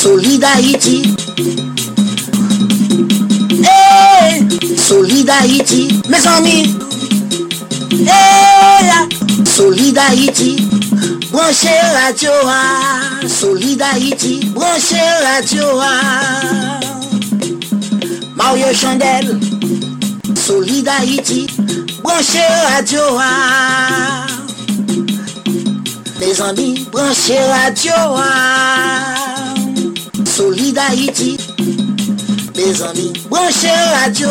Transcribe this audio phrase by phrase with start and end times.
[0.00, 1.02] Solidarity
[3.62, 6.64] hey, Solidarity Mes ami
[8.08, 8.90] hey,
[9.44, 10.56] Solidarity
[11.30, 16.80] Branche radio a Solidarity Branche radio a
[18.36, 19.38] Mario Chandel.
[20.34, 21.46] Solidarity
[22.02, 24.26] Branche radio a
[26.18, 29.29] Mes ami Branche radio a
[30.40, 31.36] Solid Haïti.
[32.54, 34.28] Les amis, branchez radio.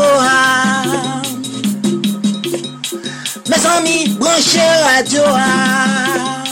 [3.48, 4.60] Mes amis, branchez
[4.92, 6.44] radio, ah.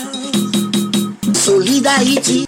[1.33, 2.45] Solid Haïti.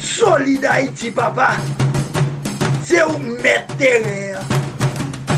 [0.00, 1.56] Solid Haïti, papa,
[2.82, 3.74] c'est où mettre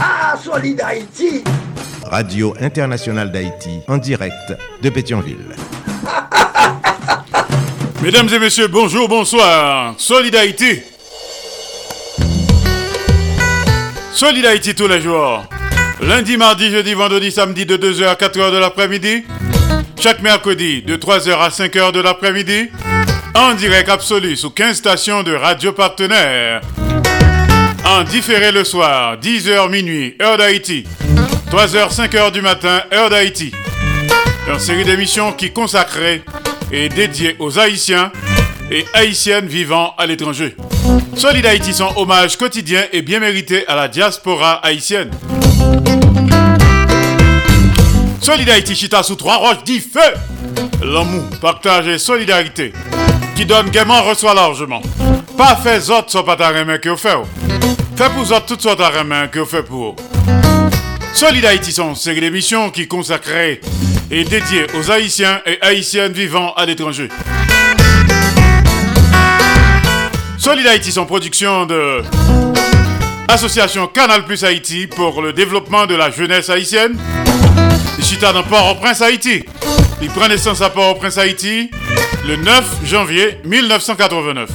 [0.00, 1.42] Ah, Solid Haïti.
[2.04, 5.56] Radio Internationale d'Haïti en direct de Pétionville.
[8.04, 9.94] Mesdames et messieurs, bonjour, bonsoir.
[9.96, 10.82] Solid Haïti.
[14.12, 15.42] Solid Haïti tous les jours.
[16.02, 19.24] Lundi, mardi, jeudi, vendredi, samedi de 2h à 4h de l'après-midi.
[19.98, 22.68] Chaque mercredi de 3h à 5h de l'après-midi.
[23.34, 26.60] En direct absolu sous 15 stations de radio partenaires.
[27.86, 30.84] En différé le soir, 10h minuit, heure d'Haïti.
[31.50, 33.50] 3h, 5h du matin, heure d'Haïti.
[34.46, 36.22] Une série d'émissions qui consacrée
[36.74, 38.10] et dédiée aux Haïtiens
[38.70, 40.56] et Haïtiennes vivant à l'étranger.
[41.16, 45.10] Solid Haïti, son hommage quotidien et bien mérité à la diaspora haïtienne.
[48.20, 50.00] Solid Haïti, chita sous trois roches, dit feu.
[50.82, 52.72] L'amour, partage et solidarité.
[53.36, 54.82] Qui donne gaiement, reçoit largement.
[55.38, 57.18] Pas fait autres soit pas ta main que vous faites.
[57.96, 59.94] Fait pour autres toutes sortes de main que vous faites pour eux.
[61.12, 63.60] Solid Haïti, son série d'émissions qui consacrée
[64.10, 67.08] et dédiée aux Haïtiens et Haïtiennes vivant à l'étranger.
[70.38, 72.02] Solid Haïti, son production de
[73.28, 76.96] Association Canal Plus Haïti pour le développement de la jeunesse haïtienne.
[78.00, 79.44] Chita dans Port-au-Prince, Haïti.
[80.02, 81.70] Il prend naissance à Port-au-Prince, Haïti
[82.26, 84.48] le 9 janvier 1989.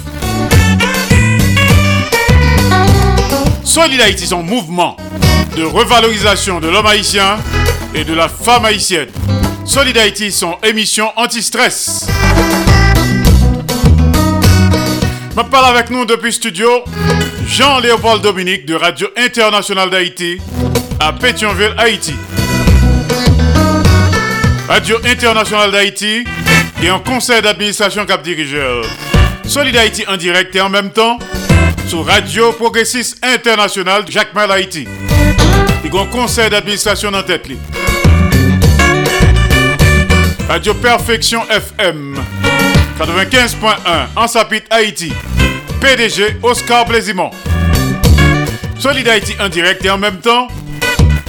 [3.63, 4.97] Solid Haïti, son mouvement
[5.55, 7.37] de revalorisation de l'homme haïtien
[7.93, 9.09] et de la femme haïtienne.
[9.69, 12.07] Solid Haïti, son émission anti-stress.
[15.37, 16.67] Me parle avec nous depuis studio
[17.45, 20.39] Jean-Léopold Dominique de Radio Internationale d'Haïti
[20.99, 22.15] à Pétionville, Haïti.
[24.67, 26.23] Radio Internationale d'Haïti
[26.81, 28.83] et un conseil d'administration cap dirigeur.
[29.45, 31.19] Solid Haïti en direct et en même temps
[31.87, 34.87] sur Radio Progressiste International Jacques Mal Haïti.
[35.85, 37.45] Il y a un conseil d'administration en tête.
[40.49, 42.15] Radio Perfection FM
[42.97, 45.13] 95.1 en Sapit Haïti.
[45.79, 47.29] PDG Oscar Blaisimont.
[48.79, 50.47] Solid Haïti en direct et en même temps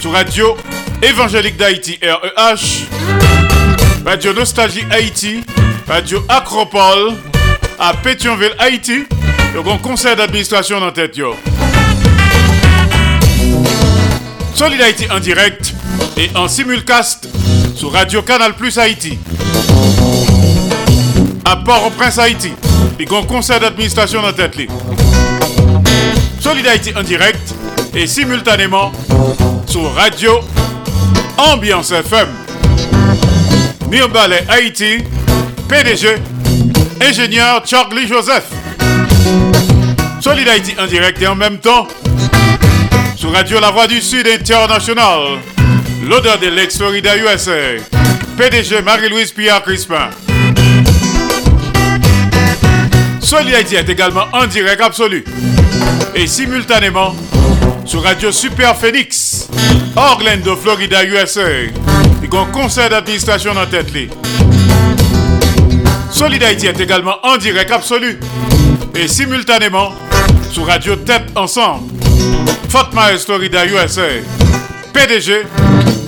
[0.00, 0.56] sur Radio
[1.02, 2.86] Évangélique d'Haïti REH,
[4.06, 5.44] Radio Nostalgie Haïti,
[5.86, 7.12] Radio Acropole
[7.78, 9.04] à Pétionville Haïti.
[9.54, 11.36] Le grand conseil d'administration en tête yo.
[14.54, 14.80] Solid
[15.10, 15.74] en direct
[16.16, 17.28] et en simulcast
[17.80, 19.18] sur Radio Canal Plus Haïti.
[21.46, 22.52] À Port-au-Prince Haïti.
[22.98, 24.54] Le grand conseil d'administration en tête.
[26.40, 27.54] Solid Haïti en direct
[27.94, 28.92] et simultanément
[29.66, 30.40] sur Radio
[31.38, 32.28] Ambiance FM.
[33.90, 34.98] Mirbalais Haïti,
[35.66, 36.16] PDG,
[37.00, 38.44] ingénieur Charlie Joseph.
[40.20, 41.88] Solid Haïti en direct et en même temps
[43.16, 45.38] sur Radio La Voix du Sud International
[46.02, 47.76] l'odeur de l'ex-Florida USA.
[48.36, 50.10] PDG Marie-Louise Pierre Crispin.
[53.20, 55.24] Solidarité est également en direct absolu
[56.14, 57.14] et simultanément
[57.84, 59.48] sur Radio Super Phoenix,
[59.96, 61.40] Orlando, Florida, USA.
[61.42, 63.90] A un conseil d'administration en tête.
[66.10, 68.18] Solidarité est également en direct absolu
[68.94, 69.92] et simultanément
[70.50, 71.92] sur Radio Tête Ensemble,
[72.68, 74.02] Fort Myers, Florida, USA.
[74.92, 75.42] PDG,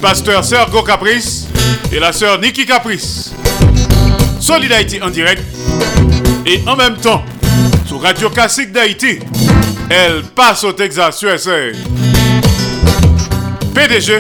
[0.03, 1.47] pasteur Sergo Caprice
[1.93, 3.33] et la sœur Nikki Caprice.
[4.41, 5.41] Solidarité en direct
[6.45, 7.23] et en même temps
[7.87, 9.21] sur Radio Classique d'Haïti.
[9.89, 11.53] Elle passe au Texas, USA.
[13.73, 14.19] PDG,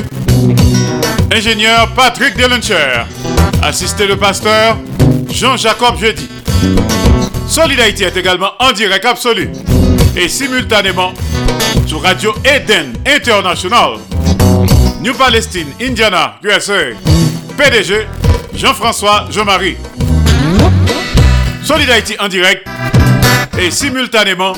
[1.35, 3.03] ingénieur Patrick Delencher,
[3.61, 4.77] assisté le pasteur
[5.31, 6.29] Jean-Jacob Jeudi.
[7.49, 9.51] Solidarité est également en direct absolu
[10.17, 11.13] et simultanément
[11.87, 13.99] sur Radio Eden International,
[15.03, 16.95] New Palestine, Indiana, USA.
[17.57, 18.07] PDG
[18.55, 19.77] Jean-François Jean-Marie.
[21.65, 22.65] Solidarité en direct
[23.59, 24.53] et simultanément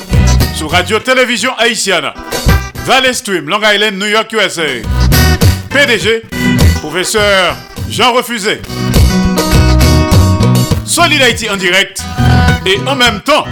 [0.54, 2.10] sur Radio Télévision Haïtienne,
[2.84, 4.62] Valley Stream, Long Island, New York, USA.
[5.70, 6.22] PDG,
[6.82, 7.56] professeur
[7.88, 8.60] Jean Refusé.
[10.84, 12.02] Solidarité en direct
[12.66, 13.46] et en même temps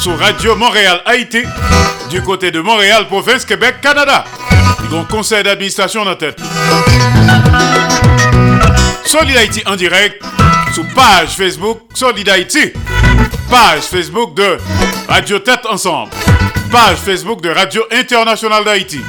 [0.00, 1.42] sur Radio Montréal Haïti
[2.10, 4.24] du côté de Montréal, province Québec, Canada.
[4.90, 6.40] Donc conseil d'administration en tête.
[9.04, 10.22] Solidarité en direct
[10.74, 12.72] sur page Facebook Solidarité.
[13.48, 14.58] Page Facebook de
[15.08, 16.10] Radio Tête Ensemble.
[16.72, 19.00] Page Facebook de Radio Internationale d'Haïti.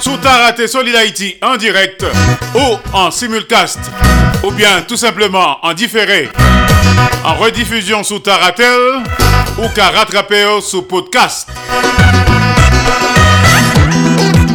[0.00, 2.04] Sous Taraté Solidarité en direct
[2.54, 3.80] ou en simulcast
[4.44, 6.28] ou bien tout simplement en différé
[7.24, 9.02] en rediffusion sous Taratel
[9.58, 11.48] ou qu'à rattraper sous podcast.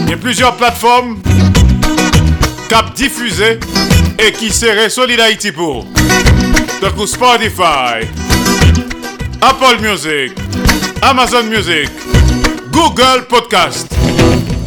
[0.03, 1.19] Il y a plusieurs plateformes
[2.69, 3.59] cap diffusées
[4.19, 5.85] et qui seraient Solidarité pour.
[6.81, 8.05] Donc Spotify,
[9.41, 10.37] Apple Music,
[11.01, 11.89] Amazon Music,
[12.71, 13.87] Google Podcast,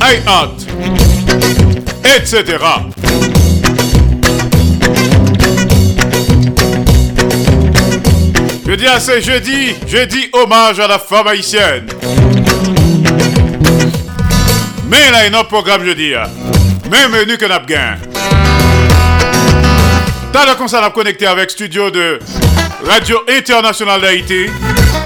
[0.01, 0.67] iHeart,
[2.17, 2.59] etc.
[8.73, 11.85] Je dis à ce jeudi, jeudi hommage à la femme haïtienne.
[14.89, 16.15] Mais là, il y a un programme jeudi.
[16.91, 17.99] Même menu que n'a gain.
[20.33, 22.19] T'as le concert à connecter avec studio de
[22.87, 24.47] Radio Internationale d'Haïti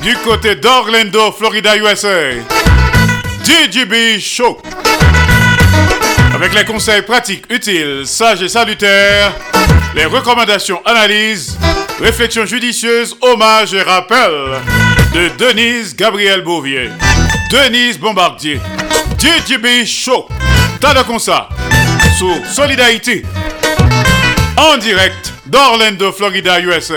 [0.00, 2.34] du côté d'Orlando, Florida, USA.
[3.42, 4.60] DJB Show.
[6.36, 9.32] Avec les conseils pratiques, utiles, sages et salutaires,
[9.94, 11.58] les recommandations, analyses,
[11.98, 14.60] réflexions judicieuses, hommages et rappels
[15.14, 16.90] de Denise Gabriel Bouvier,
[17.50, 18.60] Denise Bombardier,
[19.18, 20.28] DJB Show.
[20.82, 21.48] Le concert
[22.18, 23.24] sur Solidarité
[24.58, 26.94] en direct d'Orlando, Florida, USA.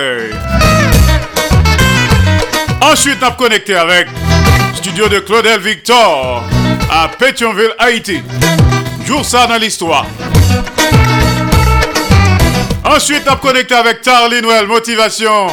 [2.81, 4.09] Ensuite, on connecté avec
[4.75, 6.44] studio de Claudel Victor
[6.92, 8.21] à Pétionville, Haïti.
[9.23, 10.06] Ça dans l'histoire.
[12.85, 15.47] Ensuite, on connecté avec Tarly Noël Motivation.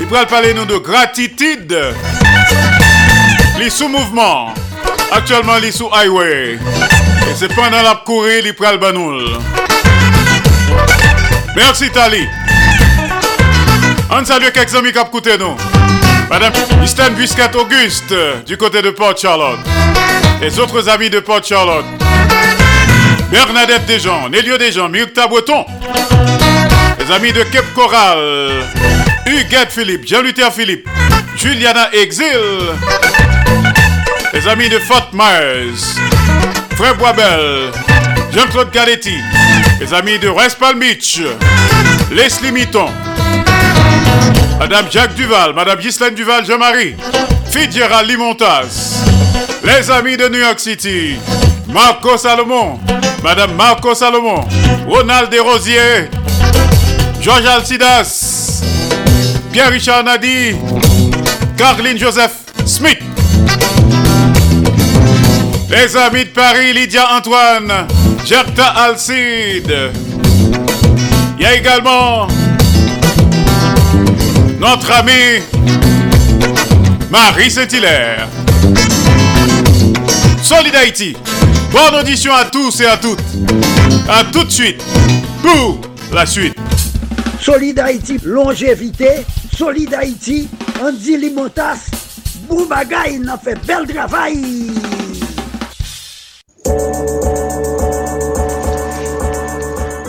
[0.00, 1.78] Il pourra parler nous de gratitude.
[3.58, 4.52] Les sous-mouvements.
[5.12, 6.54] Actuellement, les sous-highway.
[6.54, 9.38] Et c'est pendant la courir, il pral banoul.
[11.54, 12.26] Merci Tali.
[14.10, 15.56] On salue quelques amis qui écouté nous.
[16.28, 16.52] Madame
[16.82, 18.14] Easton Busquet Auguste
[18.46, 19.60] du côté de Port Charlotte.
[20.42, 21.84] Les autres amis de Port Charlotte.
[23.30, 25.64] Bernadette Desjans, Nélio Desjans, Myrta Breton.
[26.98, 28.64] Les amis de Cape Coral.
[29.24, 30.88] Huguette Philippe, Jean-Luther Philippe,
[31.36, 32.26] Juliana Exil.
[34.32, 36.00] Les amis de Fort Myers.
[36.76, 37.70] Frère Boisbel,
[38.34, 39.14] Jean-Claude Galetti.
[39.80, 40.80] Les amis de West Palm.
[42.10, 42.90] Leslie Mitton.
[44.58, 46.96] Madame Jacques Duval, Madame Ghislaine Duval, Jean-Marie,
[47.50, 49.04] Fitzgerald Limontaz,
[49.64, 51.16] les amis de New York City,
[51.68, 52.78] Marco Salomon,
[53.22, 54.44] Madame Marco Salomon,
[54.88, 56.08] Ronald Desrosiers,
[57.20, 58.62] Georges Alcidas,
[59.52, 60.56] Pierre-Richard Nadi,
[61.56, 62.32] Caroline Joseph
[62.66, 62.98] Smith,
[65.70, 67.86] les amis de Paris, Lydia Antoine,
[68.24, 69.90] Gerta Alcide.
[71.38, 72.28] Il y a également
[74.60, 75.42] notre ami
[77.10, 78.28] Marie Saint-Hilaire.
[80.42, 81.16] Solid Haïti.
[81.70, 83.20] Bonne audition à tous et à toutes.
[84.08, 84.82] À tout de suite
[85.40, 85.80] pour
[86.12, 86.56] la suite.
[87.40, 89.24] Solid Haïti, longévité.
[89.56, 90.48] Solid Haïti,
[90.82, 91.86] Andy Limotas.
[92.48, 94.42] Boubagaï, il a fait bel travail.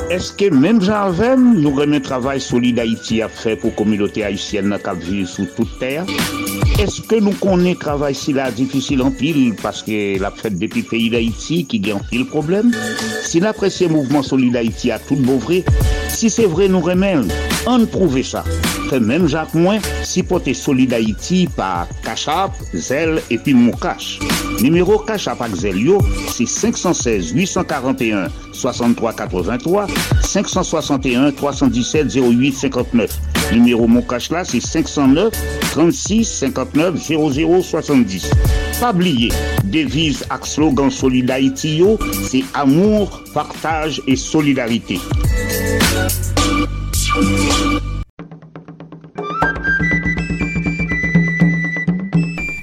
[0.09, 4.77] Est-ce que même Jarvem nous remet travail solide Haïti à faire pour la communauté haïtienne
[4.83, 6.05] qui vit sous toute terre?
[6.07, 6.52] Est-ce
[7.07, 10.87] que nous connaissons travail si là difficile en pile parce que la fête depuis le
[10.87, 12.71] pays d'Haïti qui gagne pile problème?
[13.23, 15.63] Si l'apprécié mouvement solide Haïti a tout beau vrai,
[16.09, 17.15] si c'est vrai nous remet,
[17.65, 18.43] on prouve ça.
[18.89, 24.19] Fait même Jacques Moins, si porter solide Haïti par Cachap, Zel et puis Moukache.
[24.61, 29.87] Numéro Cachap avec Zelio, c'est 516 841 63 83
[30.21, 33.19] 561 317 08 59.
[33.51, 35.33] Numéro mon cash là, c'est 509
[35.71, 38.29] 36 59 00 70.
[38.79, 39.31] Pas oublier,
[39.63, 41.83] devise avec slogan Solidarité,
[42.29, 44.99] c'est amour, partage et solidarité.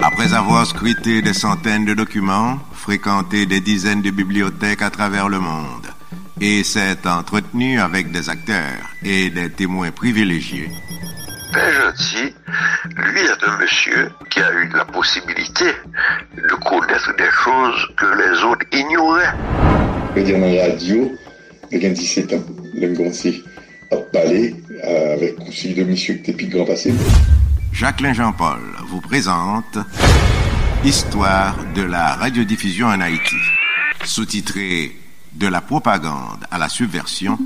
[0.00, 5.38] Après avoir scruté des centaines de documents, fréquenté des dizaines de bibliothèques à travers le
[5.38, 5.86] monde,
[6.40, 10.68] et s'est entretenu avec des acteurs et des témoins privilégiés.
[11.52, 12.34] Père Gentil,
[12.96, 15.66] lui est un monsieur qui a eu la possibilité
[16.36, 19.32] de connaître des choses que les autres ignoraient.
[20.16, 21.12] Je dire, dans la radio,
[21.70, 22.88] il y a 17 ans, le
[23.92, 26.92] euh, avec de monsieur grand passé.
[27.72, 29.78] Jacqueline Jean-Paul vous présente
[30.84, 33.36] Histoire de la radiodiffusion en Haïti.
[34.04, 34.96] Sous-titré
[35.32, 37.38] De la propagande à la subversion,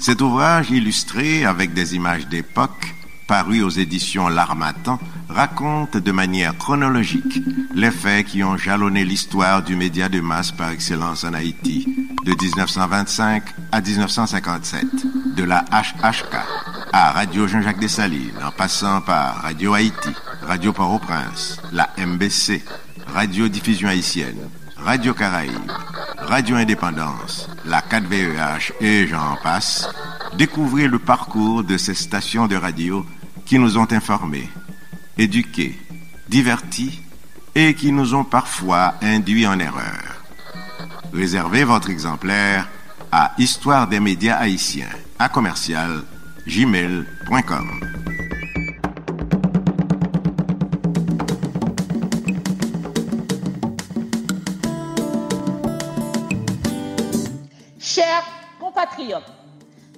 [0.00, 2.94] cet ouvrage illustré avec des images d'époque,
[3.32, 7.40] paru aux éditions L'Armatan, raconte de manière chronologique
[7.74, 11.88] les faits qui ont jalonné l'histoire du média de masse par excellence en Haïti,
[12.26, 14.84] de 1925 à 1957,
[15.34, 16.34] de la HHK
[16.92, 20.10] à Radio Jean-Jacques Dessalines, en passant par Radio Haïti,
[20.42, 22.62] Radio Port-au-Prince, la MBC,
[23.14, 25.72] Radio Diffusion Haïtienne, Radio Caraïbe,
[26.18, 29.88] Radio Indépendance, la 4VEH et j'en passe,
[30.36, 33.06] découvrez le parcours de ces stations de radio
[33.52, 34.48] qui nous ont informés,
[35.18, 35.78] éduqués,
[36.26, 37.02] divertis
[37.54, 40.22] et qui nous ont parfois induits en erreur.
[41.12, 42.66] Réservez votre exemplaire
[43.10, 46.02] à Histoire des médias haïtiens, à commercial
[46.46, 47.80] gmail.com.
[57.78, 58.24] Chers
[58.58, 59.30] compatriotes,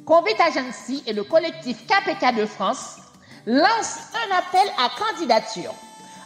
[0.05, 2.97] Convict Agency et le collectif KPK de France
[3.47, 5.75] lancent un appel à candidature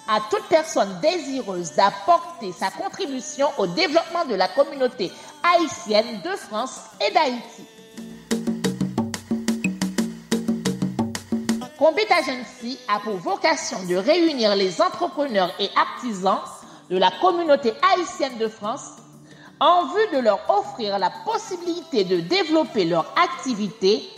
[0.09, 6.81] à toute personne désireuse d'apporter sa contribution au développement de la communauté haïtienne de France
[7.07, 7.65] et d'Haïti.
[11.79, 16.41] Combit Agency a pour vocation de réunir les entrepreneurs et artisans
[16.91, 18.97] de la communauté haïtienne de France
[19.61, 24.09] en vue de leur offrir la possibilité de développer leur activité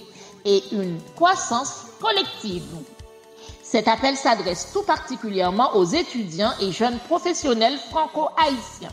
[0.45, 2.65] et une croissance collective.
[3.63, 8.91] Cet appel s'adresse tout particulièrement aux étudiants et jeunes professionnels franco-haïtiens.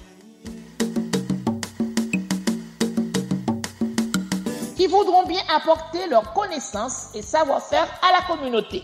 [4.75, 8.83] qui voudront bien apporter leurs connaissances et savoir-faire à la communauté.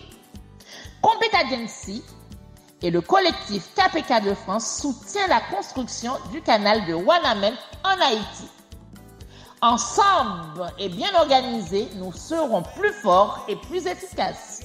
[1.04, 2.04] Compet Agency
[2.82, 7.54] et le collectif KPK de France soutient la construction du canal de Wanamen
[7.84, 8.50] en Haïti.
[9.66, 14.60] Ensemble et bien organisés, nous serons plus forts et plus efficaces.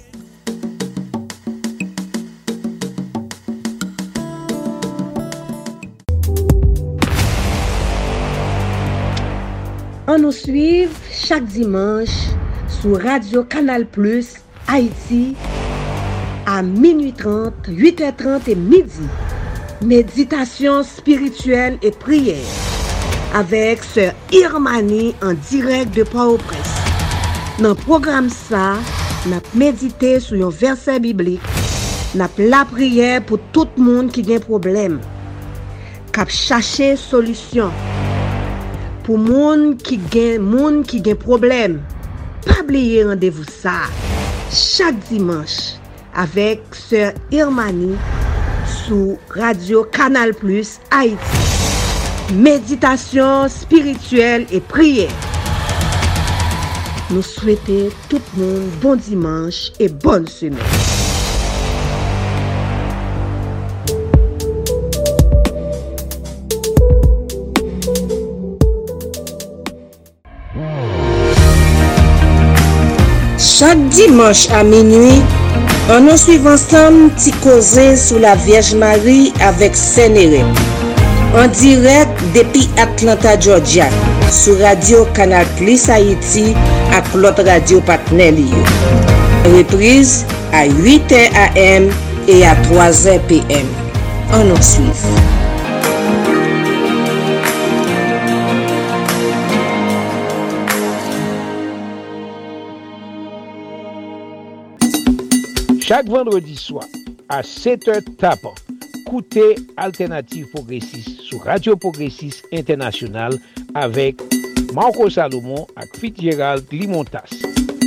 [10.09, 12.09] On nous suit chaque dimanche
[12.67, 14.35] sur Radio Canal Plus
[14.67, 15.37] Haïti
[16.45, 19.07] à minuit 30, 8h30 et midi.
[19.81, 22.68] Méditation spirituelle et prière
[23.37, 26.75] avèk sèr Irmani an direk de Port-au-Prince.
[27.61, 28.79] Nan program sa,
[29.29, 31.45] nap medite sou yon versè biblik,
[32.17, 34.99] nap la priye pou tout moun ki gen problem,
[36.15, 37.75] kap chache solusyon.
[39.05, 41.79] Pou moun ki gen, moun ki gen problem,
[42.47, 43.81] pabliye randevou sa,
[44.55, 45.77] chak dimanche,
[46.19, 47.93] avèk sèr Irmani
[48.85, 51.48] sou Radio Kanal Plus Haiti.
[52.33, 55.11] méditation spirituelle et prière.
[57.11, 60.59] Nous souhaitons tout le monde bon dimanche et bonne semaine.
[73.39, 75.23] Chaque dimanche à minuit,
[75.91, 80.45] on nous suit ensemble Ticosé sous la Vierge Marie avec Sénéré.
[81.35, 83.89] En direct depuis Atlanta, Georgia.
[84.31, 86.53] sou Radio Kanal Plis Haiti
[86.93, 88.37] ak lot radio patnel.
[89.49, 91.89] Reprise a 8 am
[92.29, 93.69] e a 3 pm.
[94.37, 95.01] An nou suiv.
[105.81, 106.85] Chaque vendredi soir,
[107.31, 108.53] à 7h tapant,
[109.09, 113.39] Ekoute Alternative Progressive sou Radio Progressive Internasyonal
[113.73, 114.21] avek
[114.77, 117.33] Marco Salomon ak Fitzgerald Limontas.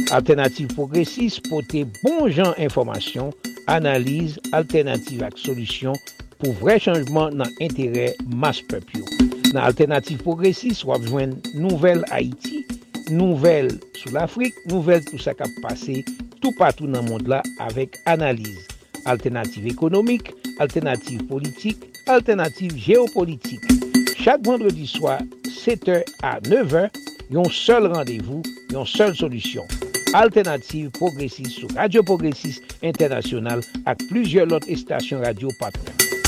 [0.09, 3.29] Alternative Progressive pote bon jan informasyon,
[3.69, 5.93] analize, alternative ak solusyon
[6.41, 9.05] pou vre chanjman nan entere mas pepyo.
[9.53, 12.65] Nan Alternative Progressive wap jwen nouvel Haiti,
[13.13, 16.01] nouvel sou l'Afrique, nouvel tout sa kap pase
[16.41, 18.70] tout patou nan mond la avek analize.
[19.05, 21.77] Alternative économique, alternative politique,
[22.07, 23.63] alternative géopolitique.
[24.17, 26.89] Chaque vendredi soir, 7h à 9h,
[27.31, 28.41] yon seul rendez-vous,
[28.71, 29.63] yon seule solution.
[30.13, 36.20] Alternative progressiste sur Radio Progressiste International ak plusieurs lot estations radio patron.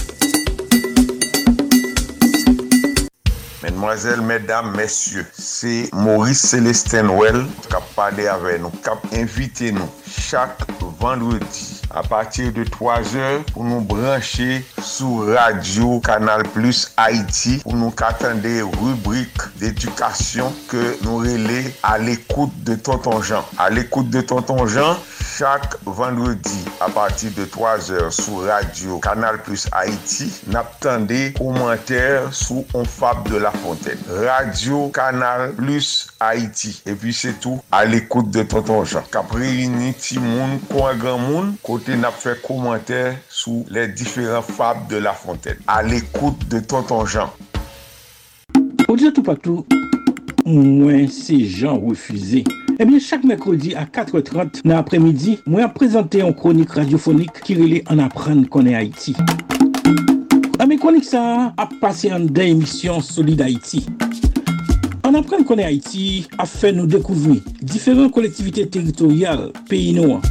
[3.63, 9.72] Mesdemoiselles, mesdames, messieurs, c'est Maurice Célestin Well qui a parlé avec nous, qui a invité
[9.72, 10.60] nous chaque
[11.00, 17.75] vendredi à partir de 3 heures pour nous brancher sur Radio Canal Plus Haïti pour
[17.75, 18.41] nous attendre
[18.82, 23.46] rubrique d'éducation que nous relais à l'écoute de Tonton Jean.
[23.58, 24.98] À l'écoute de Tonton Jean,
[25.38, 32.63] chaque vendredi à partir de 3 heures sur Radio Canal Plus Haïti, n'attendez commentaires sur
[32.74, 33.97] On Fab de la Fontaine.
[34.10, 36.82] Radio Canal Plus Haïti.
[36.86, 39.04] Et puis c'est tout à l'écoute de Tonton Jean.
[39.12, 44.97] Cap réuni Timoun, Coin Grand Moun, côté n'a fait commentaire sous les différents fables de
[44.97, 45.58] la Fontaine.
[45.67, 47.32] À l'écoute de Tonton Jean.
[48.95, 49.65] Dire tout partout,
[50.45, 52.43] moi c'est Jean refusé.
[52.80, 57.84] Eh bien, chaque mercredi à 4h30 dans l'après-midi, moi présenté une chronique radiophonique qui relait
[57.89, 59.15] en apprendre qu'on est Haïti.
[60.63, 63.82] Ah, Nan mekonik sa ap pase an den emisyon Solid Haiti.
[65.04, 70.23] An apren konen Haiti ap fe nou dekouvri diferent kolektivite teritorial peyi nou an.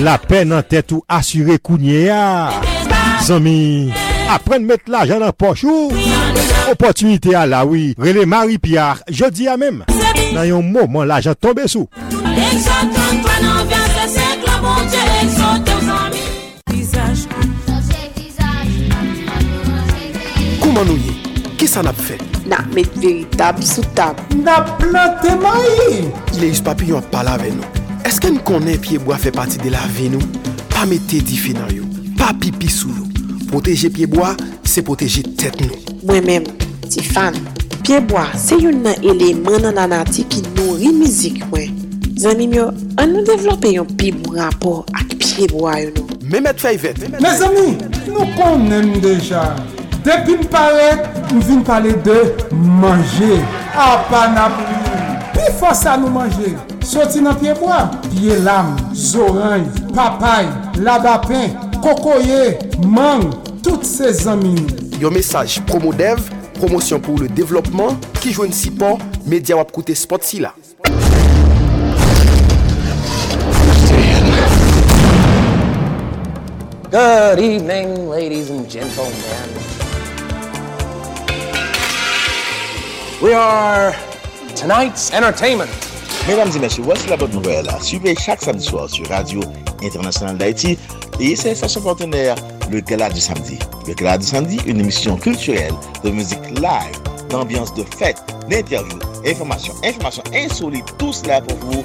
[0.00, 2.48] La pen nan tèt ou asyre kounye ya.
[3.26, 3.92] Zami,
[4.32, 5.90] apren met la jan nan pochou.
[6.70, 9.84] Opotunite a la oui, rele Marie-Pierre, jodi a mem.
[10.32, 11.88] Nan yon mouman la jan tombe sou.
[12.30, 14.99] Ek sa kwa nan vyan se sek la bonje.
[20.60, 21.12] Kouman nou ye?
[21.60, 22.16] Ki sa nap fe?
[22.48, 24.16] Na met veritab sou tab.
[24.40, 26.06] Na plante mayi!
[26.38, 27.68] Ileus Papillon ap pala ve nou.
[28.08, 30.24] Eske n konen piyeboa fe pati de la ve nou?
[30.72, 31.84] Pa mette di fe nan yo.
[32.16, 33.04] Pa pipi sou yo.
[33.52, 34.32] Proteje piyeboa,
[34.64, 35.76] se proteje tet nou.
[36.08, 36.48] Mwen men,
[36.88, 37.36] ti fan,
[37.82, 41.76] piyeboa se yon nan eleman nan anati ki nou rimizik mwen.
[42.20, 42.66] Zanim yo,
[43.00, 47.36] an nou devlope yon pi bon rapor ak piyeboa yo nou Memet fey vet Me
[47.38, 47.76] zami,
[48.10, 49.48] nou konen deja
[50.00, 52.16] Depi m paret, m vin pale de
[52.80, 53.36] manje.
[53.76, 54.78] Apanapri.
[55.34, 56.54] Pi fosa nou manje.
[56.88, 57.82] Soti nan pieboa.
[58.06, 60.48] Piye lam, zoranj, papay,
[60.80, 61.52] labapen,
[61.84, 62.56] kokoye,
[62.88, 63.28] mang,
[63.60, 64.62] tout se zamin.
[65.02, 66.24] Yo mesaj Promodev,
[66.56, 68.96] promosyon pou le devlopman, ki jwen si po,
[69.28, 70.54] media wap koute spot si la.
[76.90, 79.14] Good evening, ladies and gentlemen.
[83.22, 83.94] We are
[84.56, 85.70] tonight's entertainment.
[86.26, 87.68] Mesdames et messieurs, voici la bonne nouvelle.
[87.80, 89.40] Suivez chaque samedi soir sur Radio
[89.84, 90.76] Internationale d'Haïti
[91.20, 92.34] et ses stations partenaires,
[92.72, 93.60] le Gala du Samedi.
[93.86, 99.74] Le Gala du Samedi, une émission culturelle de musique live, d'ambiance de fête, d'interviews, informations,
[99.84, 101.84] informations insolites, tout cela pour vous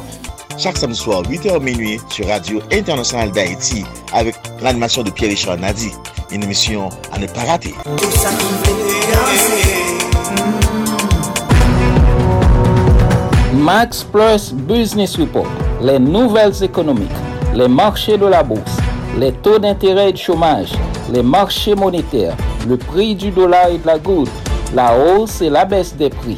[0.57, 5.91] chaque samedi soir, 8h minuit, sur Radio Internationale d'Haïti, avec l'animation de Pierre-Richard Nadi.
[6.31, 7.73] Une émission à ne pas rater.
[13.53, 15.47] Max Plus Business Report,
[15.81, 17.09] les nouvelles économiques,
[17.53, 18.77] les marchés de la bourse,
[19.17, 20.71] les taux d'intérêt et de chômage,
[21.11, 22.35] les marchés monétaires,
[22.67, 24.29] le prix du dollar et de la goutte,
[24.73, 26.37] la hausse et la baisse des prix,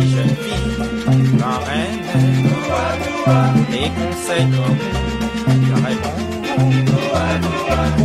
[0.00, 0.76] jeune fille,
[1.38, 2.00] la reine,
[3.70, 4.78] les conseils comme
[5.70, 6.22] la réponse.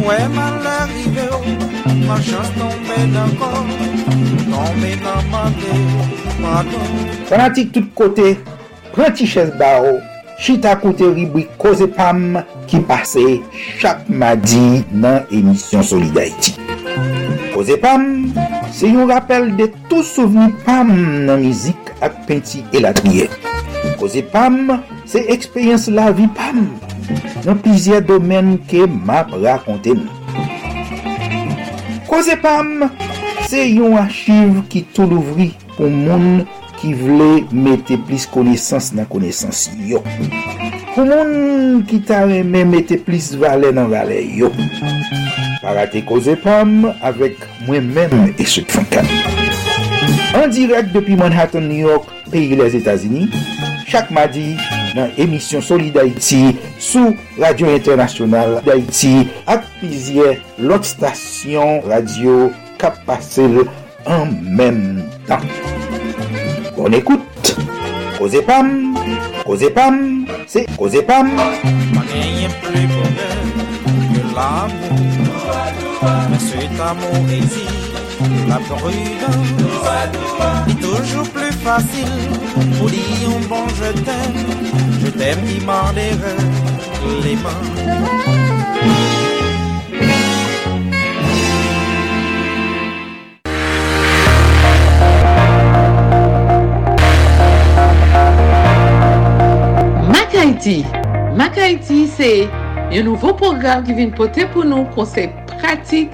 [0.07, 1.27] Ouais, est mal arrivé,
[2.07, 3.65] ma chance tombée d'un corps,
[4.45, 6.85] tombée dans ma tête, pardon.
[7.25, 8.39] Fanatique tout côté,
[8.93, 9.99] prenti chaise barreau,
[10.37, 13.39] chita koute ribwi Koze Pam ki pase
[13.81, 16.55] chak madi nan emisyon Solidarity.
[17.53, 18.33] Koze Pam
[18.71, 20.89] Se yon rappel de tout souveni pam
[21.27, 23.27] nan mizik ak penti elatniye.
[23.99, 24.75] Koze pam,
[25.07, 26.65] se ekspeyens la vi pam
[27.45, 30.45] nan plizye domen ke map rakonte nou.
[32.09, 32.87] Koze pam,
[33.47, 36.43] se yon achiv ki tou louvri pou moun
[36.77, 40.03] ki vle mette plis konesans nan konesans yo.
[40.93, 44.51] Pou moun ki tare men mette plis vale nan vale yo.
[45.61, 49.07] Parate Koze Pam avek mwen men e sot Fankan.
[50.37, 53.33] An direk depi Manhattan, New York, peyi les Etats-Unis,
[53.87, 54.55] chak madi
[54.97, 63.63] nan emisyon Solid d'Haïti sou Radio Internasyonal d'Haïti ak pizye lot stasyon radio kap pasel
[64.05, 65.47] an men tan.
[66.77, 67.55] Bon ekoute,
[68.19, 68.93] Koze Pam,
[69.47, 71.33] Koze Pam, se Koze Pam.
[71.95, 73.33] Mwen yon plè bonè,
[74.13, 75.06] yon l'amour.
[76.29, 77.91] Mais cet amour exige
[78.47, 79.47] la prudence.
[80.67, 82.29] C'est toujours plus facile
[82.77, 84.45] pour dire un bon je t'aime,
[85.01, 85.91] je t'aime qui m'en
[87.23, 87.63] les mains.
[100.11, 100.85] Mac Haiti
[101.35, 102.47] Mac Haiti se
[102.91, 106.09] yon nouvo program ki vin pote pou nou konsep pratik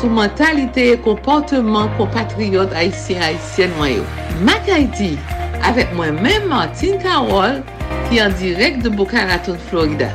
[0.00, 4.04] sou mentalite e komportman kompatriyot Haitien-Haitien mwayo.
[4.44, 5.16] Mac Haiti
[5.64, 7.62] avek mwen men Martin Karol
[8.10, 10.10] ki an direk de Boca Raton, Florida.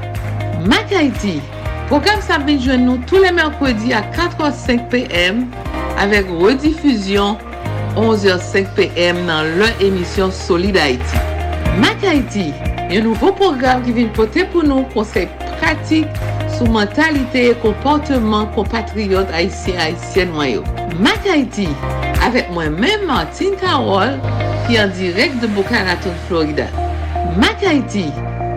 [0.69, 1.39] Mac Haiti
[1.89, 5.41] program sa bin jwen nou tou le merkwedi a 4h05 pm
[6.03, 7.41] avek redifuzyon
[7.97, 11.25] 11h05 pm nan lè emisyon Solid Haiti.
[11.82, 12.51] Mac Haiti
[12.93, 16.21] yon nouvo program ki vin pote pou nou konsep pratik
[16.57, 20.63] sou mentalite e komportman kompatriyot Haitien-Haitien mwayo.
[20.99, 21.67] Mac Haiti,
[22.25, 24.19] avek mwen men Martin Karol,
[24.67, 26.69] ki an direk de Boca Raton, Florida.
[27.41, 28.05] Mac Haiti,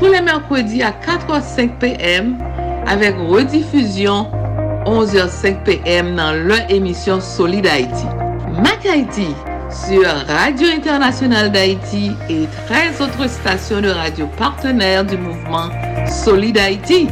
[0.01, 2.35] pou le merkwedi a 4h05 pm,
[2.93, 4.31] avek redifuzyon
[4.87, 8.09] 11h05 pm nan lè emisyon Solid Haiti.
[8.63, 9.33] Mac Haiti,
[9.71, 15.69] sur Radio Internationale d'Haïti et 13 autres stations de radio partenaires du mouvement
[16.09, 17.09] Solid Haïti.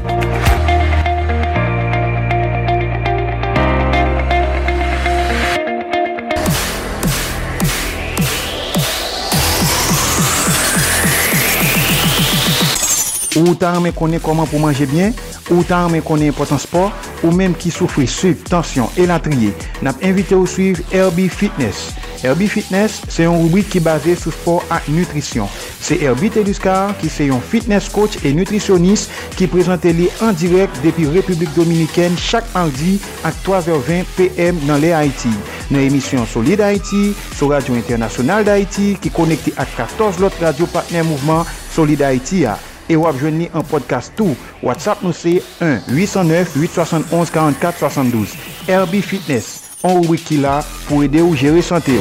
[13.34, 15.14] Ou ta anmen konen koman pou manje bien,
[15.50, 16.94] ou ta anmen konen potan sport,
[17.24, 19.50] ou menm ki soufri suiv, tansyon, elatriye,
[19.82, 21.90] nap invite ou suiv Herbie Fitness.
[22.24, 25.50] Herbie Fitness se yon rubrik ki base sou sport ak nutrisyon.
[25.84, 30.72] Se Herbie Teduscar ki se yon fitness coach e nutrisyonis ki prezante li an direk
[30.80, 32.96] depi Republik Dominiken chak mardi
[33.28, 35.32] ak 3h20 pm nan le Haiti.
[35.68, 41.04] Nan emisyon Solid Haiti, sou Radio Internasyonal d'Haiti ki konekte ak 14 lot radio partner
[41.04, 41.44] mouvment
[41.74, 42.56] Solid Haiti a.
[42.88, 44.36] et vous joindre en podcast tout.
[44.62, 48.28] WhatsApp nous c'est 1 809 871 44 72.
[48.68, 52.00] Herbie Fitness, on wiki là pour aider ou gérer santé.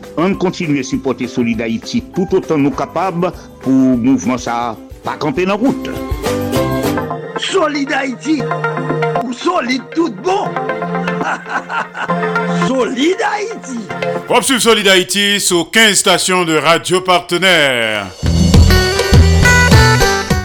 [0.17, 5.45] On continue à supporter Solid Haïti tout autant nous capables pour mouvement ça pas camper
[5.45, 5.89] dans route.
[7.37, 8.41] Solid Haïti
[9.23, 10.45] ou solide tout bon
[12.67, 13.79] Solid Haïti
[14.27, 18.07] Pop sur Solid Haïti sur 15 stations de radio partenaires.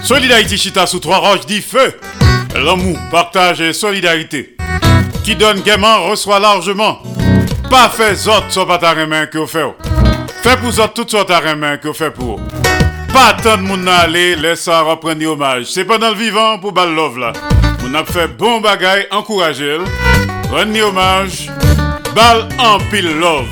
[0.02, 1.92] Solid Haïti chita sous trois roches dit feu.
[2.54, 4.56] L'amour, partage et solidarité.
[5.24, 6.98] Qui donne gaiement reçoit largement.
[7.70, 9.64] Pas fait autres soit pas ta main que vous faites.
[10.42, 12.40] Fait pour autres toutes sortes ta main que vous faites pour.
[13.12, 15.66] Pas tant de monde aller, laisse ça reprendre hommage.
[15.66, 17.32] C'est pendant le vivant pour bal love là.
[17.84, 19.78] On a fait bon bagay, encourager.
[20.50, 21.50] Rendre hommage.
[22.14, 23.46] Bal en pile love.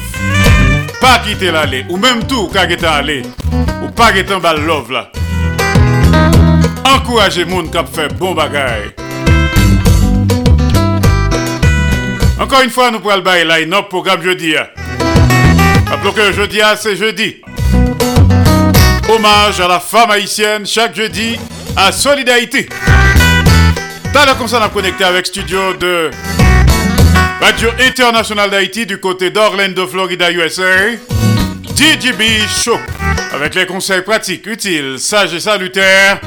[1.01, 1.85] Pas quitter l'aller.
[1.89, 3.23] Ou même tout, quand vous aller.
[3.83, 5.11] Ou pas quitter bal love là.
[6.85, 8.95] Encouragez moun qui fait bon bagay.
[12.41, 14.55] Encore une fois, nous pourrons le bailler line-up programme jeudi.
[15.89, 17.37] Rappelons que jeudi, c'est jeudi.
[19.09, 21.39] Hommage à la femme haïtienne chaque jeudi
[21.77, 22.69] à Solidarité.
[24.13, 26.11] T'as la comme ça, on a connecté avec studio de
[27.41, 30.63] Radio International d'Haïti du côté d'Orlando, Florida, USA.
[31.77, 32.79] DJB Show.
[33.33, 36.21] Avec les conseils pratiques, utiles, sages et salutaires,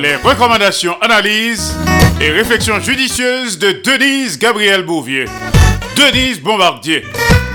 [0.00, 1.76] les recommandations, analyses
[2.20, 5.26] et réflexions judicieuses de Denise Gabriel Bouvier.
[5.94, 7.04] Denise Bombardier.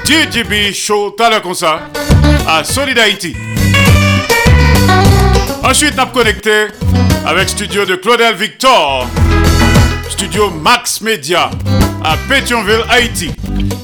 [0.03, 1.89] DJB Show, t'as la comme ça,
[2.47, 3.35] à Solid Haïti.
[5.63, 6.67] Ensuite, a connecté
[7.25, 9.07] avec studio de Claudel Victor,
[10.09, 11.49] studio Max Media
[12.03, 13.31] à Pétionville, Haïti.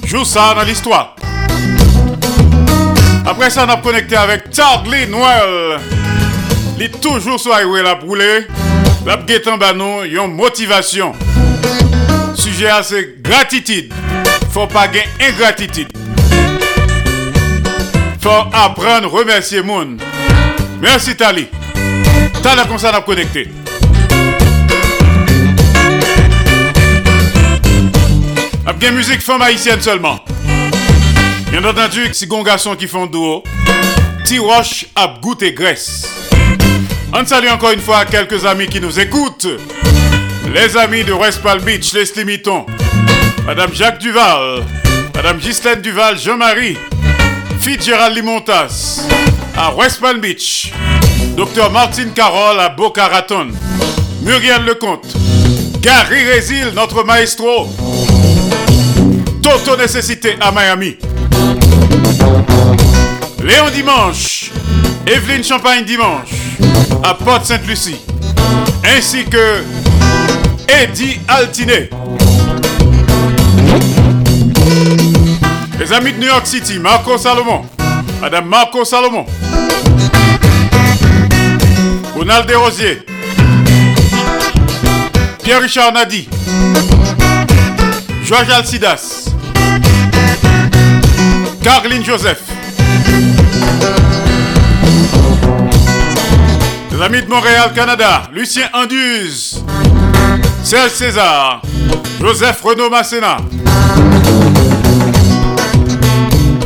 [0.05, 1.15] Joue ça dans l'histoire.
[3.25, 5.79] Après ça, on a connecté avec Tardly Noël.
[6.81, 8.47] li toujou sou highway la roule,
[9.05, 11.13] lap getan ba nou yon motivasyon.
[12.33, 13.93] Suje a se gratitude.
[14.51, 15.93] Fò pa gen ingratitude.
[18.23, 19.99] Fò apren remersye moun.
[20.81, 21.45] Mersi tali.
[22.41, 23.45] Tala kon sa nap konekte.
[28.65, 30.17] Ap gen müzik fòm haisyen solman.
[31.51, 33.43] Bien entendu, si gon gason ki fon duo,
[34.25, 36.30] ti roche ap goute gres.
[37.13, 39.47] On salue encore une fois quelques amis qui nous écoutent.
[40.53, 42.65] Les amis de West Palm Beach, les Limitons.
[43.45, 44.63] Madame Jacques Duval,
[45.13, 46.77] Madame Ghislaine Duval, Jean-Marie,
[47.59, 49.01] Fitzgerald Limontas,
[49.57, 50.71] à West Palm Beach.
[51.35, 53.49] Docteur Martine Carole à Boca Raton.
[54.21, 55.07] Muriel Lecomte.
[55.81, 57.67] Gary Résil, notre maestro.
[59.41, 60.95] Toto Nécessité à Miami.
[63.43, 64.51] Léon Dimanche.
[65.07, 66.40] Evelyne Champagne Dimanche.
[67.03, 67.99] À Port Sainte-Lucie.
[68.83, 69.63] Ainsi que
[70.67, 71.89] Eddie Altiné.
[75.79, 77.65] Les amis de New York City, Marco Salomon.
[78.21, 79.25] Madame Marco Salomon.
[82.15, 83.03] Ronald Desrosiers.
[85.43, 86.29] Pierre-Richard Nadi.
[88.23, 89.25] Georges Alcidas.
[91.63, 92.50] Caroline Joseph.
[97.01, 98.29] Les amis de Montréal, Canada.
[98.31, 99.63] Lucien Anduze.
[100.63, 101.63] Serge César.
[102.19, 103.37] Joseph Renaud Masséna.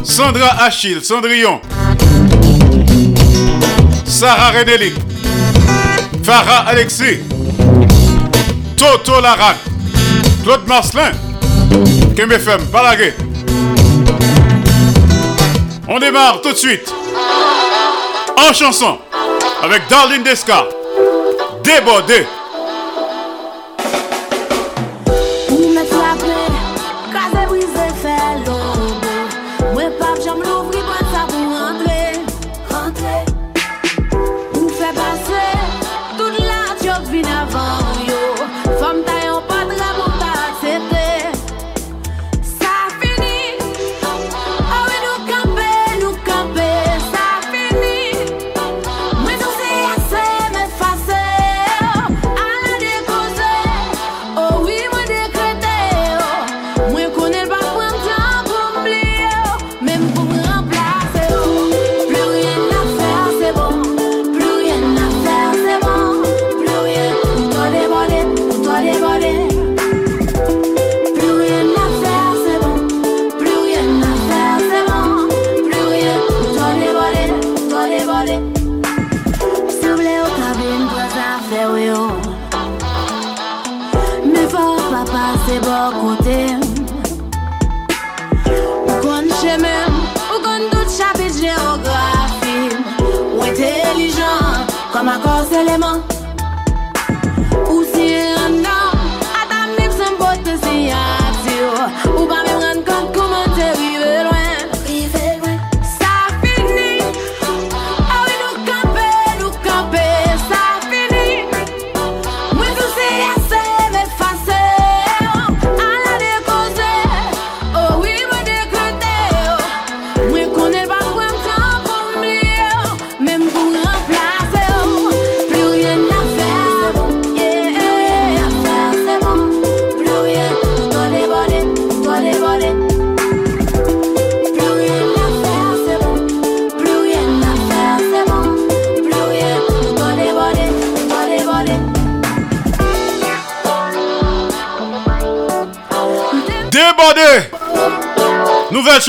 [0.04, 1.62] Sandra Achille, Cendrillon.
[4.06, 4.96] Sarah Renélic.
[6.22, 7.20] Farah Alexis.
[8.76, 9.56] Toto Larac.
[10.44, 11.12] Claude Marcelin.
[12.14, 13.14] KMFM, Balaguer.
[15.88, 16.94] On démarre tout de suite.
[18.38, 18.98] En chanson.
[19.66, 20.68] Avec Darlene Desca.
[21.64, 22.28] Débordé.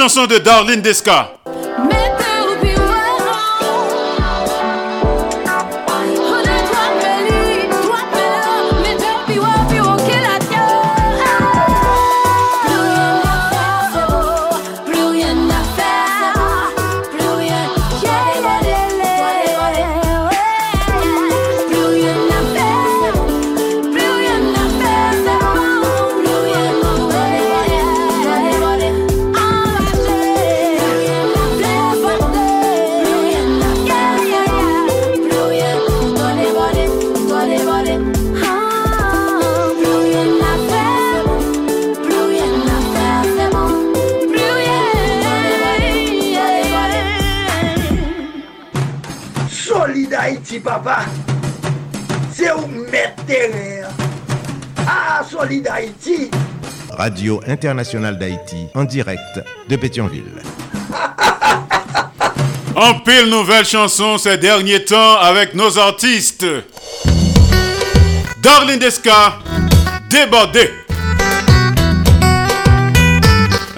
[0.07, 1.46] Chanson de Darlene Desca.
[57.37, 59.20] Radio Internationale d'Haïti, en direct
[59.68, 60.25] de Pétionville.
[62.79, 66.44] En pile nouvelle chanson ces derniers temps avec nos artistes.
[68.42, 69.38] Darlene Desca,
[70.11, 70.70] débordé.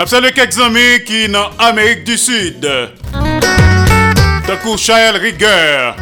[0.00, 2.68] Absolue quelques amis qui dans Amérique du Sud.
[4.48, 5.94] Takou Chael Rigueur.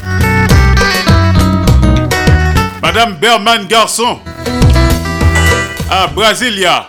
[2.81, 4.21] Madame Berman Garçon.
[5.91, 6.89] À Brasilia.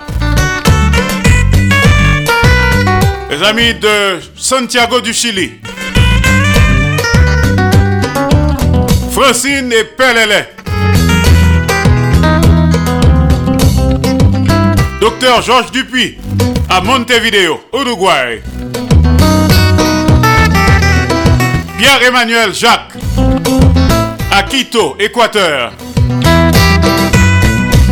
[3.30, 5.60] Les amis de Santiago du Chili.
[9.12, 10.48] Francine et Pelele.
[15.02, 16.18] Docteur Georges Dupuis
[16.70, 18.42] à Montevideo, Uruguay.
[21.78, 22.94] Pierre-Emmanuel Jacques
[24.32, 25.74] à Quito, Équateur.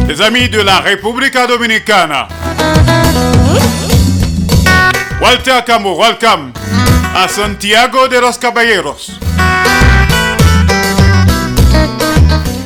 [0.07, 2.27] Les amis de la République Dominicana.
[5.25, 6.53] Walter Camo, welcome
[7.15, 9.09] à Santiago de los Caballeros.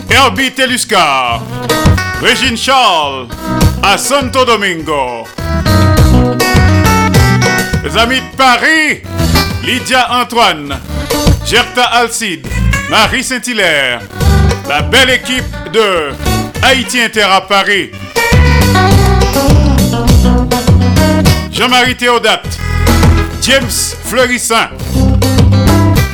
[0.09, 1.41] Herbie Teluscar,
[2.21, 3.29] Régine Charles
[3.81, 5.25] à Santo Domingo.
[7.81, 9.03] Les amis de Paris,
[9.63, 10.81] Lydia Antoine,
[11.45, 12.45] Gerta Alcide,
[12.89, 14.01] Marie Saint-Hilaire,
[14.67, 16.09] la belle équipe de
[16.61, 17.91] Haïti Inter à Paris.
[21.59, 22.57] Jean-Marie Théodate,
[23.41, 24.69] James Fleurissin,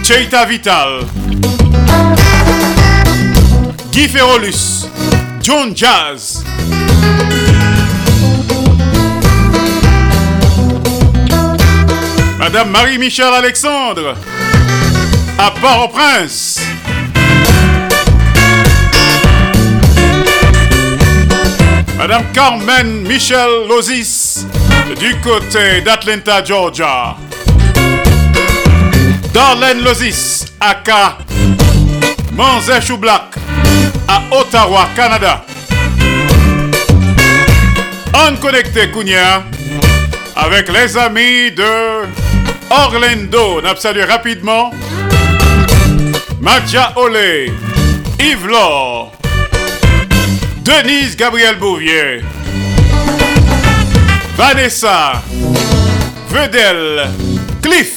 [0.02, 1.06] Cheita Vital,
[3.92, 4.88] Guy Ferrolus,
[5.44, 6.44] John Jazz.
[12.40, 14.16] Madame Marie-Michel Alexandre,
[15.38, 16.60] à Port-au-Prince.
[22.00, 24.25] Madame Carmen Michel Lozis,
[24.94, 27.16] du côté d'Atlanta, Georgia.
[29.34, 31.18] Darlene Lozis, aka
[32.32, 33.36] Manzé Choublac,
[34.08, 35.44] à Ottawa, Canada.
[38.14, 39.44] On connecté Kounia
[40.36, 42.08] avec les amis de
[42.70, 43.62] Orlando.
[43.64, 44.72] On salue rapidement
[46.40, 47.52] Madja Olé,
[48.20, 49.12] Yves Laure,
[50.64, 52.22] Denise Gabriel Bouvier,
[54.38, 55.24] Vanessa,
[56.30, 57.10] Vedel,
[57.62, 57.94] Cliff.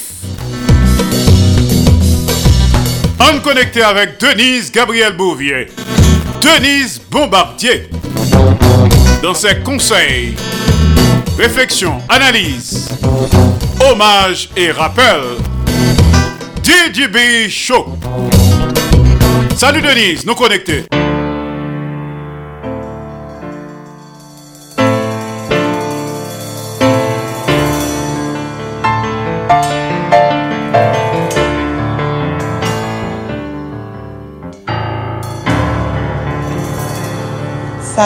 [3.19, 5.67] On connecté avec Denise Gabriel Bouvier,
[6.41, 7.91] Denise Bombardier,
[9.21, 10.37] dans ses conseils,
[11.37, 12.89] réflexions, analyses,
[13.91, 15.39] hommages et rappels.
[16.63, 17.99] DJB Show.
[19.57, 20.85] Salut Denise, nous connectés.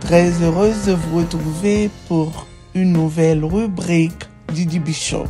[0.00, 5.26] Très heureuse de vous retrouver pour une nouvelle rubrique Didi Bichot.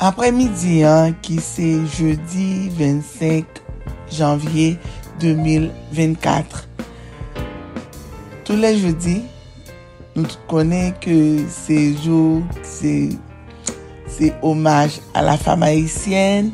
[0.00, 3.44] Après-midi, hein, qui c'est jeudi 25
[4.10, 4.78] janvier
[5.20, 6.68] 2024.
[8.44, 9.22] Tous les jeudis,
[10.16, 13.10] nous connaissons que c'est jour, c'est
[14.06, 16.52] c'est hommage à la femme haïtienne,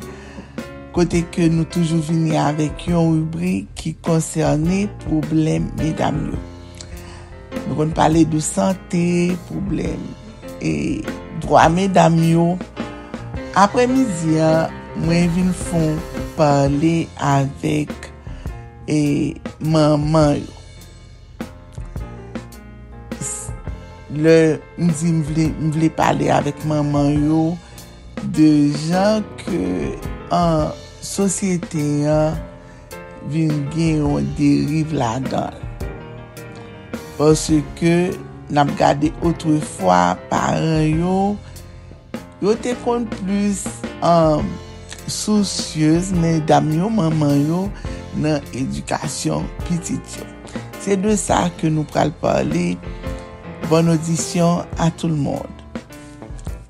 [0.93, 6.31] côté que nous toujours venir avec une rubrique qui concernait problème mesdames.
[7.71, 10.01] Nou kon pale de sante, problem,
[10.59, 10.99] e
[11.39, 12.57] drwa me damyo.
[13.55, 14.73] Apre mizi an,
[15.05, 15.93] mwen vin fon
[16.35, 16.91] pale
[17.29, 18.09] avek
[18.91, 18.99] e
[19.63, 20.57] maman yo.
[24.19, 24.35] Le
[24.75, 27.47] mdi mvle, mvle pale avek maman yo
[28.35, 28.51] de
[28.89, 29.63] jan ke
[30.27, 32.35] an sosyete an
[33.31, 35.70] vin gen yon derive la dan.
[37.21, 38.17] Pwase ke
[38.49, 41.17] nam gade otre fwa paran yo,
[42.41, 43.59] yo te kon plus
[44.01, 44.47] um,
[45.05, 47.59] soucyez men dam yo, maman yo
[48.17, 50.25] nan edukasyon pitit yo.
[50.81, 52.71] Se de sa ke nou pral pale,
[53.67, 55.45] bon audisyon a tout l'monde.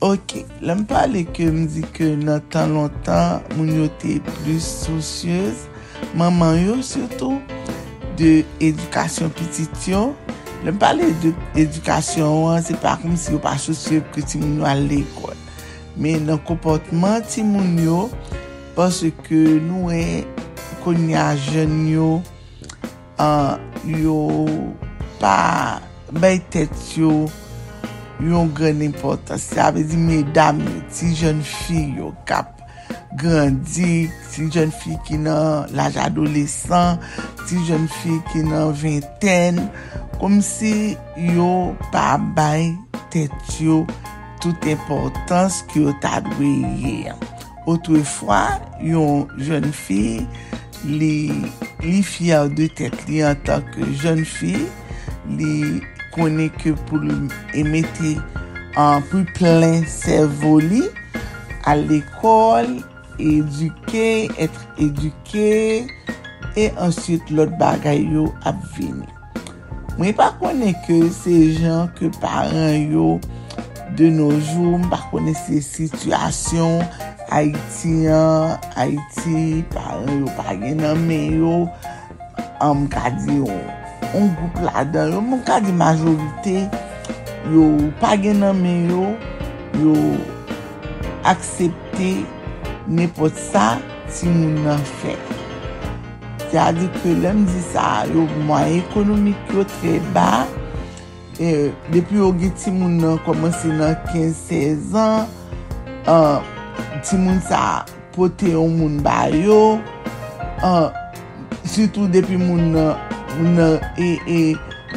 [0.03, 4.67] Ok, lèm pale ke m m'm di ke nan tan lontan, moun yo te plus
[4.83, 5.69] soucieuse,
[6.11, 7.39] maman yo surtout,
[8.19, 10.09] de edukasyon pitit yo,
[10.61, 11.07] Lèm pale
[11.57, 14.83] edukasyon an, se pa kom si yo pa chosye pou ki ti moun yo al
[14.89, 15.37] l'ekol.
[15.97, 18.03] Men nan kompotman ti moun yo,
[18.77, 20.21] pwase ke nou e
[20.85, 22.11] konya jen yo,
[23.17, 23.57] uh,
[23.89, 24.45] yo
[25.21, 25.81] pa
[26.13, 27.25] bay tet yo,
[28.21, 29.57] yon gren impotansi.
[29.65, 32.60] Ave di medam yo, ti jen fi yo kap
[33.19, 36.99] grandi, ti jen fi ki nan laj adolesan,
[37.47, 39.59] ti jen fi ki nan vinten,
[40.21, 40.93] kom si
[41.35, 42.71] yo pa bay
[43.13, 43.81] tet yo
[44.41, 46.53] tout importans ki yo ta dwe
[46.83, 47.15] ye.
[47.69, 48.43] Otwe fwa,
[48.81, 50.21] yon jen fi
[50.87, 51.29] li,
[51.83, 54.55] li fya de tet li an tanke jen fi,
[55.37, 55.81] li
[56.15, 57.19] konen ke pou
[57.57, 58.15] emete
[58.79, 60.87] an pou plen servoli,
[61.69, 62.79] al l'ekol,
[63.19, 65.49] eduke, etre eduke,
[66.55, 69.07] e answit lot bagay yo ap vini.
[69.97, 73.19] Mwen pa konen ke se jan ke paran yo
[73.99, 76.81] de noujou, mwen pa konen se situasyon
[77.31, 81.53] Haitien, Haiti, paran yo pa genan men yo,
[82.59, 83.47] an mka di yo,
[84.11, 86.67] an goup la dan yo, mwen ka di majorite,
[87.53, 87.69] yo
[88.03, 89.05] pa gen nan men yo,
[89.79, 89.95] yo
[91.23, 92.25] aksepte
[92.87, 93.75] nepot sa
[94.09, 95.15] ti moun nan fe.
[96.51, 100.43] Se a di ke lèm di sa, yo mwen ekonomik yo tre ba,
[101.39, 105.29] e, depi yo ge ti moun nan komanse nan 15-16 an,
[106.11, 106.43] uh,
[107.05, 109.79] ti moun sa pote yon moun ba yo,
[110.59, 110.91] uh,
[111.63, 112.99] sütou depi moun nan,
[113.37, 114.43] moun nan e e,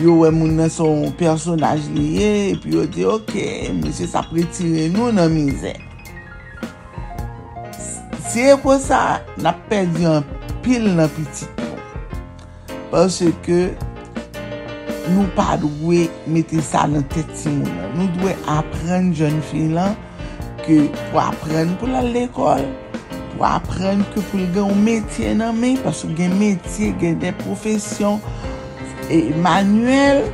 [0.03, 3.35] yo wè moun nan son personaj liye, epi yo di, ok,
[3.79, 5.77] mwen se sa pretire nou nan mizè.
[8.25, 10.25] Se pou sa, na perdi an
[10.65, 11.77] pil nan pitit nou.
[12.89, 13.59] Pase ke
[15.13, 17.93] nou pa dwe mette sa nan teti moun nan.
[17.99, 19.93] Nou dwe apren joun fi lan
[20.65, 22.65] ke pou apren pou la l'ekol,
[23.35, 28.23] pou apren ke pou gen ou metye nan men, pasou gen metye, gen den profesyon
[29.13, 30.25] e manuel,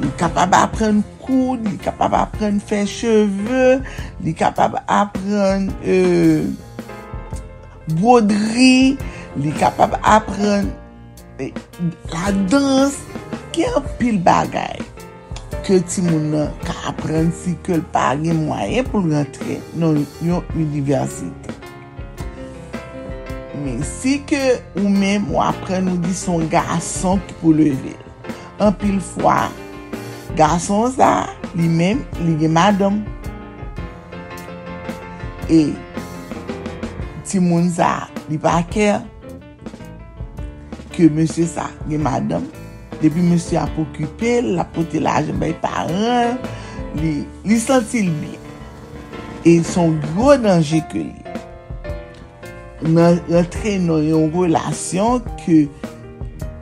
[0.00, 3.82] li kapab apren koud, li kapab apren fè cheve,
[4.24, 5.68] li kapab apren...
[5.84, 6.46] Euh,
[7.94, 8.96] broderi,
[9.38, 10.70] li kapab apren
[11.38, 11.52] e,
[12.12, 12.98] la dans,
[13.54, 14.82] ki an pil bagay.
[15.66, 20.02] Ke ti moun nan ka apren si ke l pa gen mwayen pou rentre nan
[20.22, 21.54] yon universite.
[23.64, 27.96] Men si ke ou men ou apren nou di son gason ki pou leve.
[28.62, 29.48] An pil fwa,
[30.38, 31.26] gason sa,
[31.56, 33.02] li men, li gen madam.
[35.50, 35.72] E,
[37.26, 39.02] ti moun sa li pa kèr
[40.94, 42.46] ke monsye sa gen madam
[43.02, 46.38] depi monsye ap okupè la pote la jen bay paran
[46.96, 48.32] li, li sentil bi
[49.46, 51.22] e son gro danje ke li.
[52.86, 55.64] Nan rentre nan yon relasyon ke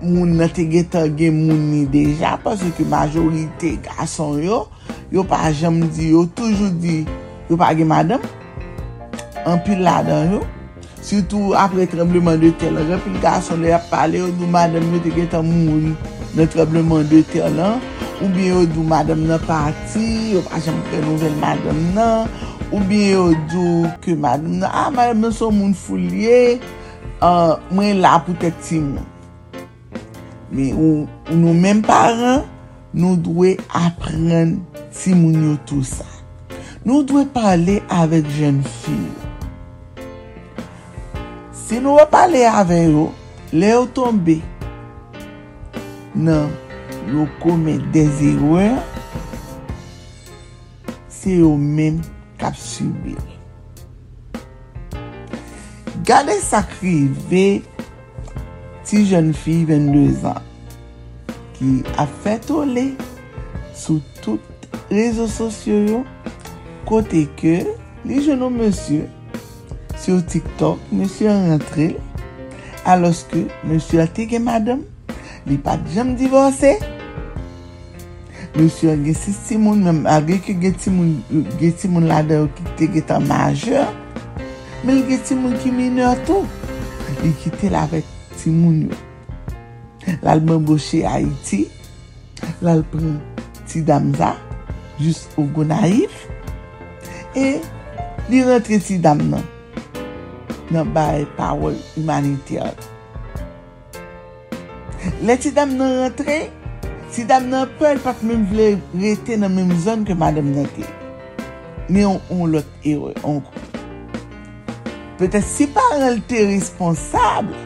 [0.04, 4.64] moun nan te getan gen moun ni deja paswe ke majorite gason yo
[5.12, 7.02] yo pa jem di yo toujou di
[7.48, 8.22] yo pa gen madam
[9.48, 10.44] anpil la dan yo.
[11.04, 15.10] Soutou apre trembleman de tel, repil gason le ap pale yo dou madame yo te
[15.12, 15.90] getan moun
[16.32, 17.82] nan trembleman de tel lan,
[18.22, 22.30] ou bien yo dou madame nan pati, yo pa jen pre nouvel madam nan,
[22.70, 26.56] ou bien yo dou ke madame nan, a ah, madam nan son moun foulye,
[27.20, 28.94] uh, mwen la pou te tim.
[30.54, 32.46] Me ou, ou nou men paran,
[32.96, 34.56] nou dwe apren
[34.88, 36.08] ti moun yo tout sa.
[36.88, 39.23] Nou dwe pale avek jen fiyo.
[41.64, 43.04] Se nou wap pale ave yo,
[43.56, 44.36] le yo tombe
[46.14, 46.50] nan
[47.08, 48.66] yo kome dezirwe,
[51.08, 52.02] se yo men
[52.40, 53.16] kap subir.
[56.04, 57.46] Gade sakrive
[58.84, 60.44] ti jen fi 22 an
[61.56, 62.90] ki a fet ole
[63.72, 66.00] sou tout rezo sosyo yo
[66.84, 67.62] kote ke
[68.04, 69.06] li jenou monsye
[70.00, 71.92] sur TikTok, monsye rentre
[72.88, 74.82] aloske monsye te gen madam
[75.48, 76.74] li pa jam divorse
[78.56, 81.16] monsye gen si timoun mèm agè ki gen timoun
[81.60, 83.88] gen timoun la de ou ki te gen tan majeur
[84.84, 86.44] men gen timoun ki mineur tou
[87.22, 88.06] li kite la vek
[88.42, 88.86] timoun.
[88.90, 89.04] Yo
[90.22, 91.64] lal mèm boche Haiti
[92.64, 93.16] lal pren
[93.68, 94.34] ti damza
[95.00, 96.26] jous ou go naif
[97.36, 97.56] e
[98.30, 99.53] li rentre ti dam nan
[100.72, 102.72] nan baye pawol humanitèr.
[105.24, 106.38] Le ti dam nan rentre,
[107.12, 110.86] ti dam nan pel pat mèm vle rete nan mèm zon ke madame nan te.
[111.92, 113.60] Mè yon lot ero, on kou.
[115.20, 117.58] Petè si parel te responsable,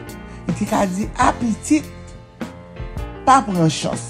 [0.57, 1.87] ti ka di apitit,
[3.25, 4.09] pa pran chos.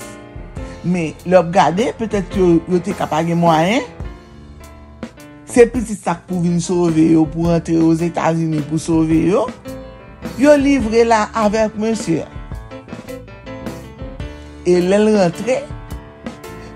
[0.83, 3.85] Mè lop gade, petè yo te kapage mwayen,
[5.49, 9.47] se piti sak pou vin sove yo, pou rentre yo Zetazini pou sove yo,
[10.37, 12.25] yo livre la avek monsye.
[14.69, 15.59] E lèl rentre,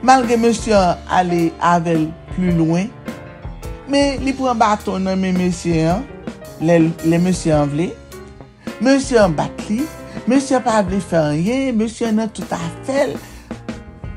[0.05, 0.79] malge monsye
[1.13, 2.89] ale avel plu louen,
[3.85, 6.07] me li pran baton nan men monsye an,
[6.63, 7.91] le monsye an vle,
[8.81, 9.83] monsye an bat li,
[10.25, 13.13] monsye pa vle ferye, monsye nan tout a fel,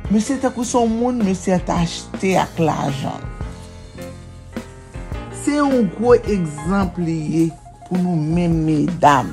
[0.08, 3.35] monsye te kou son moun, monsye te achete ak la jan.
[5.46, 7.44] se yon gwo ekzampliye
[7.86, 9.28] pou nou men medam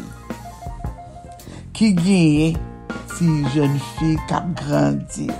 [1.73, 2.51] ki genye
[3.15, 5.33] si jen fi kap grandir.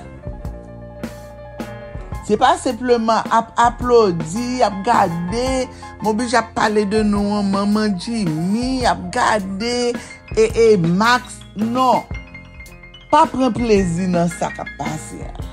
[2.26, 5.69] Se pa sepleman ap aplodi, ap gade,
[6.01, 9.93] mobi jap pale de nou an maman Jimmy, ap gade,
[10.34, 12.01] e e Max, non.
[13.13, 15.52] Pa pren plezi nan sa kap pase ya.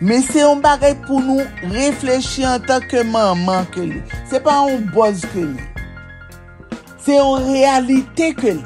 [0.00, 1.44] Men se yon bagay pou nou
[1.74, 3.98] reflechi an tan ke maman ke li.
[4.30, 5.66] Se pa yon boz ke li.
[7.04, 8.64] Se yon realite ke li.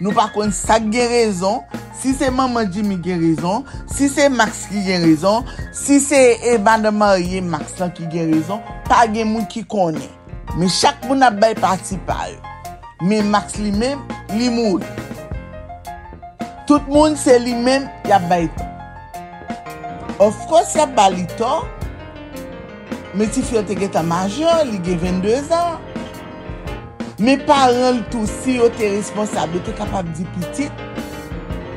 [0.00, 1.62] Nou pa kon sa gen rezon.
[1.94, 3.62] Si se maman Jimmy gen rezon.
[3.94, 5.46] Si se Max ki gen rezon.
[5.70, 6.20] Si se
[6.50, 8.66] Eban de Marie Max lan ki gen rezon.
[8.90, 10.10] Pa gen moun ki konen.
[10.58, 12.42] Men chak moun ap bay pati pa yo.
[13.06, 14.02] Men Max li men,
[14.34, 14.82] li moun.
[16.66, 18.73] Tout moun se li men, ya bay to.
[20.20, 21.64] Of course la bali to,
[23.18, 25.80] meti fyo te geta a majon, li ge 22 an.
[27.18, 30.84] Me paran l tou si yo te responsable, te kapab di pitit,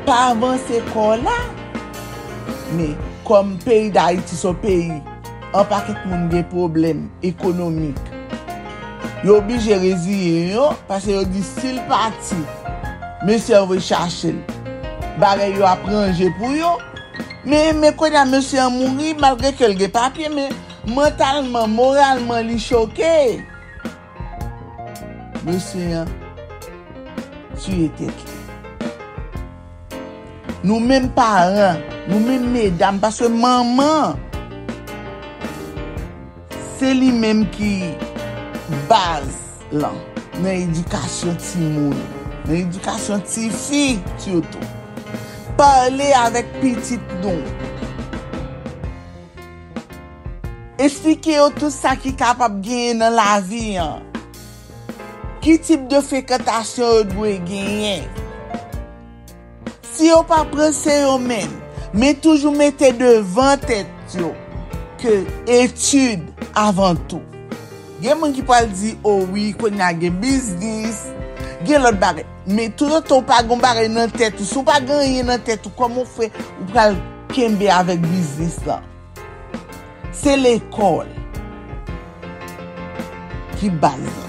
[0.05, 1.37] pa avanse kon la.
[2.77, 2.91] Me,
[3.25, 4.99] kom peyi da iti so peyi,
[5.49, 7.97] an paket moun gen problem ekonomik.
[9.25, 12.37] Yo bi jereziye yo, pase yo di sil pati,
[13.25, 14.43] me se yo ve chache l.
[15.17, 16.75] Bare yo apranje pou yo,
[17.47, 20.51] Men me a monsi an mouri malre ke lge papye, men
[20.83, 23.39] mentalman, moralman li choke.
[25.45, 26.09] Monsi an,
[27.55, 28.27] tu ete ki.
[30.65, 31.79] Nou men paran,
[32.09, 34.19] nou men medam, paswe maman,
[36.75, 37.93] se li men ki
[38.91, 39.39] baz
[39.71, 39.95] lan
[40.41, 42.03] nan edukasyon ti moun,
[42.43, 43.85] nan edukasyon ti fi,
[44.19, 44.76] ti otou.
[45.57, 47.41] pale avèk pitit nou.
[50.77, 54.05] Esplike yo tout sa ki kapap genye nan la vi an.
[55.41, 57.95] Ki tip de fekotasyon yo dwe genye.
[59.95, 61.49] Si yo pa prese yo men,
[61.97, 64.35] men toujou mette devan tet yo
[65.01, 67.23] ke etude avan tou.
[67.97, 71.07] Gen moun ki pal di, oh oui, kon na gen biznis,
[71.65, 72.36] gen lot baret.
[72.47, 75.41] Me tout an ton pa gon bare nan tèt ou, sou pa gan yon nan
[75.43, 76.29] tèt ou, komon fwe
[76.61, 76.95] ou pral
[77.33, 78.77] kembe avèk biznis la.
[80.15, 81.09] Se l'ekol
[83.59, 84.23] ki bazan.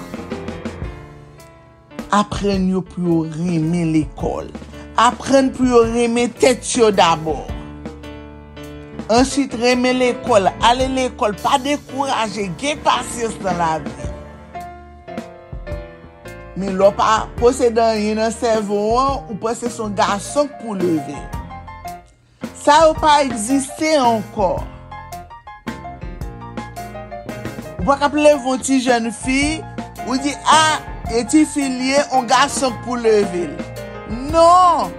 [2.19, 4.51] Apren yo pou yo reme l'ekol.
[4.99, 7.47] Apren pou yo reme tèt yo d'abor.
[9.15, 13.98] Ansyit reme l'ekol, ale l'ekol, pa dekouraje, gen pasyes nan la vi.
[16.59, 21.15] Men lò pa pose dan yon nan servon an, ou pose son gason pou leve.
[22.59, 24.59] Sa ou pa egziste ankor.
[27.77, 29.61] Ou pa kap levon ti jen fi,
[30.03, 30.75] ou di a, e ah,
[31.21, 33.45] eti filye, on gason pou leve.
[34.33, 34.91] Non!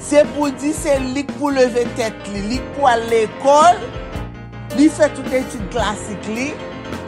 [0.00, 3.84] Se pou di se lik pou leve tet li, lik pou al l'ekol,
[4.80, 6.48] li fe tout etude klasik li,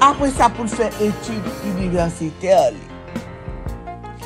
[0.03, 2.87] apre sa pou fè etude universitèr li.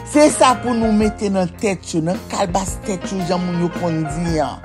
[0.08, 3.70] Se sa pou nou mette nan tèt yo, nan kalbas tèt yo jan moun yo
[3.76, 4.62] kondi yan.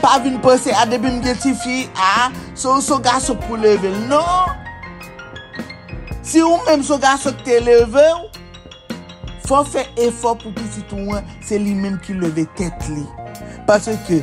[0.00, 3.92] Pa vin pose a debi mge ti fi a, so ou so gaso pou leve
[4.08, 4.52] non.
[6.24, 8.04] Si ou menm so gaso te leve
[9.44, 13.04] fò fè efor pou ki sitouan, se li menm ki leve tèt li.
[13.68, 14.22] Pase ke,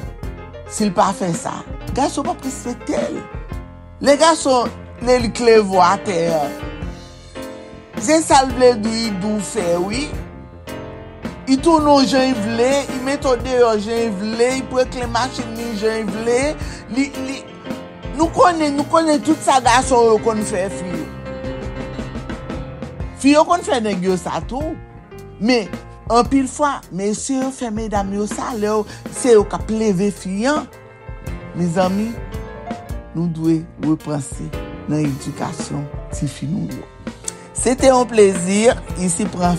[0.72, 1.60] si l pa fè sa,
[1.98, 3.22] gaso pa prispetèl.
[4.02, 4.64] Le gaso
[5.06, 6.30] lè li klevo a ter.
[6.30, 6.44] ya.
[8.02, 10.08] Zè sal vle dou yi dou fe, oui.
[11.52, 14.98] I tou nou jen yi vle, yi metode yo jen yi vle, yi pou ek
[14.98, 16.40] le machin ni jen yi vle.
[16.96, 17.38] Li, li,
[18.16, 21.06] nou konen, nou konen tout sa gason yo kon fè fiyo.
[23.22, 24.74] Fiyo kon fè negyo sa tou.
[25.42, 25.66] Me,
[26.10, 28.82] an pil fwa, me se yo fè medam yo sa, le yo
[29.14, 30.66] se yo ka pleve fiyan.
[31.54, 32.10] Me zami,
[33.14, 34.50] nou dwe wè pransi.
[34.92, 36.84] Nan edukasyon ti fi nou yo.
[37.62, 37.92] Sete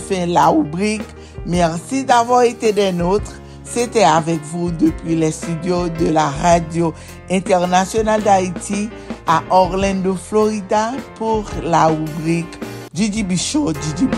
[0.07, 1.01] fin la oubrik.
[1.45, 3.33] Merci d'avoir été des nôtres.
[3.63, 6.93] C'était avec vous depuis les studios de la radio
[7.31, 8.89] internationale d'Haïti
[9.25, 12.59] à Orlando, Florida pour la rubrique
[12.93, 14.15] GGB Show GGB.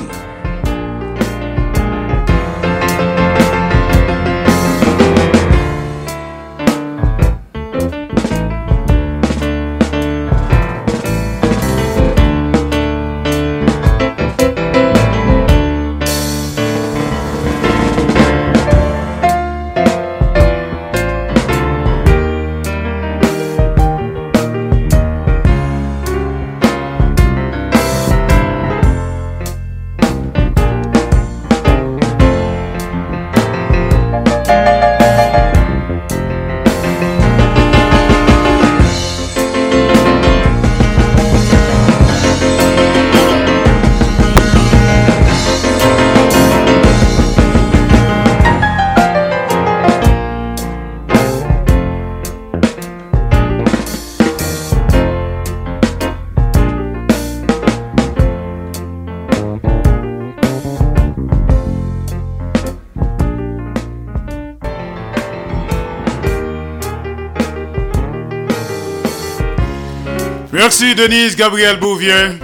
[70.93, 72.37] Denise Gabriel Bouvier.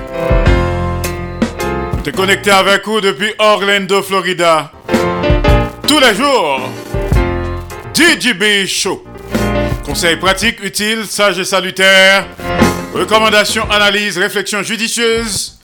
[2.03, 4.71] T'es connecté avec vous depuis Orlando, Florida.
[5.87, 6.61] Tous les jours.
[7.93, 9.03] DJB Show.
[9.85, 12.25] Conseils pratiques, utiles, sages et salutaires.
[12.95, 15.59] Recommandations, analyses, réflexions judicieuses.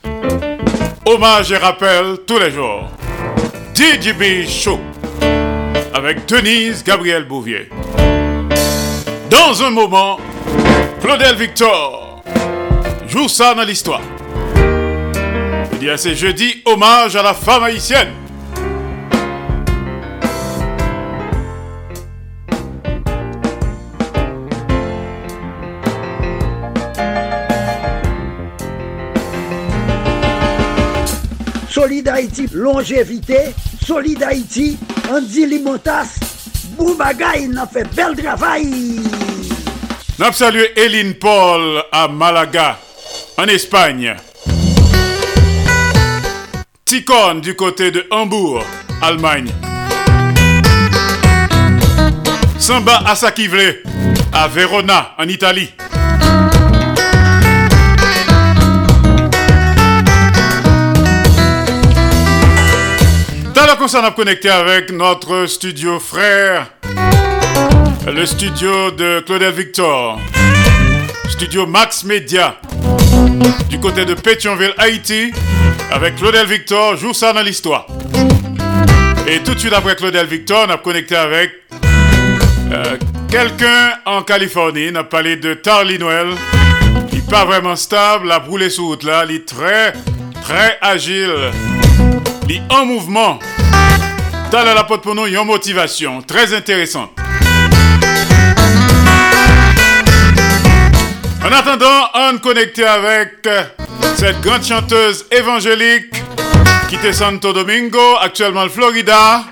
[1.05, 2.91] Hommage et rappel tous les jours.
[3.73, 4.80] DJB Show.
[5.93, 7.69] Avec Denise Gabriel Bouvier.
[9.30, 10.19] Dans un moment,
[11.01, 12.07] Claudel Victor
[13.18, 14.01] joue ça dans l'histoire.
[15.82, 18.09] Il y a ces jeudis hommage à la femme haïtienne.
[31.70, 33.55] Solid Haïti, longévité.
[33.84, 34.78] Solid Haïti,
[35.09, 36.20] Andy Limotas.
[36.78, 38.99] Boubagaï, n'a fait bel travail.
[40.20, 42.78] N'a salué Eline Paul à Malaga,
[43.38, 44.15] en Espagne.
[46.86, 48.63] Ticon du côté de Hambourg,
[49.01, 49.51] Allemagne.
[52.59, 53.82] Samba Asakivle
[54.34, 55.72] à Verona, en Italie.
[63.78, 66.68] qu'on s'en a connecté avec notre studio frère,
[68.07, 70.20] le studio de Claudel Victor,
[71.30, 72.55] studio Max Media,
[73.70, 75.32] du côté de Pétionville, Haïti,
[75.91, 77.88] avec Claudel Victor, joue ça dans l'histoire.
[79.28, 81.51] Et tout de suite après Claudel Victor, on a connecté avec
[82.72, 82.97] euh,
[83.30, 86.28] quelqu'un en Californie, on a parlé de Tarly Noël.
[87.11, 89.93] Il n'est pas vraiment stable, la brûlé sous route là, il est très,
[90.41, 91.51] très agile.
[92.49, 93.39] Il est en mouvement.
[94.51, 97.11] Dans la pote pour nous, une motivation très intéressante.
[101.44, 103.48] En attendant, on connecté avec
[104.16, 106.14] cette grande chanteuse évangélique
[106.90, 109.44] qui était Santo Domingo, actuellement en Florida.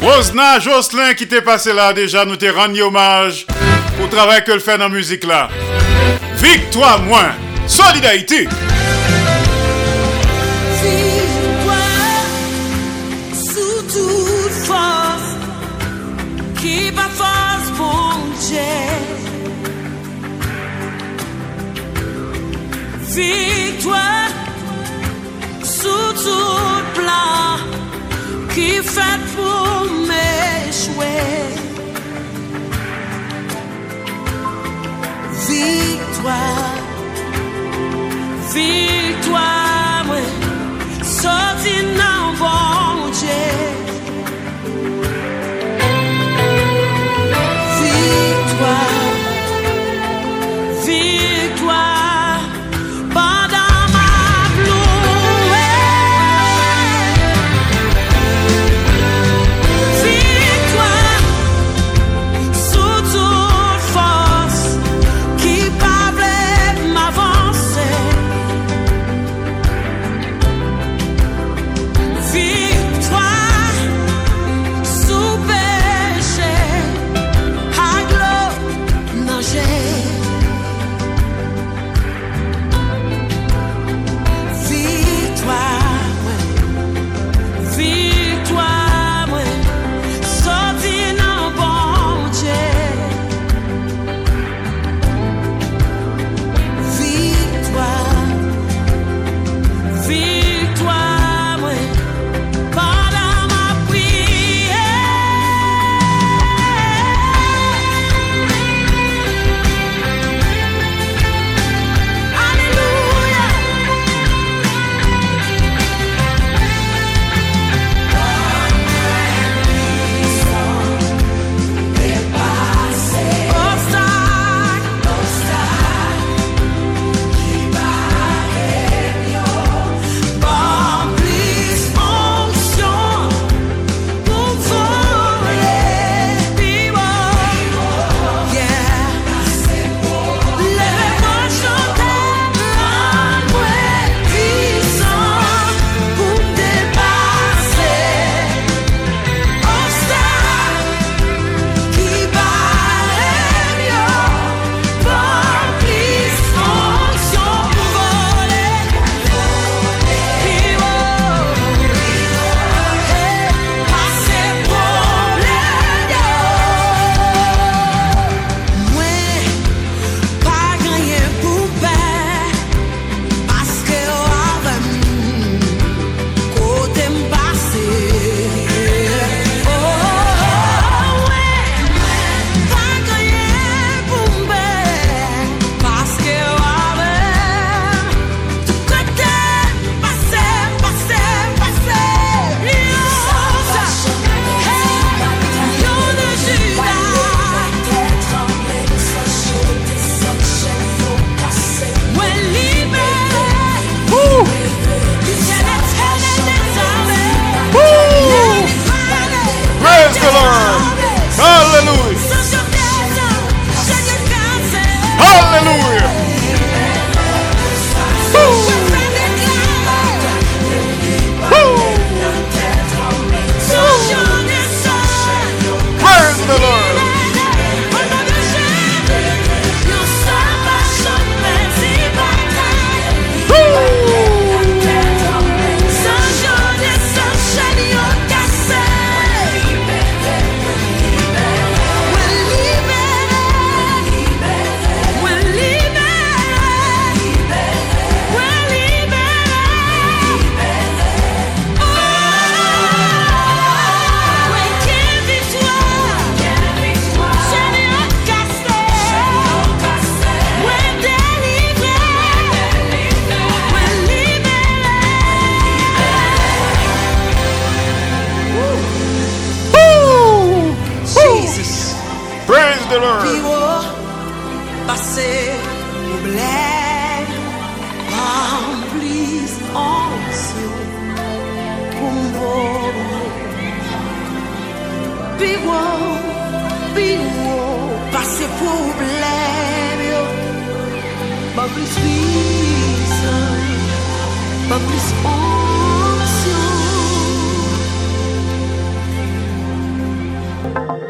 [0.00, 3.46] Rosna Jocelyn qui t'est passé là déjà, nous t'ai rendu hommage
[3.96, 5.48] pour le travail qu'elle fait dans la musique là.
[6.36, 7.32] Victoire moins,
[7.66, 8.48] solidarité.
[23.14, 24.30] Victoire
[25.62, 27.58] sous tout plan,
[28.54, 31.22] qui fait pour m'échouer.
[35.46, 36.74] Victoire,
[38.54, 41.04] victoire, ouais.
[41.04, 43.81] sorti dans bon Dieu.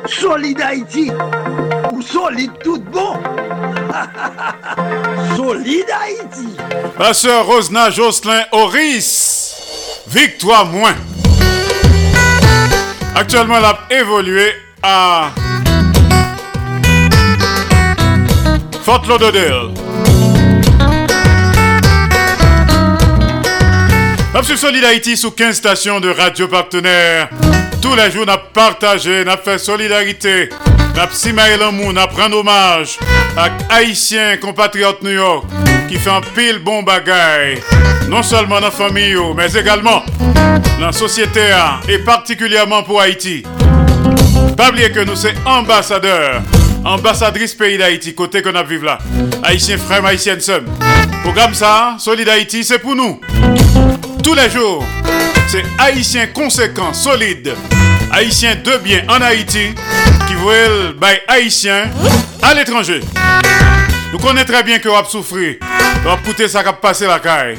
[0.07, 1.11] Solid Haïti,
[1.93, 3.15] ou solide tout bon.
[5.37, 6.49] solide Haïti.
[6.99, 9.55] Pasteur Rosna Jocelyn Horis.
[10.09, 10.95] Victoire moins.
[13.15, 15.31] Actuellement, elle a évolué à
[18.83, 19.71] Fort Lauderdale.
[24.43, 27.29] Sur Solid Haïti sous 15 stations de radio partenaires.
[27.83, 30.49] Tous les jours, nous partagé, nous fait solidarité.
[30.95, 32.97] Nous simaé l'amour, nous prend hommage
[33.37, 35.45] à Haïtiens, compatriotes New York,
[35.89, 37.61] qui font pile bon bagaille.
[38.09, 40.05] Non seulement dans la famille, mais également
[40.79, 41.41] dans la société
[41.89, 43.43] et particulièrement pour Haïti.
[44.57, 46.43] Pas oublier que nous sommes ambassadeurs,
[46.85, 48.99] ambassadrices pays d'Haïti, côté qu'on a vivre là.
[49.43, 50.63] Haïtiens frères, haïtiennes sœurs.
[51.25, 53.21] Programme ça, Solid Haïti, c'est pour nous.
[54.23, 54.85] Tous les jours,
[55.49, 57.55] c'est Haïtiens conséquents, solides,
[58.13, 59.75] Haïtiens de bien en Haïti,
[60.29, 61.91] qui veulent by Haïtiens
[62.41, 63.01] à l'étranger.
[64.13, 65.55] Nous connaissons très bien que vous souffert,
[66.05, 67.59] vous coûté ça qui a passé la caille.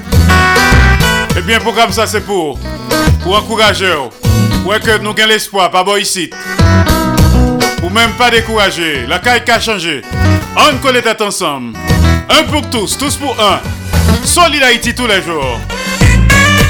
[1.37, 2.57] Eh bien, programme ça, c'est pour,
[3.23, 3.93] pour encourager,
[4.63, 6.29] pour que nous gagnons l'espoir, pas bon ici.
[7.83, 10.01] Ou même pas décourager, la caille qui a changé.
[10.55, 11.77] On colle tête ensemble.
[12.29, 13.59] Un pour tous, tous pour un.
[14.23, 15.59] Solid Haïti tous les jours.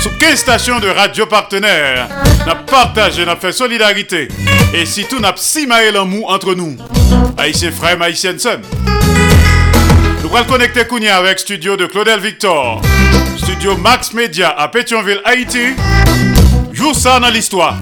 [0.03, 2.09] Sous 15 stations de radio partenaires,
[2.45, 4.27] n'a partagé, n'a fait solidarité?
[4.73, 6.75] Et si tout n'a pas l'amour entre nous,
[7.37, 8.59] haïtiens frères, haïtiennes sœurs.
[10.21, 12.81] Nous allons connecter Kounia avec studio de Claudel Victor,
[13.37, 15.67] studio Max Media à Pétionville, Haïti.
[16.73, 17.77] Joue ça dans l'histoire.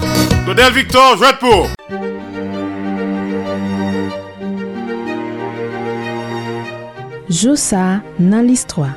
[0.45, 1.69] Claudel Victor, jouette pour.
[7.31, 8.89] Josa nan listwa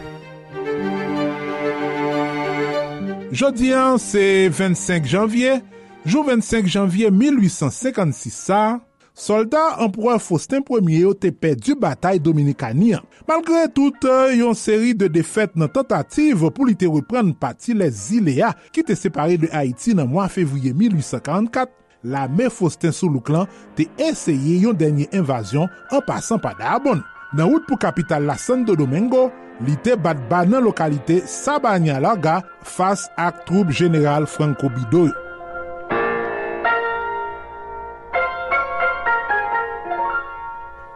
[3.33, 5.59] Jodi an, se 25 janvye,
[6.05, 8.81] jou 25 janvye 1856 sa,
[9.15, 13.03] soldat empereur Faustin Ier yo te du batay Dominikanian.
[13.27, 13.95] Malgre tout
[14.37, 18.95] yon seri de defet nan tentative pou li te repren pati les Ilea ki te
[18.95, 21.71] separe de Haiti nan mwa fevriye 1844,
[22.05, 23.49] la me Faustin Soulouklan
[23.79, 27.01] te eseye yon denye invasyon an pasan pa Dabon.
[27.35, 29.31] Nan wout pou kapital la Santo Domingo,
[29.63, 35.13] li te bat ba nan lokalite Sabanya Laga fas ak troub general Franco Bidoy.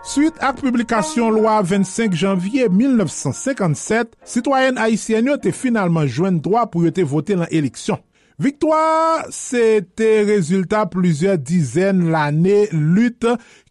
[0.08, 6.86] Suite ak publikasyon lwa 25 janvye 1957, sitwayen Haitien yo te finalman jwen drwa pou
[6.86, 8.00] yo te vote lan eleksyon.
[8.38, 13.26] Victoire, se te rezultat plizye dizen l'ane lut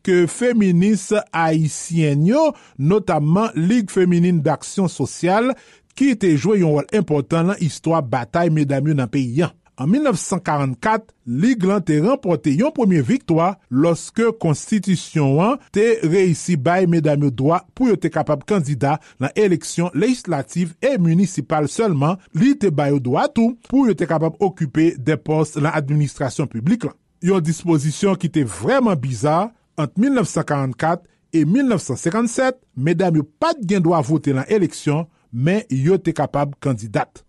[0.08, 2.48] ke feminis haisyen yo,
[2.80, 5.52] notamman Ligue Féminine d'Aksyon Sosyal,
[5.98, 9.56] ki te jwe yon wol impotant lan histwa batay medam yo nan peyi yan.
[9.78, 16.88] An 1944, Ligue lan te rempote yon premier viktwa loske konstitisyon an te reisi bay
[16.90, 22.56] medam yo dwa pou yo te kapab kandida nan eleksyon legislatif e municipal selman li
[22.58, 26.88] te bay yo dwa tou pou yo te kapab okupe de post lan administrasyon publik
[26.88, 26.98] lan.
[27.22, 33.94] Yon disposisyon ki te vreman bizar ant 1944 e 1957, medam yo pat gen do
[33.96, 37.24] a vote lan eleksyon, men yo te kapab kandidat.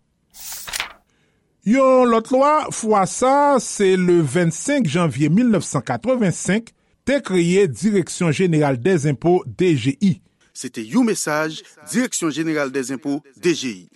[1.69, 6.73] Yon lot lwa fwa sa, se le 25 janvye 1985,
[7.09, 10.19] te kreye Direksyon General des Impôts DGI.
[10.57, 13.89] Sete yon mesaj, Direksyon General des Impôts DGI.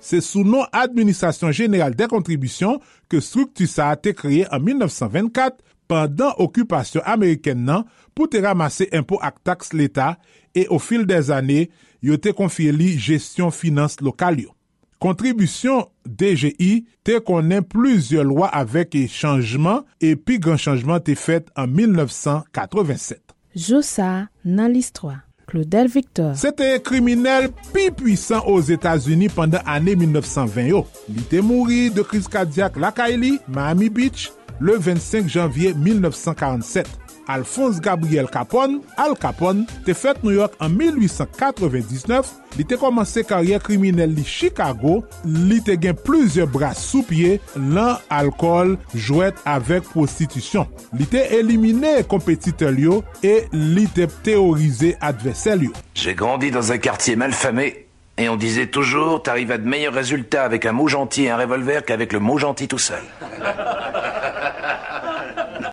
[0.00, 5.60] Se sou non Administrasyon General des Contributions ke struktu sa te kreye an 1924
[5.90, 7.84] pandan okupasyon Ameriken nan
[8.14, 10.20] pou te ramase impo ak taks l'Etat
[10.56, 11.66] e o fil des ane
[12.04, 14.54] yo te konfye li gestyon finans lokal yo.
[15.00, 21.48] Kontribusyon DGI te konen pluzye lwa avek e chanjman e pi gran chanjman te fet
[21.56, 23.20] an 1987.
[23.56, 25.24] Joussa nan l'histoire.
[25.50, 26.34] Claudel Victor.
[26.38, 30.84] Sete kriminel pi puisan os Etats-Unis pandan ane 1920 yo.
[31.10, 34.28] Li te mouri de kriz kadiak lakay li, Miami Beach,
[34.60, 36.86] le 25 janvye 1947.
[37.30, 43.62] Alphonse Gabriel Capone, Al Capone, te fèt New York an 1899, li te komanse karyer
[43.62, 50.66] kriminel li Chicago, li te gen plizye bras sou pie, lan alkol, jwet avèk prostitisyon.
[50.98, 55.76] Li te elimine kompetitel yo, e li te teorize advesel yo.
[55.94, 57.89] J'ai grandi dans un quartier malfamé
[58.20, 61.38] et on disait toujours t'arrives à de meilleurs résultats avec un mot gentil et un
[61.38, 63.02] revolver qu'avec le mot gentil tout seul.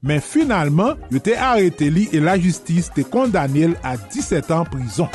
[0.07, 5.09] Men finalman, yo te arete li e la te kondane el a 17 an prison.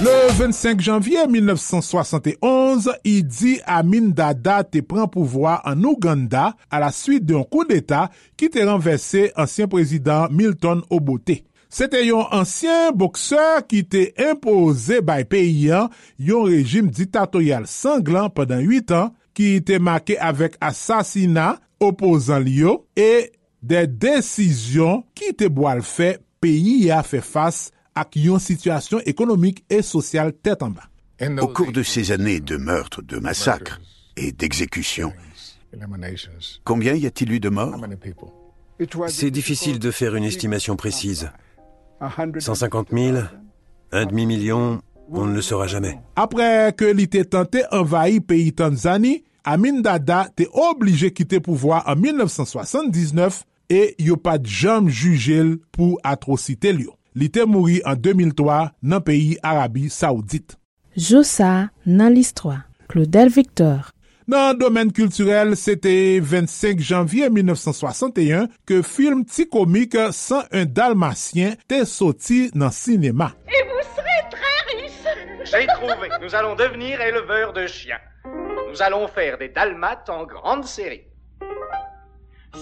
[0.00, 7.26] Le 25 janvier 1971, Idi Amin Dada te pren pouvoi an Ouganda a la suite
[7.26, 11.40] d'un kou d'Etat ki te renverse ansyen prezident Milton Obote.
[11.68, 18.62] Se te yon ansyen bokseur ki te impose bay peyi yon rejim ditatoyal sanglan padan
[18.64, 23.28] 8 an ki te make avek asasina opozan li yo e
[23.60, 29.82] de desisyon ki te boal fe peyi ya fe fas ak yon situasyon ekonomik e
[29.84, 30.88] sosyal tèt an ba.
[31.42, 33.80] Au cours de ces années de meurtres, de massacres
[34.16, 35.12] et d'exécutions,
[36.62, 37.74] combien y a-t-il eu de morts?
[39.08, 41.32] C'est difficile de faire une estimation précise.
[42.00, 43.18] 150 000,
[43.92, 44.80] un demi-million,
[45.10, 45.98] on ne le saura jamais.
[46.16, 51.96] Apre ke li te tante envahi peyi Tanzani, Amin Dada te oblige kite pouvoi an
[52.02, 53.42] 1979
[53.72, 56.94] e yo pat jam jujel pou atrocite li yo.
[57.18, 60.58] Li te mouri an 2003 nan peyi Arabi Saoudite.
[60.98, 62.60] Josa nan list 3.
[62.88, 63.92] Claudel Victor
[64.28, 71.80] Nan domen kulturel, se te 25 janvye 1961 ke film ti komik 101 Dalmatien te
[71.88, 73.32] soti nan sinema.
[73.48, 78.02] Et vous serez très riche J'ai trouvé, nous allons devenir éleveurs de chiens.
[78.70, 81.04] Nous allons faire des dalmates en grande série.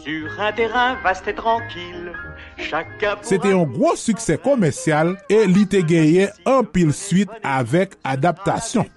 [0.05, 2.12] Sur un terrain vaste et tranquille,
[2.57, 8.89] te yon gros suksè komersyal e li te geye an pil suite avek adaptasyon.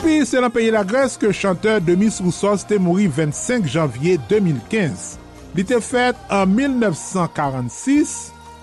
[0.00, 5.18] Epi, se nan peyi la Gres ke chanteur Demis Roussos te mouri 25 janvye 2015.
[5.58, 8.14] Li te fet an 1946,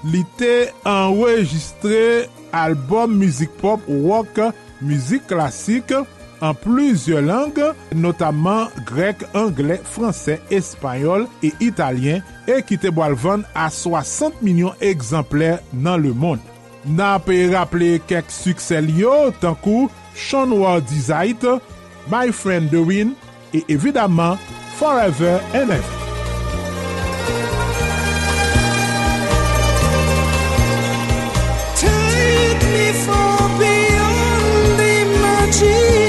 [0.09, 2.25] li te enregistre
[2.57, 4.39] album muzik pop, rock,
[4.81, 5.93] muzik klasik,
[6.41, 7.61] an pluzye lang,
[7.93, 15.59] notaman grek, angle, franse, espanyol e italyen e ki te boalvan a 60 milyon ekzamplè
[15.75, 16.41] nan le moun.
[16.87, 21.61] Nan peye rappele kek suksel yo, tankou, Sean Ward Desire,
[22.09, 23.13] My Friend Dewin
[23.53, 24.37] et évidemment
[24.77, 25.83] Forever NF.
[31.75, 36.06] Take me for beyond the magic.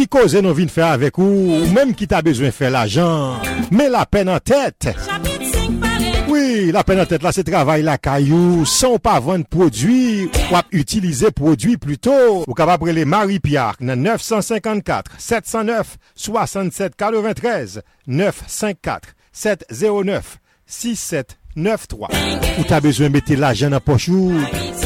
[0.00, 3.90] Ti koze nou vin fè avèk ou, ou menm ki ta bezwen fè l'ajan, men
[3.92, 4.88] la pen an tèt.
[6.30, 10.72] Oui, la pen an tèt la se travay la kayou, son pa vant prodwi, wap
[10.72, 12.14] utilize prodwi pluto.
[12.46, 15.98] Ou kapap prele Marie-Pierre nan 954 709
[20.70, 22.08] 67 9-3.
[22.56, 23.82] Ou ta bezwen mette la jen nan.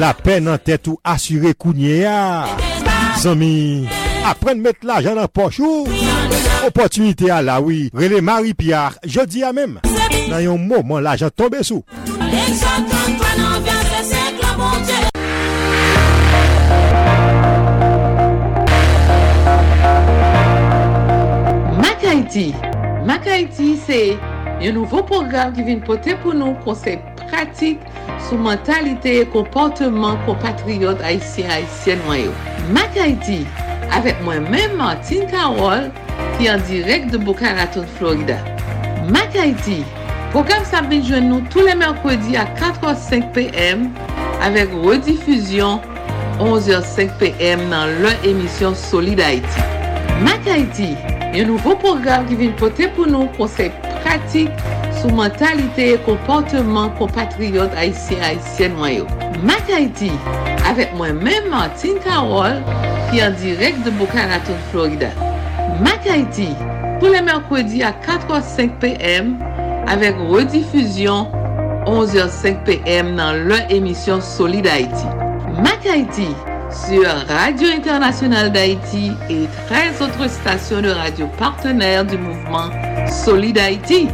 [0.00, 2.46] La pen nan tèt ou asyre kounye ya.
[3.20, 3.88] Zami.
[4.26, 5.86] Apren mette la jen apochou
[6.66, 7.90] Opotunite a la oui.
[7.94, 9.78] Rele Marie-Pierre jodi a mem
[10.30, 11.84] Nan yon mouman la jen tombe sou
[21.80, 22.50] Mak Haiti
[23.06, 24.02] Mak Haiti se
[24.60, 27.00] yon nouvo program ki vin pote pou nou konsep
[27.30, 27.80] pratik
[28.26, 32.34] sou mentalite e komportman kompatriyot Haitien-Haitien wanyo.
[32.76, 33.40] Mak Haiti
[33.96, 35.88] avek mwen men Martin Karol
[36.38, 38.38] ki an direk de Boca Raton, Florida.
[39.10, 39.80] Mak Haiti
[40.32, 43.88] program sa bin jwen nou tou le merkwedi a 4h05 pm
[44.46, 45.80] avek redifuzyon
[46.40, 49.66] 11h05 pm nan lè emisyon Solid Haiti.
[50.24, 50.94] Mak Haiti
[51.30, 54.50] yon nouvo program ki vin pote pou nou konsep pratik
[54.98, 59.06] sou mentalite e komportman kompatriyot Haitien-Haitien wanyo.
[59.46, 60.10] Mak Haiti
[60.96, 62.58] mwen men Martin Karol
[63.12, 65.12] ki an direk de Boca Raton, Florida.
[65.84, 66.50] Mak Haiti
[66.98, 69.36] pou le merkwedi a 4h05 pm
[69.90, 71.30] avek redifuzyon
[71.86, 75.06] 11h05 pm nan lè emisyon Solid Haiti.
[75.62, 76.32] Mak Haiti
[76.72, 82.70] sur Radio Internationale d'Haïti et 13 autres stations de radio partenaires du mouvement
[83.08, 84.08] Solid Haïti.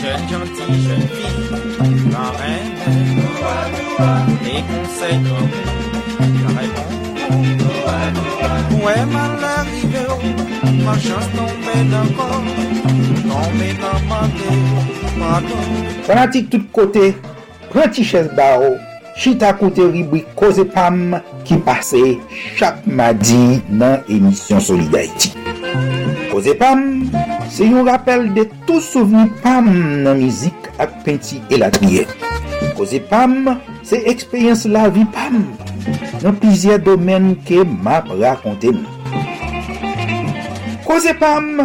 [0.00, 2.72] Jeune gentille, jeune fille, la reine,
[4.42, 5.50] les conseils comme
[6.42, 7.81] la réponse.
[8.76, 10.32] Mwen man larive ou,
[10.84, 12.38] man chans non tombe d'akor.
[13.24, 14.48] Non tombe nan mante,
[15.18, 15.68] pardon.
[16.06, 17.12] Fanatik tout kote,
[17.70, 18.80] pranti ches ba ou
[19.14, 22.00] Chita kote ribwi Koze Pam ki pase
[22.56, 25.34] chak madi nan emisyon Solidarity
[26.30, 27.04] Koze Pam,
[27.52, 29.68] se yon rappel de tou souveni Pam
[30.06, 32.06] nan mizik ak penti elatmiye
[32.78, 35.42] Koze Pam, se ekspeyens la vi Pam.
[36.22, 38.88] nan plizye domen ke map rakonte nou.
[40.86, 41.64] Koze pam,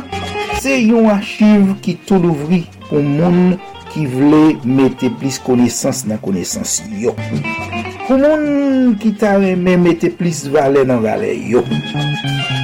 [0.61, 3.57] se yon achiv ki tou louvri pou moun
[3.93, 7.13] ki vle mette plis konesans nan konesans yo.
[8.07, 11.65] Pou moun ki ta reme mette plis vale nan vale yo.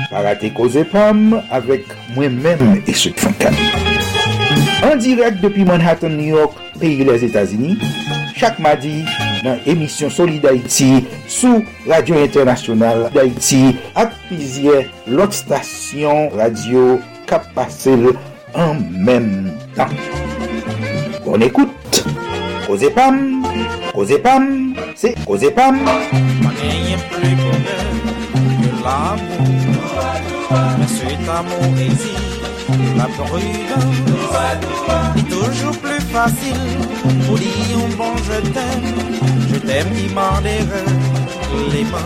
[0.09, 3.57] Parate koze pam avek mwen men eswek fankan.
[4.83, 7.77] An direk depi Manhattan, New York, peyi les Etasini,
[8.35, 9.01] chak madi,
[9.43, 11.03] nan emisyon Solid Haiti
[11.87, 15.35] Radio Internationale d'Haïti ak pizye lot
[16.37, 18.13] radio kap pasel
[18.55, 19.91] an men tan.
[21.25, 22.05] Bon écoute,
[22.67, 23.43] Koze Pam,
[23.93, 24.75] Koze Pam,
[25.55, 25.79] Pam.
[39.63, 41.99] Je t'aime qui m'en les mains.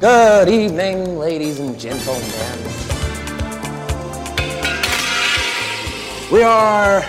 [0.00, 2.20] Good evening, ladies and gentlemen.
[6.30, 7.02] We are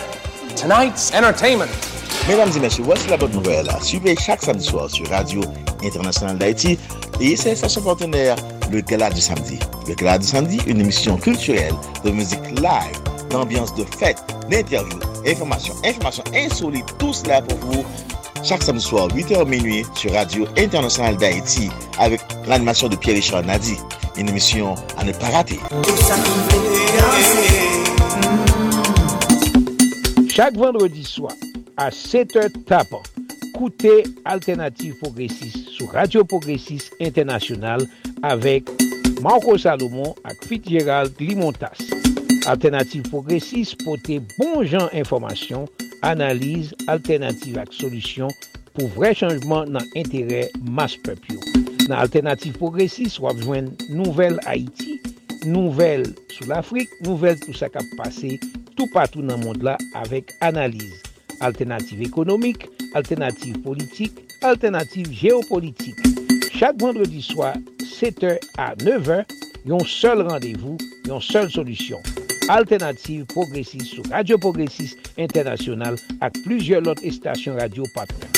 [0.55, 1.71] tonight's entertainment.
[2.27, 3.67] Mesdames et messieurs, voici la bonne nouvelle.
[3.81, 5.41] Suivez chaque samedi soir sur Radio
[5.83, 6.79] Internationale d'Haïti
[7.19, 8.35] et ses stations partenaires,
[8.71, 9.59] le Gala du Samedi.
[9.87, 11.73] Le Gala du Samedi, une émission culturelle
[12.03, 17.85] de musique live, d'ambiance de fête, d'interviews, informations, informations insolites, tout cela pour vous
[18.45, 23.75] chaque samedi soir, 8h minuit, sur Radio Internationale d'Haïti, avec l'animation de Pierre-Richard Nadi.
[24.17, 25.59] Une émission à ne pas rater.
[30.29, 31.33] Chaque vendredi soir,
[31.75, 33.01] à 7h tapant,
[33.55, 37.85] Ekoute Alternative Progressive sou Radio Progressive Internasyonal
[38.19, 38.67] avek
[39.23, 41.79] Marco Salomon ak Fitzgerald Limontas.
[42.51, 45.69] Alternative Progressive pote bon jan informasyon,
[46.03, 48.35] analize, alternative ak solusyon
[48.75, 51.39] pou vre chanjman nan entere mas pepyo.
[51.87, 54.99] Nan Alternative Progressive wap jwen nouvel Haiti,
[55.47, 58.35] nouvel sou l'Afrique, nouvel tout sa kap pase
[58.75, 61.14] tout patou nan mond la avek analize.
[61.41, 65.99] Alternative ekonomik, alternative politik, alternative geopolitik.
[66.55, 67.53] Chak vendredi swa,
[67.83, 69.25] 7h à 9h,
[69.65, 71.99] yon sol randevou, yon sol solusyon.
[72.47, 78.29] Alternative Progressiste sou Radio Progressiste International ak plusieurs lot estasyon radio patron.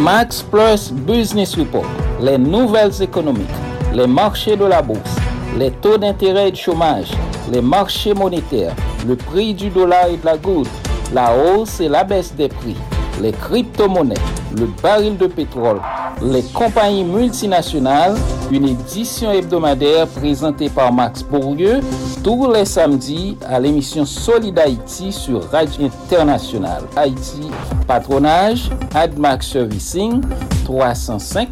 [0.00, 1.88] Max Plus Business Report.
[2.20, 3.48] Les nouvelles économiques,
[3.94, 5.16] les marchés de la bourse,
[5.58, 7.10] les taux d'intérêt et de chômage,
[7.50, 8.74] les marchés monétaires,
[9.06, 10.68] le prix du dollar et de la goutte,
[11.12, 12.76] la hausse et la baisse des prix,
[13.20, 14.14] les crypto-monnaies,
[14.56, 15.80] le baril de pétrole,
[16.22, 18.16] les compagnies multinationales,
[18.50, 21.80] une édition hebdomadaire présentée par Max Bourdieu
[22.22, 26.82] tous les samedis à l'émission Solid Haïti sur Radio Internationale.
[26.96, 27.48] Haïti,
[27.86, 30.20] patronage, AdMax Servicing,
[30.64, 31.48] 305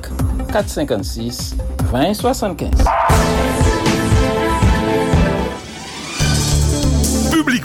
[0.53, 1.57] 456
[1.91, 3.88] 2075.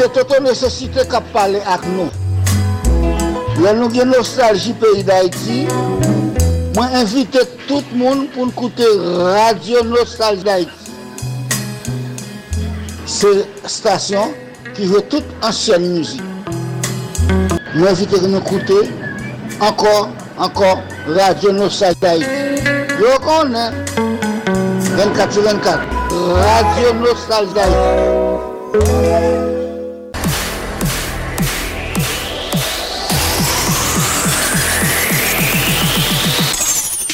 [0.00, 2.08] Se toto nesesite kap pale ak nou.
[3.60, 5.66] Le nou gen nostalji peyi da iti,
[6.72, 8.86] mwen invite tout moun pou n koute
[9.34, 10.94] Radio Nostalji da iti.
[13.04, 13.34] Se
[13.68, 14.32] stasyon
[14.70, 16.24] ki ve tout ansyen mouzi.
[17.74, 18.80] Mwen invite nou koute,
[19.68, 20.08] ankor,
[20.40, 20.80] ankor,
[21.12, 22.72] Radio Nostalji da iti.
[23.04, 23.76] Yo konen,
[24.96, 25.84] 24-24,
[26.40, 27.68] Radio Nostalji da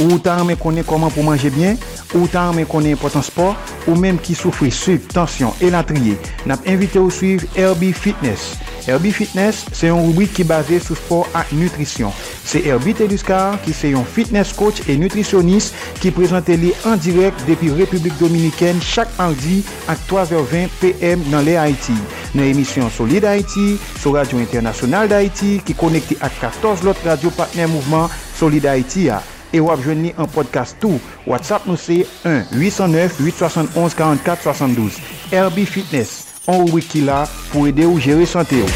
[0.04, 1.78] Ou ta anmen konen koman pou manje bien,
[2.12, 3.56] ou ta anmen konen potan sport,
[3.86, 6.18] ou menm ki soufri suiv, tansyon e latriye.
[6.48, 8.56] Nap invite ou suiv Herbie Fitness.
[8.86, 12.12] Herbie Fitness se yon rubrik ki base sou sport ak nutrisyon.
[12.46, 17.40] Se Herbie Teduscar ki se yon fitness coach e nutrisyonis ki prezante li an direk
[17.48, 21.96] depi Republik Dominiken chak mardi ak 3h20 PM nan le Haiti.
[22.36, 27.72] Nan emisyon Solid Haiti, sou Radio Internasyonal d'Haiti ki konekte ak 14 lot radio partner
[27.72, 29.22] mouvment Solid Haiti a.
[29.54, 30.98] E wap jwen ni an podcast tou.
[31.26, 34.98] WhatsApp nou se 1-809-871-4472.
[35.30, 38.70] RB Fitness, an ou wiki la pou ede ou jere sante ou.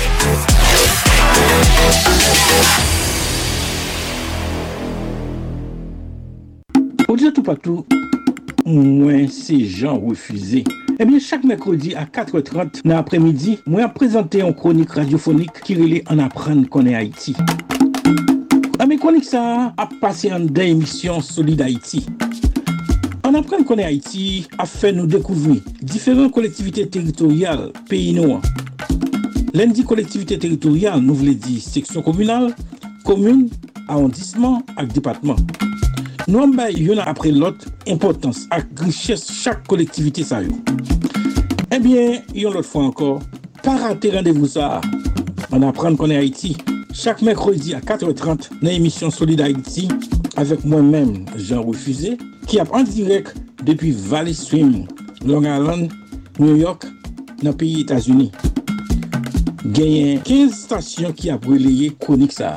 [7.10, 7.82] Odile tout patou,
[8.62, 10.62] mwen se jan refuze.
[11.00, 15.98] Ebyen, chak mekrodi a 4.30 nan apremidi, mwen ap prezante yon kronik radiofonik ki rele
[16.12, 17.34] an apren konen Haiti.
[18.80, 19.40] Nan men konik sa
[19.76, 21.98] ap pase an den emisyon Solid Haiti.
[23.28, 28.46] An apren konen Haiti ap fe nou dekouvri diferent kolektivite teritorial peyi nou an.
[29.52, 32.54] Len di kolektivite teritorial nou vle di seksyon komunal,
[33.04, 33.50] komun,
[33.84, 35.44] arondisman ak depatman.
[36.24, 40.56] Nou an bay yon apre lot importans ak griches chak kolektivite sa yo.
[41.68, 43.20] Eh Ebyen, yon lot fwa ankor,
[43.60, 45.09] para te randevou sa a.
[45.52, 46.56] an apren konen Haiti.
[46.94, 49.86] Chak mèkrodi a 4.30 nan emisyon Solid Haiti
[50.40, 52.16] avèk mwen mèm Jean Refusé
[52.50, 53.30] ki ap an direk
[53.66, 54.86] depi Valley Stream,
[55.24, 55.90] Long Island,
[56.38, 56.86] New York
[57.44, 58.30] nan piyi Etasuni.
[59.70, 62.56] Genyen 15 stasyon ki ap releye konik sa.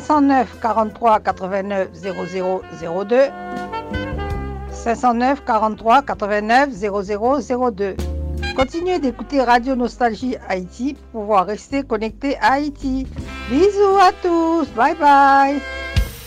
[0.00, 3.30] 509 43 89 00 02
[4.72, 7.96] 509 43 89 0002.
[8.56, 13.06] Continuez d'écouter Radio Nostalgie Haïti pour pouvoir rester connecté à Haïti.
[13.50, 15.60] Bisous à tous, bye bye.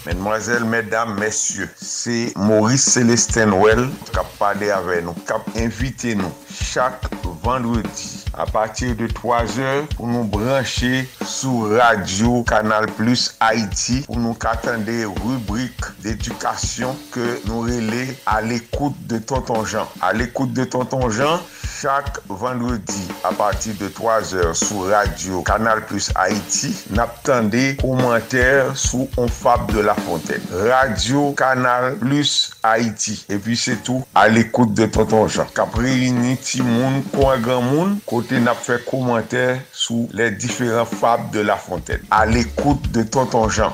[0.05, 6.13] Mesdemoiselles, mesdames, messieurs, c'est Maurice Célestin Well qui a parlé avec nous, qui a invité
[6.13, 7.01] nous chaque
[7.41, 14.17] vendredi à partir de 3 heures pour nous brancher sur Radio Canal Plus Haïti pour
[14.17, 14.83] nous attendre
[15.23, 19.89] rubrique d'edukasyon ke nou rele a l'ekoute de Tonton Jean.
[20.05, 25.83] A l'ekoute de Tonton Jean, chak vendredi a pati de 3 or sou radio Kanal
[25.89, 30.45] Plus Haiti, nap tende komantèr sou On Fab de la Fontaine.
[30.69, 33.17] Radio Kanal Plus Haiti.
[33.29, 35.49] E pi se tou, a l'ekoute de Tonton Jean.
[35.57, 41.31] Kapre yini ti moun, kwa gran moun, kote nap fè komantèr sou le diferent Fab
[41.33, 42.05] de la Fontaine.
[42.11, 43.73] A l'ekoute de Tonton Jean.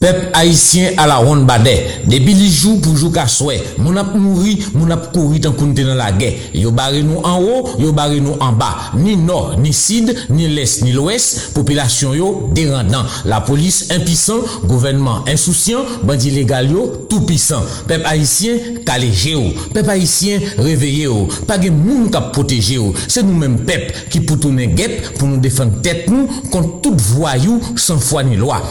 [0.00, 1.80] Peuple haïtien à la ronde badé.
[2.06, 3.60] Depuis les jours pour jouer qu'à souhait.
[3.78, 6.34] Mon ap mouri, mon ap couru tant qu'on dans la guerre.
[6.54, 8.92] Yo barré nous en haut, yo barré nous en bas.
[8.94, 11.52] Ni nord, ni sud, ni l'est, ni l'ouest.
[11.52, 13.02] Population yo dérendant.
[13.24, 17.64] La police impuissant, gouvernement insouciant, bandit légal yo tout puissant.
[17.88, 18.52] Peuple haïtien
[18.86, 19.52] calégé yo.
[19.74, 21.26] Peuple haïtien réveillé yo.
[21.48, 22.94] Pas de moun qui protéger yo.
[23.08, 27.60] C'est nous-mêmes peuple qui pour tourner guêpe pour nous défendre tête nous contre tout voyou
[27.74, 28.62] sans foi ni loi.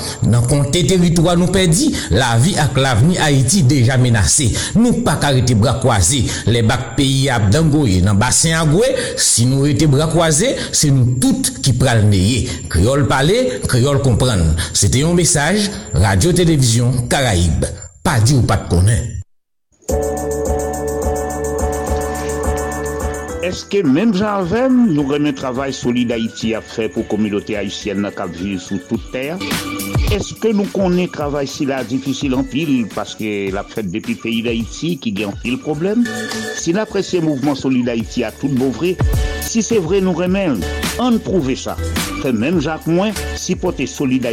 [1.21, 4.51] Nous perdit, la vie avec l'avenir Haïti déjà menacé.
[4.75, 6.25] Nous pas arrêter bras croisés.
[6.45, 11.17] Les bacs pays à Dangoye dans bassin Agoué, si nous étions bras croisés, c'est nous
[11.19, 12.49] toutes qui pral neye.
[12.69, 14.55] Créole parler, créole comprendre.
[14.73, 17.65] C'était un message, Radio-Télévision Caraïbe.
[18.03, 19.17] Pas dit ou pas de connaître.
[23.43, 28.09] Est-ce que même j'avais, nous remet travail solide Haïti à faire pour la communauté haïtienne
[28.13, 29.37] qui vit sous toute terre?
[29.39, 32.45] Est-ce Eske nou konen travay si la en an
[32.95, 36.05] parce que la fèd depi peyi da iti ki gen an pil problem?
[36.55, 38.95] Si la presye mouvman soli da iti a tout bon vre,
[39.41, 40.61] si c'est vrai nous remen,
[40.99, 41.75] an prouve ça.
[42.21, 44.29] Fè même Jacques mwen, si pote soli da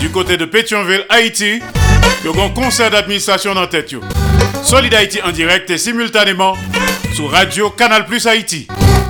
[0.00, 1.60] du côté de Pétionville, Haïti,
[2.24, 3.94] il y a un concert d'administration dans tête.
[4.64, 6.56] Solid Haïti en direct et simultanément
[7.14, 8.66] sur Radio Canal Plus Haïti,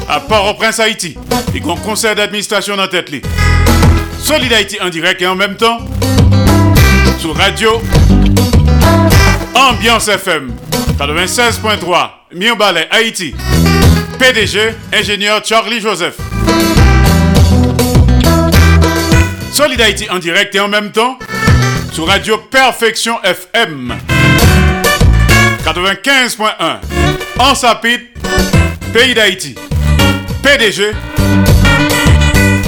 [0.09, 1.17] à Port-au-Prince Haïti,
[1.55, 3.11] il y a un concert d'administration dans tête.
[4.23, 5.79] Solid Haïti en direct et en même temps
[7.19, 7.81] sur Radio
[9.55, 10.53] Ambiance FM
[11.01, 13.35] 96.3 Mirbalet Haïti.
[14.19, 16.17] PDG, ingénieur Charlie Joseph.
[19.51, 21.19] Solid Haïti en direct et en même temps
[21.93, 23.97] sur Radio Perfection FM
[25.65, 26.43] 95.1
[27.39, 28.01] en Sapit,
[28.93, 29.55] Pays d'Haïti.
[30.43, 30.93] PDG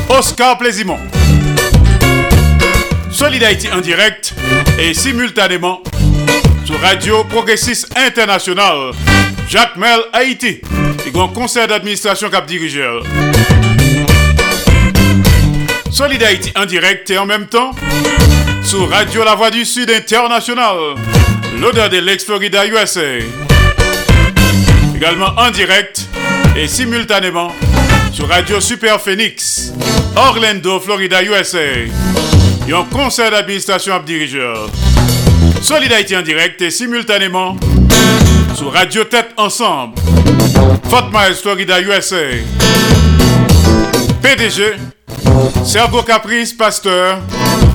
[0.08, 0.98] Oscar Plaisimont.
[3.10, 4.32] Solid Haïti en direct
[4.78, 5.82] et simultanément
[6.82, 8.90] Radio Progressiste International,
[9.48, 10.60] Jacques Mel Haïti,
[11.06, 13.04] et grand conseil d'administration cap dirigeur.
[15.92, 17.70] Solid Haïti en direct et en même temps
[18.64, 20.96] sur Radio La Voix du Sud International,
[21.60, 23.00] l'odeur de l'ex-Florida USA.
[24.96, 26.08] Également en direct
[26.56, 27.52] et simultanément
[28.12, 29.72] sur Radio Super Phoenix,
[30.16, 31.58] Orlando, Florida, USA.
[32.68, 34.68] Et un conseil d'administration à dirigeur.
[35.62, 37.56] Solid Haïti en direct et simultanément
[38.56, 39.94] sur Radio Tête Ensemble,
[40.90, 42.16] Fort Myers, Florida, USA.
[44.20, 44.74] PDG,
[45.64, 47.20] Sergo Caprice, pasteur,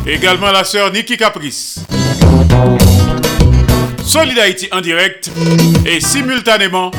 [0.06, 1.80] également la sœur Nikki Caprice.
[4.04, 5.32] Solid Haïti en direct
[5.86, 6.92] et simultanément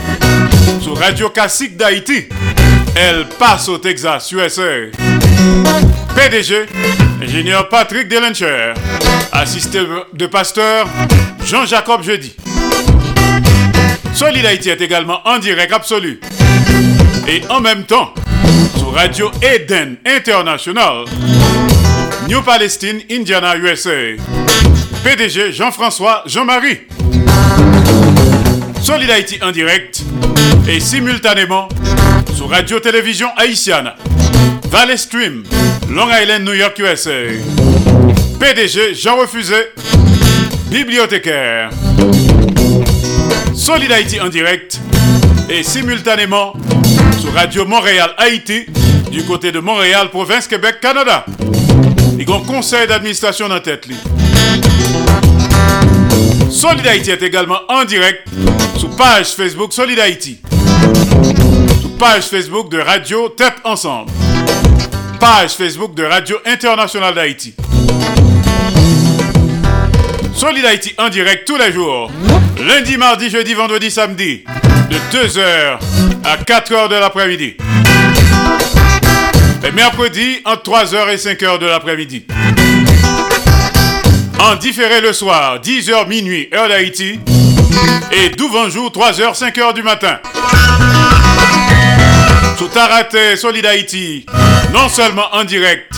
[0.81, 2.29] sur Radio Classique d'Haïti.
[2.97, 4.63] Elle passe au Texas, USA.
[6.15, 6.67] PDG,
[7.23, 8.75] ingénieur Patrick Delencher,
[9.33, 9.81] assisté
[10.13, 10.87] de pasteur
[11.45, 12.35] Jean-Jacob Jeudi.
[14.15, 16.21] Solid Haïti est également en direct absolu
[17.29, 18.13] et en même temps
[18.77, 21.05] sur Radio Eden International,
[22.29, 24.17] New Palestine, Indiana, USA.
[25.05, 26.81] PDG Jean-François Jean-Marie.
[28.83, 30.03] Solid Haïti en direct
[30.69, 31.69] et simultanément
[32.39, 33.91] sur Radio-Télévision Haïtienne,
[34.71, 35.43] Valley Stream,
[35.91, 37.11] Long Island, New York, USA.
[38.39, 39.57] PDG Jean Refusé,
[40.71, 41.71] bibliothécaire.
[43.57, 44.79] Solid Haïti en direct
[45.51, 46.53] et simultanément
[47.21, 48.67] sur Radio Montréal Haïti
[49.11, 51.25] du côté de Montréal, province Québec, Canada.
[51.27, 53.89] A un conseil d'administration dans tête.
[56.49, 58.29] Solid Haïti est également en direct
[58.79, 60.39] sur page Facebook Solid Haïti.
[61.99, 64.13] Page Facebook de Radio Tête Ensemble.
[65.19, 67.55] Page Facebook de Radio Internationale d'Haïti.
[70.33, 72.09] Solid Haïti en direct tous les jours.
[72.65, 74.45] Lundi, mardi, jeudi, vendredi, samedi.
[74.89, 75.79] De 2h
[76.25, 77.57] à 4h de l'après-midi.
[79.65, 82.27] Et mercredi, entre 3h et 5h de l'après-midi.
[84.39, 87.19] En différé le soir, 10h minuit, heure d'Haïti.
[88.13, 90.21] Et d'où jour, 3h, 5h du matin.
[92.59, 94.27] Sous Taraté, Solid Haïti.
[94.73, 95.95] Non seulement en direct,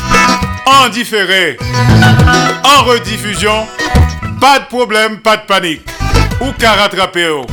[0.66, 1.56] en différé,
[2.62, 3.66] en rediffusion.
[4.38, 5.80] Pas de problème, pas de panique.
[6.42, 7.46] Ou qu'à rattraper, ou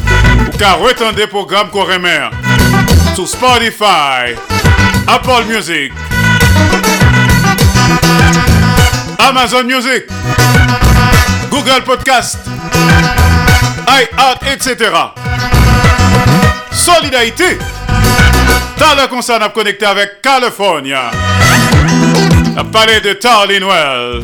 [0.59, 2.19] qu'à retendre des programmes qu'on remet.
[3.15, 4.35] Sur Spotify,
[5.07, 5.93] Apple Music,
[9.19, 10.03] Amazon Music,
[11.49, 12.39] Google Podcast,
[13.87, 14.91] iHeart, etc.
[16.73, 17.57] Solidarité.
[18.79, 21.11] Dans le concert, on connecté avec California.
[22.55, 24.23] On a parlé de Tarlinwell.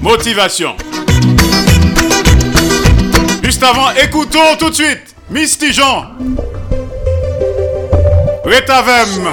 [0.00, 0.76] Motivation.
[3.42, 5.70] Juste avant, écoutons tout de suite Misty.
[8.44, 9.32] Retavem.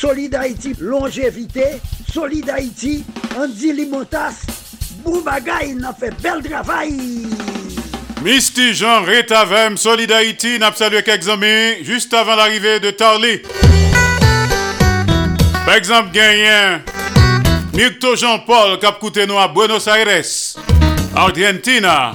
[0.00, 1.78] Solid Haïti, longévité.
[2.10, 3.04] Solid Haïti,
[3.36, 4.46] Andy Limotas.
[5.04, 6.96] Boubagaï, n'a fait bel travail.
[8.24, 13.42] Misty Jean Retavem, Solid Haïti, n'a salué quelques amis juste avant l'arrivée de Tarly.
[15.66, 16.80] Par exemple, gagnant.
[17.74, 20.24] Mirto Jean-Paul, cap nous à Buenos Aires,
[21.14, 22.12] Argentina.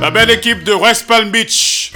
[0.00, 1.92] La belle équipe de West Palm Beach.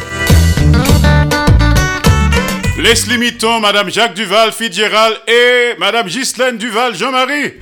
[2.78, 7.54] Leslie Mitton, Madame Jacques Duval, Fitzgerald et Madame Ghislaine Duval, Jean-Marie.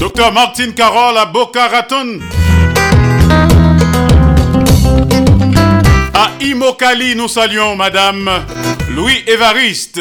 [0.00, 2.18] Docteur Martine Carole à Boca Raton.
[6.12, 8.28] À Imokali, nous saluons Madame
[8.96, 10.00] Louis Évariste,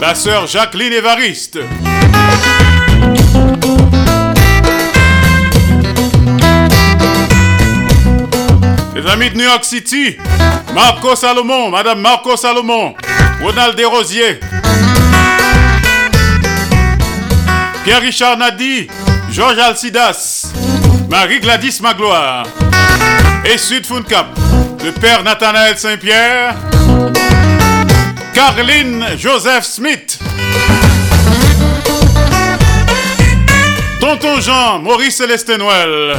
[0.00, 1.58] la sœur Jacqueline Évariste.
[9.02, 10.18] Les amis de New York City,
[10.74, 12.94] Marco Salomon, Madame Marco Salomon,
[13.42, 14.40] Ronald Desrosiers,
[17.84, 18.88] Pierre-Richard Nadi,
[19.30, 20.52] Georges Alcidas,
[21.08, 22.46] Marie-Gladys Magloire
[23.44, 24.38] et Sud Cap,
[24.84, 26.56] le père Nathanaël Saint-Pierre,
[28.34, 30.18] Caroline Joseph Smith,
[33.98, 36.18] Tonton Jean, Maurice Célestin Noël,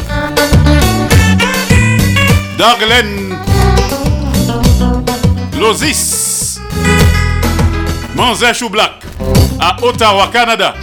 [2.62, 3.36] Darlene
[5.60, 6.60] Lozis,
[8.14, 9.02] Manzèche Black
[9.60, 10.76] à Ottawa, Canada.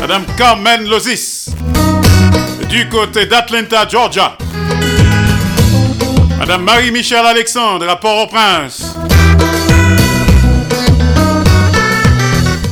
[0.00, 1.46] Madame Carmen Lozis
[2.68, 4.36] du côté d'Atlanta, Georgia.
[6.38, 8.94] Madame Marie-Michel Alexandre à Port-au-Prince.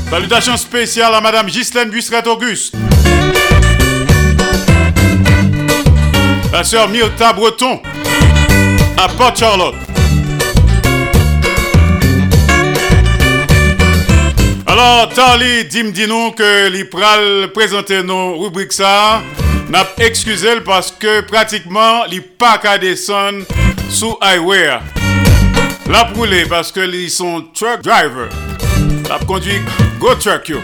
[0.08, 2.76] Salutations spéciales à Madame Ghislaine Busseret-Auguste.
[6.52, 7.80] La sœur Myrta Breton
[8.96, 9.74] à Port Charlotte.
[14.66, 19.22] Alors, Tarly dim dis-nous que l'Ipral présenter nos rubriques ça.
[19.68, 23.44] N'a excusé parce que pratiquement les pas qu'à descendre
[23.88, 24.70] sous highway.
[25.88, 28.28] La brûlé parce que ils sont truck driver.
[29.08, 29.60] La conduit
[30.00, 30.58] go truck yo.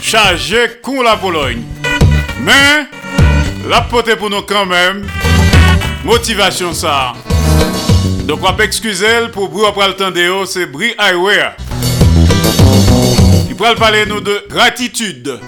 [0.00, 1.62] Chargé con la Pologne.
[2.40, 2.86] Mais
[3.68, 5.06] la pote pour nous quand même.
[6.04, 7.12] Motivation ça.
[8.24, 11.44] Donc on peut excuser pour bruit après le temps de c'est Bri Highway.
[13.48, 15.38] Il pourrait parler nous de gratitude.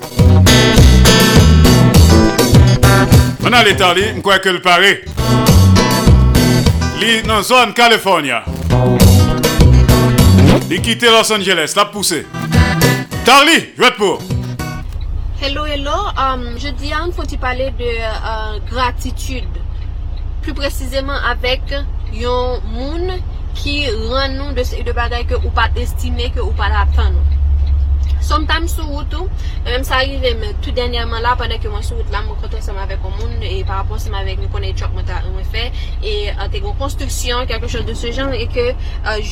[3.40, 5.02] Maintenant l'état, je crois que le paraît.
[7.01, 8.44] Li dans zone California.
[10.70, 12.26] Il quitte Los Angeles, la poussée.
[13.24, 14.22] Tarly, je vais pour.
[15.40, 16.12] Hello, hello.
[16.20, 17.92] Um, je di an foti pale de
[18.30, 19.62] uh, gratitude.
[20.42, 21.72] Plus precizeman avek
[22.12, 23.08] yon moun
[23.56, 23.78] ki
[24.10, 27.39] ran nou de, de bagay ke ou pa destine, ke ou pa la tan nou.
[28.31, 29.27] Som tam sou woutou,
[29.66, 32.62] mèm sa arrive mè tout denyaman la, panè ke mwen sou wout la, mwen konton
[32.62, 35.48] seman vek o moun, e par rapport seman vek mwen konè chok mwen ta mwen
[35.51, 35.65] fè,
[35.98, 38.69] e euh, te kon konstruksyon, kelke chon de se jan, e ke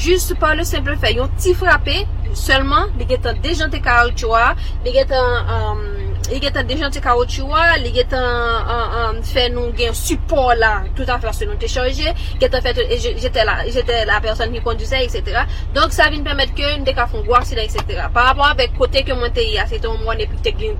[0.00, 2.00] jist pa le simple fè, yon ti frapè,
[2.34, 4.50] selman, li getan dejante karak chwa,
[4.82, 5.54] li getan...
[5.54, 11.22] Euh, li getan dejan te kaoutchouwa, li getan fè nou gen support la, tout an
[11.22, 12.12] fè se nou te chanje,
[12.42, 12.74] getan fè,
[13.22, 15.44] jete la, jete la person ki konduse, etc.
[15.76, 18.08] Donk sa vin pèmèt ke nou de ka fon gwa sila, etc.
[18.14, 20.76] Par rapport avèk kote ke mwen te ya, se ton mwen epi te gen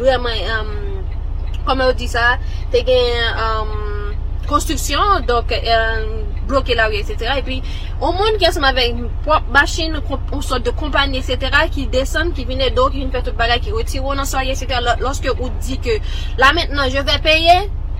[0.00, 0.74] vreman,
[1.68, 2.34] kome ou di sa,
[2.72, 3.76] te gen
[4.50, 5.54] konstruksyon, donk,
[6.50, 7.38] bloke la ou, etc.
[7.38, 7.58] E pi,
[8.00, 11.62] ou moun ki asman vek prop machin, ou sot de kompany, etc.
[11.72, 14.80] ki desen, ki vine do, ki vine fè tout bagay, ki retiro nan soye, etc.
[15.02, 16.00] Lorske ou di ke,
[16.40, 17.56] la maintenant, je vè peye,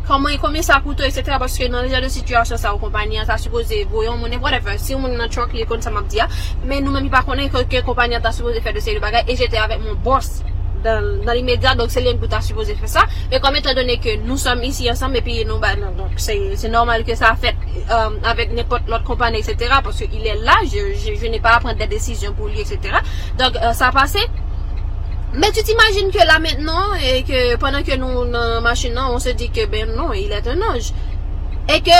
[0.08, 1.38] koman, koman sa koutou, etc.
[1.40, 4.78] Paske nan reja de situasyon sa ou kompanyan, sa suppose voyon moun e whatever.
[4.82, 6.28] Si moun nan chok li kon sa map diya,
[6.64, 9.26] men nou men mi pa konen ke kompanyan ta suppose fè de se li bagay,
[9.28, 10.40] e jete avèk moun boss.
[10.82, 13.02] Dans, l'immédiat, donc c'est lui qui a supposé faire ça.
[13.30, 16.68] Mais comme étant donné que nous sommes ici ensemble et puis nous, ben, donc c'est
[16.68, 17.54] normal que ça a fait
[17.90, 19.74] euh, avec n'importe l'autre compagnie, etc.
[19.82, 22.60] Parce qu'il est là, je, je, je n'ai pas à prendre des décisions pour lui,
[22.60, 22.78] etc.
[23.38, 24.20] Donc euh, ça a passé.
[25.32, 29.50] Mais tu t'imagines que là maintenant, et que pendant que nous, dans on se dit
[29.50, 30.92] que ben non, il est un ange.
[31.72, 31.90] Et que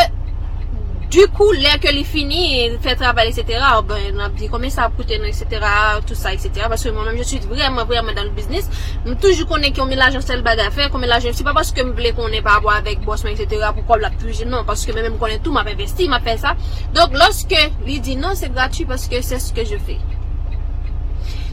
[1.10, 3.64] du coup, lè ke li fini, fè travail, etc.
[3.88, 5.66] Ben, nan ap di, komè sa ap koute nan, etc.
[6.06, 6.66] Tout sa, etc.
[6.68, 8.70] Parce que moi-même, je suis vraiment, vraiment dans le business.
[9.04, 11.82] M toujou konen ki yon mélange sel baga fè, kon mélange, c'est pas parce que
[11.82, 13.72] m blé konen pa abo avèk bossman, etc.
[13.74, 14.62] Pou kòl la plouje, non.
[14.68, 16.54] Parce que mè mè m konen tout, m ap investi, m ap fè sa.
[16.94, 19.98] Donc, lorsque li di non, c'est gratuit parce que c'est ce que je fais.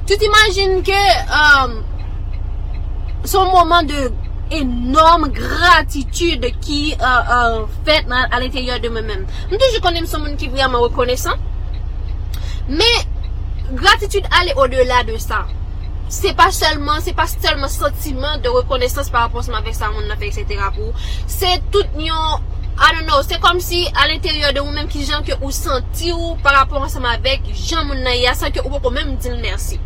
[0.06, 1.82] Tu t'imagines que euh,
[3.26, 4.12] son moment de
[4.54, 9.28] enorme gratitude ki uh, uh, fèt nan al interior de mè mèm.
[9.50, 11.40] Mwen toujou konen son moun ki vreman rekonesan.
[12.68, 12.90] Mè,
[13.80, 15.46] gratitude ale o delà de sa.
[16.10, 20.08] Se pa selman, se pa selman sentimen de rekonesans par rapport seman vek sa moun
[20.08, 20.70] nan fek, etc.
[20.76, 20.94] Pou.
[21.28, 22.46] Se tout nyon,
[22.78, 25.52] I don't know, se kom si al interior de ou menm ki jan ke ou
[25.52, 28.96] senti ou par rapport seman vek jan moun nan ya, san ke ou pou pou
[28.96, 29.82] menm dil mersi.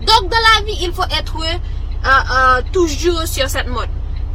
[0.00, 1.58] Donk dan la vi, il fò etre
[2.04, 3.88] uh, uh, tujuh siasat mod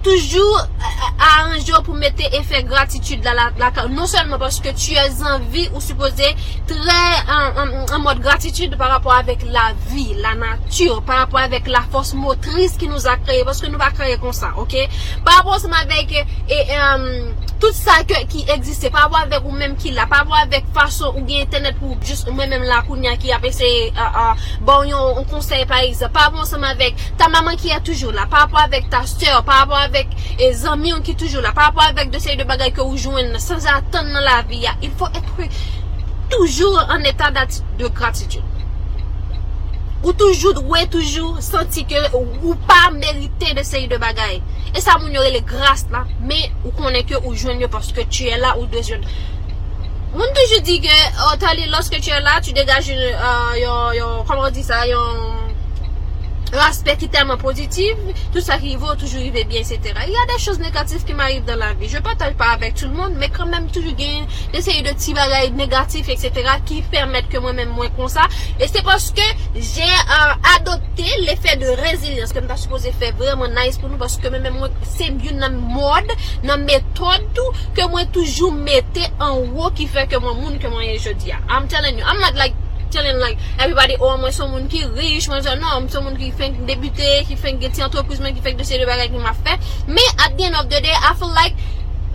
[0.06, 3.88] toujou a euh, anjou pou mette efek gratitude la la ka.
[3.90, 6.30] Non selman paske tu es an vi ou suppose
[6.70, 11.82] tre an mod gratitude par rapport avek la vi, la natyur, par rapport avek la
[11.92, 13.46] fos motris ki nou a kreye.
[13.48, 14.78] Paske nou va kreye kon sa, ok?
[15.26, 19.24] Par rapport seman avek e, euh, um, euh, tout sa ke, ki egziste, par rapport
[19.24, 22.38] avek ou menm ki la, par rapport avek fason ou gen internet pou just ou
[22.38, 26.14] menm la kounya ki apese uh, uh, bon yon konsey par exemple.
[26.14, 29.42] Par rapport seman avek ta maman ki ya toujou la, par rapport avek ta stèr,
[29.48, 32.36] par rapport avek avèk e zami yon ki toujou la, par rapport avèk de sey
[32.36, 35.48] de bagay ke ou jwen sans atan nan la vi ya, il fò etre
[36.32, 38.44] toujou an etat de gratitude.
[40.04, 44.42] Ou toujou, ou e toujou, santi ke ou pa merite de sey de bagay.
[44.76, 48.06] E sa moun yore le grase la, me ou konen ke ou jwen yo paske
[48.12, 49.06] tu e la ou de jwen.
[50.16, 53.10] Moun toujou di ke, oh, tali, loske tu e la, tu degaj euh,
[53.58, 55.55] yon, yon, yon, koman di sa, yon...
[56.56, 57.94] l'aspect qui est tellement positif,
[58.34, 59.80] tout ça qui va toujours arriver bien, etc.
[60.08, 61.88] Il y a des choses négatives qui m'arrivent dans la vie.
[61.90, 65.20] Je partage pas avec tout le monde, mais quand même toujours gain d'essayer de tirer
[65.20, 66.32] à négatif, etc.
[66.66, 68.24] qui permettent que moi-même moins comme ça.
[68.60, 69.22] Et c'est parce que
[69.56, 74.18] j'ai euh, adopté l'effet de résilience que je supposé faire vraiment nice pour nous parce
[74.18, 76.12] que même moi, c'est mieux dans mode,
[76.44, 80.68] dans méthode tout, que moi toujours mettais en haut qui fait que mon monde que
[80.68, 81.32] moi je dis.
[81.50, 82.54] I'm telling you, I'm not like
[82.96, 86.20] telling like everybody, oh mwen son moun ki rich mwen son non, mwen son moun
[86.20, 89.20] ki fèk debute, ki fèk geti antropouz, mwen ki fèk de se de bagay ki
[89.20, 89.58] mwa fè
[89.88, 91.56] Me at the end of the day, I feel like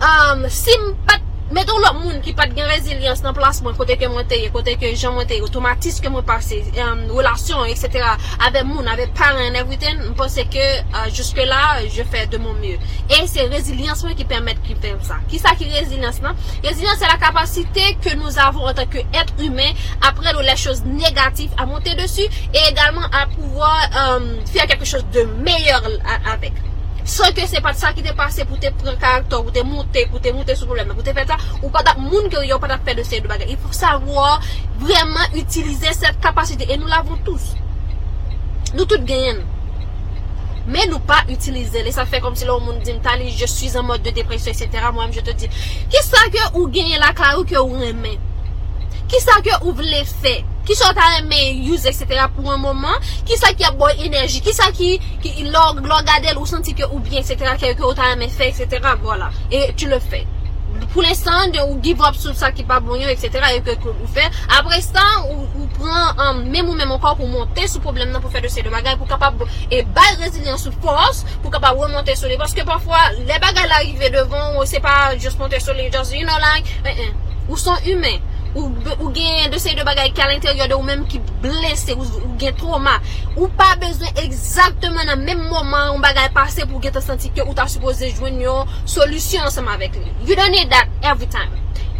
[0.01, 4.27] um, si mpat Meton lop moun ki pat gen rezilyans nan plasman kote ke mwen
[4.31, 8.13] teye, kote ke jen mwen teye, otomatis ke mwen pase, um, relasyon, etc.
[8.47, 12.55] Ave moun, ave paran, everything, mwen pense ke uh, juske la, je fè de moun
[12.63, 12.79] mye.
[13.11, 15.19] E se rezilyans mwen ki permèt ki fèm sa.
[15.27, 16.39] Ki sa ki rezilyans nan?
[16.63, 19.73] Rezilyans se la kapasite ke nou avon an tanke et humè,
[20.07, 23.75] apre lou la chos negatif a monte desu, e egalman a pouvo
[24.07, 25.83] um, fè kèkè chos de meyèr
[26.31, 26.70] avèk.
[27.05, 30.05] San ke se pat sa ki te pase pou te pren karakter, pou te monte,
[30.11, 32.85] pou te monte sou probleme, pou te fet sa, ou patak moun ke yo patak
[32.87, 33.49] fe de se de bagay.
[33.49, 34.39] Il faut savoir
[34.79, 36.69] vraiment utiliser cette kapasite.
[36.69, 37.55] Et nous l'avons tous.
[38.75, 39.41] Nou tout genyen.
[40.71, 41.81] Men nou pa utilize.
[41.83, 44.53] Le sa fe kom si la moun di mtali, je suis en mode de depresyon,
[44.53, 44.91] etc.
[44.95, 45.49] Mwen je te di,
[45.91, 48.19] ki sa ke ou genyen la ka ou ke ou remen?
[49.11, 50.37] Ki sa ke ou vle fe?
[50.63, 52.29] Ki sa ta reme use, etc.
[52.31, 52.95] pou an moman?
[53.27, 54.39] Ki sa ki a boy enerji?
[54.45, 57.57] Ki sa ki, ki log, log adel ou senti ke ou bien, etc.
[57.59, 58.93] Ke ou ta reme fe, etc.
[59.03, 59.27] Voilà.
[59.51, 60.23] Et tu le fe.
[60.93, 63.51] Pou l'instant, ou give up sou sa ki pa bon yo, etc.
[63.57, 64.23] Et ke ou fe.
[64.55, 68.23] Apre sa, ou, ou pran um, mèm ou mèm ankor pou monte sou problem nan
[68.23, 68.95] pou fe de se de bagay.
[69.01, 72.39] Pou kapab e bay rezilians sou fòs pou kapab remonte sou li.
[72.39, 75.91] Paske pafwa, le bagay l'arrive devan ou se pa just monte sou li.
[75.91, 77.31] Just, you know, like, eh, eh.
[77.49, 78.21] ou son humè.
[78.55, 78.67] ou,
[78.99, 82.07] ou gen de sey de bagay ki al interior de ou menm ki blese ou,
[82.21, 82.97] ou gen troma
[83.35, 87.45] ou pa bezwen exactement nan menm moman ou bagay pase pou gen te senti ke
[87.45, 90.09] ou ta suppose jwen yo solusyon seman vek li.
[90.27, 91.51] You don't need that every time.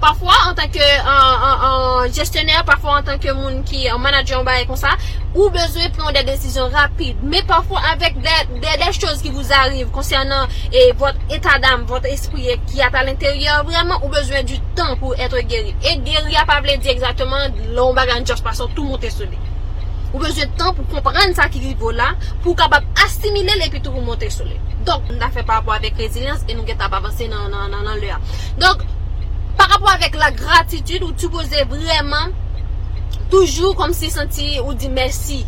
[0.01, 4.95] Parfwa an tanke an parfwa an tanke moun ki an manajan baye kon sa,
[5.35, 7.21] ou bezwe pren de desisyon rapide.
[7.21, 12.57] Me parfwa avek de chos ki vous arrive konsernan et votre etat d'am, votre esprit
[12.65, 15.75] ki at al interior, vreman ou bezwe du tan pou etre geri.
[15.85, 19.37] E geri ap avle di exactement lon bagan just pason tout monte soli.
[20.15, 24.01] Ou bezwe tan pou kompran sa ki rivo la, pou kabab asimile le pitou pou
[24.01, 24.57] monte soli.
[24.81, 28.17] Donk, nou da fe parapwa avek rezilyans e nou get ap avanse nan le a.
[28.57, 28.81] Donk,
[29.57, 32.35] Par rapport avek la gratitude ou tu pose vreman
[33.31, 35.41] Toujou kom si senti ou di mersi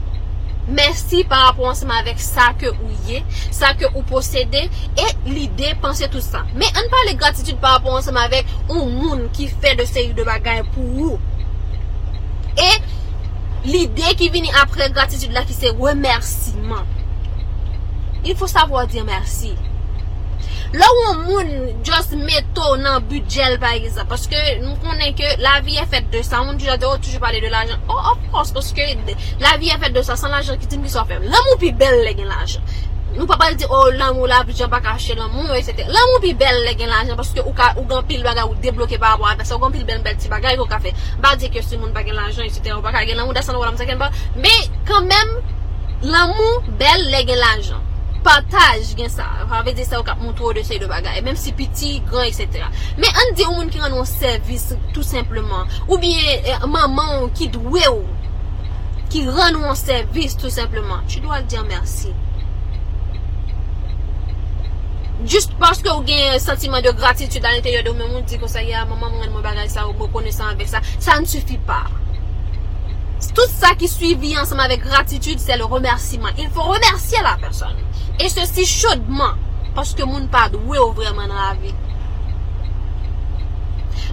[0.63, 3.19] Mersi par rapport ansema avek sa ke ou ye
[3.51, 4.63] Sa ke ou posede
[4.95, 8.87] E lide pense tout sa Me an pa le gratitude par rapport ansema avek Ou
[8.87, 11.19] moun ki fe de se yu de bagay pou ou
[12.55, 12.71] E
[13.67, 16.87] lide ki vini apre gratitude la ki se remersiman
[18.23, 19.51] Il fò savo di mersi
[20.73, 21.49] Lò ou moun
[21.85, 24.07] just meto nan budjel par exemple.
[24.09, 26.39] Paske nou konen ke la vi e fet de sa.
[26.41, 27.77] Moun toujou de ou toujou pale de l'ajan.
[27.85, 28.55] Oh, of course.
[28.55, 28.87] Paske
[29.43, 30.17] la vi e fet de sa.
[30.17, 31.21] San l'ajan ki tin ki so fem.
[31.21, 32.65] Lè moun pi bel oh, le gen l'ajan.
[33.13, 35.85] Nou pa pale di, oh, lan mou la budjel pa kache lan moun, etc.
[35.93, 37.13] Lan moun pi bel le gen l'ajan.
[37.21, 39.37] Paske ou, ou gan pil bagay ou debloke pa apwa.
[39.37, 40.97] Paske ou gan pil bel bel ti bagay ou ka fe.
[41.21, 42.73] Ba di ke si moun pa gen l'ajan, etc.
[42.79, 44.09] Ou pa ka gen lan moun, dasan ou la mou sa ken ba.
[44.41, 44.57] Me,
[44.89, 45.39] kan men,
[46.01, 47.89] lan moun bel le gen l'ajan.
[48.25, 49.27] pataj gen sa.
[49.51, 51.21] Fave de sa ou kap moun tro de chay de bagay.
[51.25, 52.65] Mem si piti, gran, etc.
[53.01, 55.69] Men an di ou moun ki ran nou servis tout simplement.
[55.87, 58.03] Ou bien eh, maman ki dwe ou.
[59.13, 61.03] Ki ran nou servis tout simplement.
[61.07, 62.13] Tu doa l diyan mersi.
[65.23, 68.51] Just paske ou gen sentimen de gratitude an l'interior de ou men moun di kon
[68.51, 70.83] sa ya maman moun ren moun bagay sa ou moun konesan avek sa.
[70.97, 71.85] Sa an sufi pa.
[73.33, 76.29] Tout ça qui suivi ensemble avec gratitude, c'est le remerciement.
[76.37, 77.77] Il faut remercier la personne.
[78.19, 79.33] Et ceci chaudement.
[79.75, 81.73] Parce que moun pa dwe ou vreman nan la vie.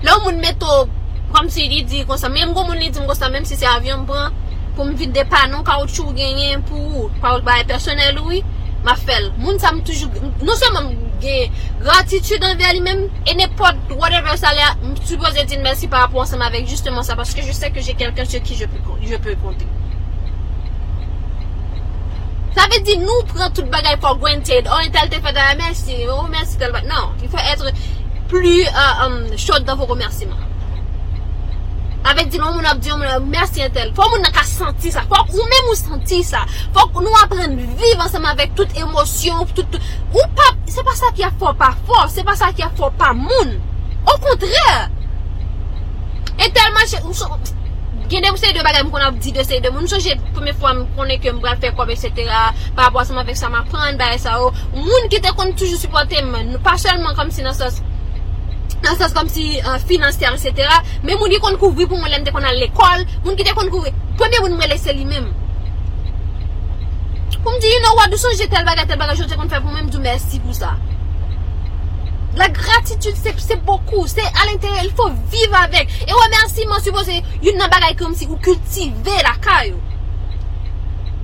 [0.02, 0.88] Là où moun metto,
[1.34, 3.66] comme si il dit comme ça, même quand moun dit comme ça, même si c'est
[3.66, 4.30] avion bran,
[4.74, 8.42] pour me vide des panneaux, caoutchouc gagné pour, pour, pour, personnel, oui.
[8.85, 9.31] ma fel.
[9.39, 10.90] Moun sa m toujou, nou se m
[11.20, 11.52] gen
[11.82, 16.07] gratitude anve li menm, e ne pot whatever sa le, m souboze din mersi par
[16.07, 18.70] rapport ansem avek justement sa, paske je se ke jè kelken se ki je
[19.20, 19.69] pe konti.
[22.57, 25.59] Sa ve di nou pren tout bagay for granted, oh entel te fè da ah,
[25.61, 27.74] mersi, oh mersi tel bagay, nan, il fè etre
[28.31, 30.49] plu euh, euh, chod dan vò remersiman.
[32.09, 33.90] Avèk di nou moun ap diyon moun ap mersi entel.
[33.97, 35.05] Fò moun nan ka senti sa.
[35.10, 36.47] Fò ou mè moun senti sa.
[36.77, 39.44] Fò nou apren viv ansèman avèk tout emosyon.
[39.52, 39.93] Tout, tout.
[40.14, 42.06] Ou pa, se pa sa ki a fò pa fò.
[42.12, 43.59] Se pa sa ki a fò pa moun.
[44.01, 44.64] Ou kontre,
[46.40, 47.28] Entelman chè, ou so...
[48.10, 49.86] Gen de mou sey de bagay moun kon ap di de sey de moun.
[49.90, 52.32] Sou jè pwemè fwa moun konen ke m fè kob, etc.
[52.78, 54.55] Par apwa seman vek sa m apren, baye sa ou.
[54.74, 57.82] Moun ki te kon toujou supporte moun, Nou pa chalman kom si nan sos...
[58.85, 60.81] nan sas kom si uh, finansyer, etc.
[61.05, 63.70] Men moun di kon kouvri pou moun lemte kon al l'ekol, moun ki te kon
[63.73, 65.28] kouvri, pwemye moun mwen lese li menm.
[67.40, 69.48] Pou m di, you non, know what, dou sonje tel bagay, tel bagay, jote kon
[69.48, 70.74] fè pou mèm dou mersi pou sa.
[72.36, 75.94] La gratitude, se pokou, se al intere, il fò vive avèk.
[76.05, 79.81] E wè mersi man supose, yon nan bagay kom si ou kultive la kayo.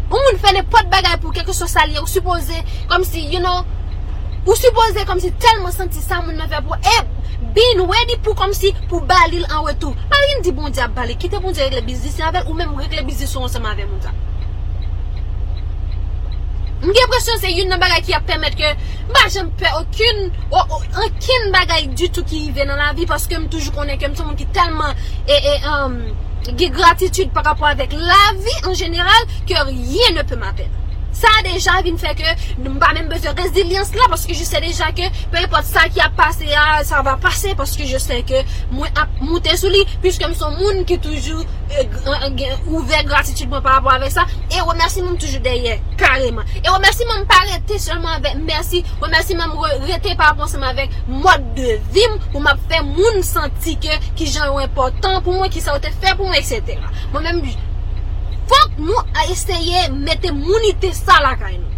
[0.07, 3.43] Ou moun fè ne pot bagay pou keke so salye, ou supose, kom si, you
[3.43, 3.67] know,
[4.47, 6.99] Ou suppose kom si telman senti sa moun nan fe pou e
[7.57, 9.93] bin wedi pou kom si pou balil an wetou.
[10.07, 12.55] Pa Parin di bon di ap bali, kite bon di regle bizis yon avel ou
[12.55, 14.15] men mou regle bizis yon seman avel moun ta.
[16.83, 18.73] Mge presyon se yon nan bagay ki ap pemet ke
[19.11, 23.07] ba jen pe okun, oh, oh, okun bagay du tout ki yive nan la vi
[23.11, 24.95] paske m toujou konen ke m son moun ki telman
[25.27, 30.11] e, e, um, euh, ge gratitude par rapport avek la vi en general ke rye
[30.15, 30.86] ne pe mapen.
[31.17, 34.91] Sa deja vin fè ke nou mba mèm bezè rezilyans la paske je sè deja
[34.97, 38.21] ke pe pot sa ki ap pase ya, ah, sa va pase paske je sè
[38.29, 38.43] ke
[38.75, 43.49] mwen ap moutè sou li piske m son moun ki toujou euh, euh, ouve gratitude
[43.53, 47.09] mwen par rapport avè sa e wè mersi mwen toujou deye kareman e wè remersi
[47.09, 49.53] mwen parete seulement avè mersi, Wè mersi mwen
[49.87, 53.97] rete par rapport seman avè mod de vim pou m ap fè moun santi ke
[54.19, 56.81] ki jan ou important pou mwen, ki sa ou te fè pou mwen, etc.
[57.13, 57.43] Mwen mèm
[58.51, 61.73] Fok nou a eseye mette mounite sa la kay nou.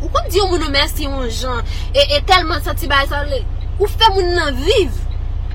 [0.00, 1.60] Ou kom diyo moun nou mersi yon jan,
[1.92, 3.42] e, e telman sati bay sa le,
[3.78, 4.94] ou fe moun nan viv.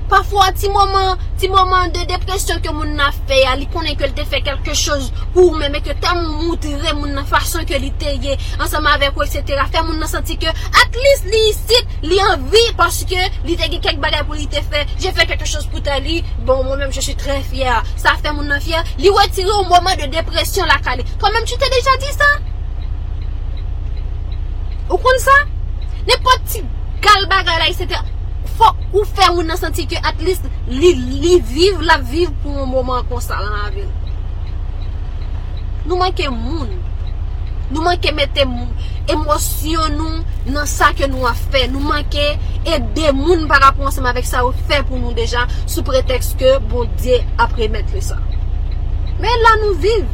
[0.08, 4.06] Pafwa ti mouman, ti mouman de depresyon ke moun na fe, a li konen ke
[4.06, 7.66] li te fe kelke chouz pou mè mè ke tan moun moutire moun nan fason
[7.66, 9.64] ke li te ye, ansama avek ou etc.
[9.74, 13.82] Fè moun nan santi ke at least li sit, li anvi, paske li te ge
[13.82, 16.78] kek bagay pou li te fe, je fe kelke chouz pou ta li, bon moun
[16.84, 19.98] mèm je suis tre fier, sa fè moun nan fier, li wè tire ou mouman
[19.98, 21.02] de depresyon la kale.
[21.18, 22.34] Kon mèm tu te deja di sa?
[24.86, 25.40] Ou kon sa?
[26.06, 26.62] Nè poti
[27.02, 28.14] gal bagay la etc.
[28.58, 32.54] fok ou fè ou nan senti ke at least li, li viv la viv pou
[32.54, 33.88] moun mouman konsa lan avil.
[35.86, 36.72] Nou manke moun.
[37.70, 38.44] Nou manke mette
[39.10, 41.66] emosyon nou nan sa ke nou a fè.
[41.70, 42.26] Nou manke
[42.66, 46.90] ede moun para ponsem avek sa ou fè pou nou deja sou preteks ke bon
[47.00, 48.18] diye apre mette le sa.
[49.22, 50.06] Men la nou viv.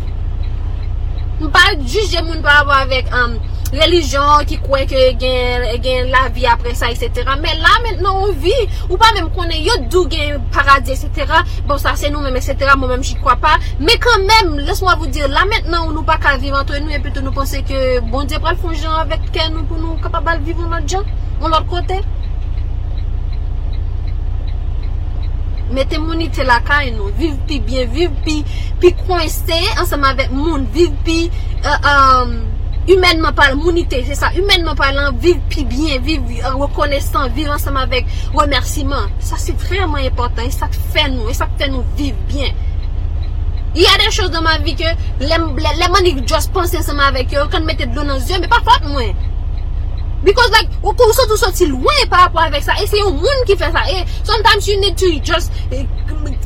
[1.41, 6.27] Nou pa juje moun para avek an um, religion ki kwe ke gen, gen la
[6.35, 7.35] vi apre sa, etc.
[7.41, 8.55] Men la men nan ou vi,
[8.89, 11.43] ou pa men konen yo dou gen paradis, etc.
[11.69, 12.75] Bon sa se nou men, etc.
[12.77, 13.57] Mwen men jit kwa pa.
[13.81, 16.57] Men kan men, les mwa vou dir, la men nan ou nou pa ka viv
[16.59, 19.69] anto nou, e pito nou pense ke bon diye pral fon jan avek ken nou
[19.71, 21.07] pou nou kapabal viv ou nan jan,
[21.41, 22.03] ou lor kote.
[25.73, 27.09] Mete mouni te la lakay nou.
[27.17, 28.43] Viv pi bien, viv pi,
[28.81, 30.67] pi kwense ansama vek moun.
[30.75, 31.17] Viv pi,
[31.65, 32.35] uh, um,
[32.89, 38.09] Humènman pal, mounite, se sa, humènman palan, viv pi bien, viv rekonesan, viv ansama vek
[38.35, 39.07] remersiman.
[39.23, 42.19] Sa se vreman important, e sa te fè nou, e sa te fè nou viv
[42.33, 42.51] bien.
[43.73, 44.91] Y a de chos dan ma vi ke,
[45.23, 48.91] lèman y just pense ansama vek yo, kan mette blon nan zyon, me pa fote
[48.91, 49.15] mwen.
[50.27, 53.15] Because like, ou kou sot ou soti lwen par rapport avek sa, e se yon
[53.15, 55.87] moun ki fè sa, e sometimes you need to just euh,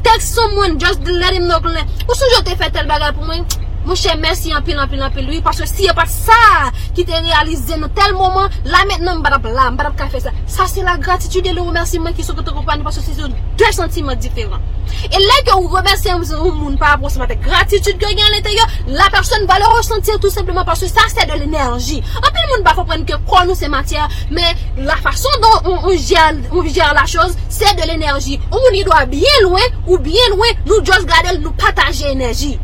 [0.04, 3.48] text someone, just let him know, ou sou jote fè tel bagay pou mwen,
[3.86, 5.38] Mwen chè mersi anpil anpil anpil lui.
[5.46, 8.50] Paswe si e pat sa ki te realize nou tel moman.
[8.66, 10.32] La metnen mbadap la, mbadap ka fe sa.
[10.50, 12.82] Sa se la gratitude le remersimen ki sou kote kompani.
[12.82, 14.64] Paswe se se de sentimen diferan.
[15.06, 18.76] E lè ke ou remersi anpil moun par rapport se mate gratitude ke gen l'interior.
[18.98, 20.66] La person va le ressentir tout simplement.
[20.66, 22.02] Paswe sa se de l'enerji.
[22.18, 24.10] Anpil moun ba kompren ke kon nou se matyar.
[24.34, 28.40] Men la fason don on, on, gère, on gère la chose se de l'enerji.
[28.50, 32.56] Ou ni do a bien louen ou bien louen nou jos gade nou pataje enerji.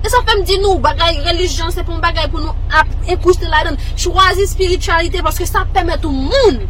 [0.00, 3.48] E sa fèm di nou, bagay religion se pou m bagay pou nou ap ekouste
[3.52, 3.76] la den.
[4.00, 6.62] Chwazi spiritualite, paske sa pèmè tou moun.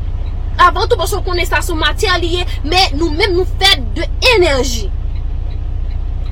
[0.60, 4.88] Avan tou paske konen sa sou matya liye, men nou mèm nou fèd de enerji.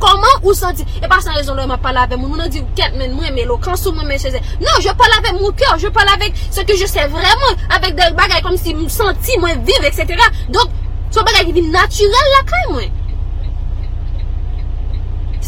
[0.02, 0.86] Koman ou santi?
[1.02, 2.34] E pa san rezon lè ap pala avè moun.
[2.34, 3.58] Moun an di ou ket men mwen melo.
[3.62, 4.42] Kansou mwen men chese.
[4.62, 7.66] Non, je pala avè moun kèr, Je pala avè se ke je se vreman.
[7.78, 10.18] avèk de bagay kom si m santi, mwen vive, etc.
[10.50, 10.74] Donk,
[11.10, 12.97] sou bagay ki vi naturel la kèy mwen.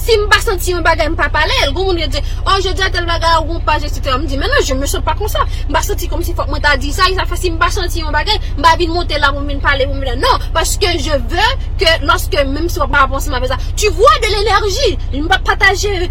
[0.00, 2.56] Si m pa senti yon bagay m pa pale, el goun moun yon di, oh,
[2.64, 4.08] je di a tel bagay, ou goun pa, je senti.
[4.08, 5.44] M di, menon, je me senti pa kon sa.
[5.68, 7.58] M pa senti kom si fok mwen ta di sa, yon sa fa si m
[7.60, 10.46] pa senti yon bagay, m ba vin monte la, m vin pale, m vin, non,
[10.56, 11.44] paske je ve
[11.80, 14.90] ke loske, mèm si wak pa aponsi m apè sa, tu vwa de l'enerji,
[15.20, 16.08] m pa pataje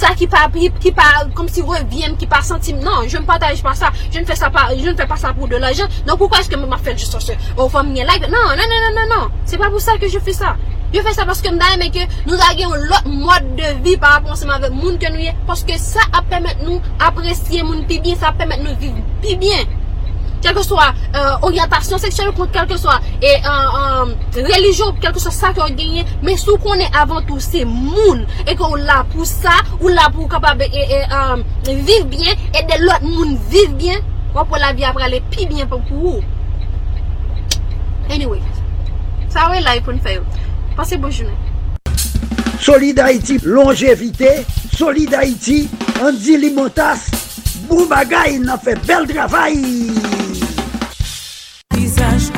[0.00, 0.46] sa ki pa,
[0.80, 4.16] ki pa, kom si revyen, ki pa senti, non, je m pataje pa sa, je
[4.16, 6.40] ne fè sa pa, je ne fè pa sa pou de la jen, non, poukwa
[6.40, 9.00] eske m ma fèl juste sa se, ou fòm nye like, non, non, non, non,
[9.02, 10.56] non, non, se pa pou sa ke je fè sa.
[10.90, 13.94] Yo fè sa paske mda eme ke nou da gen yon lot mod de vi
[14.00, 15.34] par aponseman vek moun ke nou ye.
[15.46, 19.36] Paske sa ap pemet nou apresye moun pi bien, sa ap pemet nou viv pi
[19.38, 19.68] bien.
[20.40, 25.52] Kelke swa euh, oryantasyon seksyonel pou kelke swa e euh, euh, religyon kelke swa sa
[25.54, 26.02] ki ou genye.
[26.24, 30.08] Men sou konen avan tou se moun e kon ou la pou sa, ou la
[30.10, 34.02] pou kapab e, e, e viv bien, e de lot moun viv bien,
[34.34, 36.28] wap pou la vi ap rale pi bien pou pou ou.
[38.10, 38.40] Anyway,
[39.30, 40.24] sa wè la yon kon fè yo.
[40.76, 41.34] Passez bonne journée.
[42.60, 44.44] Solid Haïti, longévité.
[44.76, 45.68] Solid Haïti,
[46.02, 47.10] Andy Limotas.
[47.68, 49.58] Boubagaï, il a fait bel travail.
[51.74, 52.30] Visage.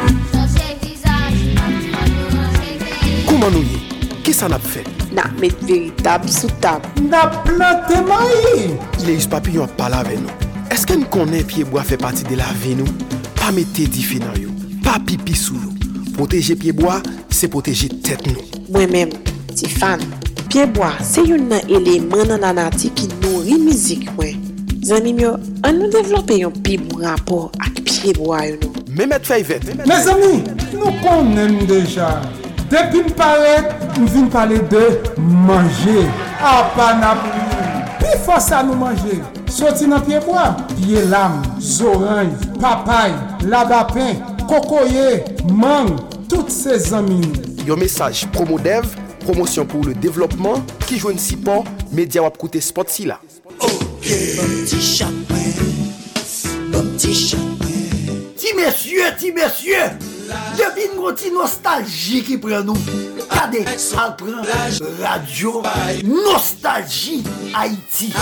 [3.26, 6.86] Comment nous y Qui ça n'a fait N'a mis véritable sous table.
[7.02, 8.72] N'a planté maïs.
[9.06, 10.30] Les papillons parlent avec nous.
[10.70, 12.84] Est-ce qu'on connaît pied bois fait partie de la vie nous
[13.34, 14.50] Pas mettez diffé dans yo.
[14.82, 15.71] Pas pipi sous l'eau.
[16.16, 18.42] Poteje pyeboa, se poteje tet nou.
[18.72, 19.12] Mwen men,
[19.56, 20.02] ti fan,
[20.52, 24.40] pyeboa se yon nan eleman nan anati ki nori mizik mwen.
[24.84, 25.32] Zanmim yo,
[25.64, 28.84] an nou devlope yon pibou rapor ak pyeboa yon nou.
[28.92, 29.64] Mehmet Fayvet.
[29.88, 30.42] Me zami,
[30.76, 32.10] nou konnen nou deja.
[32.72, 34.84] Depi m paret, nou vin pale de
[35.46, 36.04] manje.
[36.40, 37.46] Ah, A pa nap li.
[38.00, 39.20] Pi fosa nou manje.
[39.52, 43.12] Soti nan pyeboa, pye lam, zoranj, papay,
[43.48, 44.31] labapen.
[44.48, 45.96] Kokoye, mang,
[46.28, 47.48] tout se zami nou.
[47.66, 48.86] Yon message promo dev,
[49.20, 53.20] promotion pour le développement, qui joue un support, média wap koute spot si la.
[54.02, 55.06] Petit chat,
[56.72, 57.38] petit chat.
[58.36, 59.92] Ti messieurs, ti messieurs,
[60.58, 62.76] devine gros ti nostalgie qui prend nous.
[63.30, 64.42] Regardez, ça prend
[65.00, 65.62] Radio
[66.04, 67.22] Nostalgie
[67.54, 68.12] Haïti.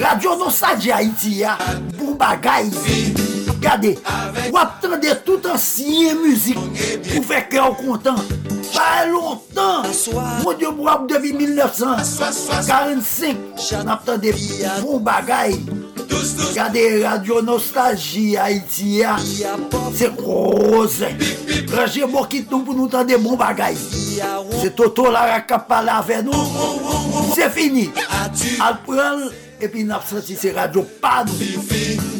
[0.00, 1.58] Radio Nostalgie Haïti, ya,
[1.98, 2.70] pour bagay.
[3.60, 3.98] Regardez,
[4.50, 8.14] ou attendez tout ancien musique pour faire cœur content.
[8.72, 9.82] Pas longtemps,
[10.42, 13.36] mon Dieu, moi, depuis 1945,
[13.68, 14.34] j'attendais
[14.80, 15.56] bon bagay.
[16.48, 19.16] Regardez Radio Nostalgie Haïti, ya.
[19.94, 20.86] c'est gros.
[21.74, 23.74] Rangez moi qui nous pour nous entendre des bons bagay.
[24.62, 26.32] C'est Toto la qui parle avec nous.
[27.34, 27.90] C'est fini.
[28.58, 29.28] Al prend
[29.60, 30.86] et puis n'a senti c'est radio
[31.26, 32.19] nous.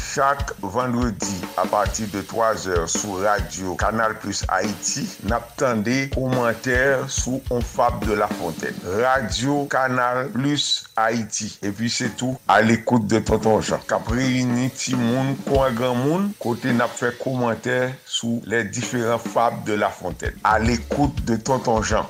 [0.13, 7.41] chaque vendredi à partir de 3 heures sur Radio Canal Plus Haïti, n'attendez commentaires sous
[7.49, 8.75] On Fab de la Fontaine.
[8.85, 11.57] Radio Canal Plus Haïti.
[11.63, 13.79] Et puis c'est tout à l'écoute de Tonton Jean.
[13.87, 19.63] Cap réuni ti moun, kon grand moun, côté n'a fait commentaire sous les différents fables
[19.63, 20.35] de la Fontaine.
[20.43, 22.09] À l'écoute de Tonton Jean.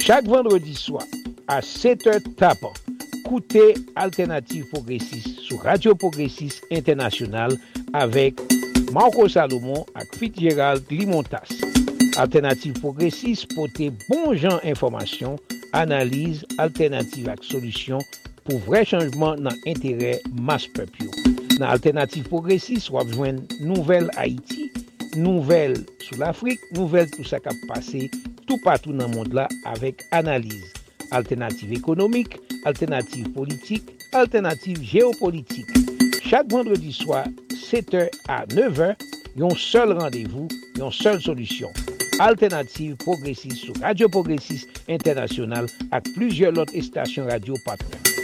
[0.00, 1.02] Chaque vendredi soir,
[1.48, 2.72] à 7h tapant,
[3.34, 7.56] Ekoute Alternative Progressive sou Radio Progressive Internasyonal
[7.90, 8.38] avek
[8.94, 11.50] Marco Salomon ak Fitzgerald Limontas.
[12.14, 15.34] Alternative Progressive pote bon jan informasyon,
[15.74, 18.06] analize, alternative ak solusyon
[18.46, 21.10] pou vre chanjman nan entere mas pepyo.
[21.58, 24.70] Nan Alternative Progressive wap jwen nouvel Haiti,
[25.18, 25.74] nouvel
[26.06, 28.06] sou l'Afrique, nouvel tout sa kap pase
[28.46, 30.83] tout patou nan mond la avek analize.
[31.14, 35.70] Alternative économique, alternative politique, alternative géopolitique.
[36.20, 38.96] Chaque vendredi soir, 7h à 9h,
[39.36, 41.70] yon seul rendez-vous, yon seule solution.
[42.18, 48.23] Alternative progressiste sur Radio Progressiste International ak plusieurs lot estasyon radio patron.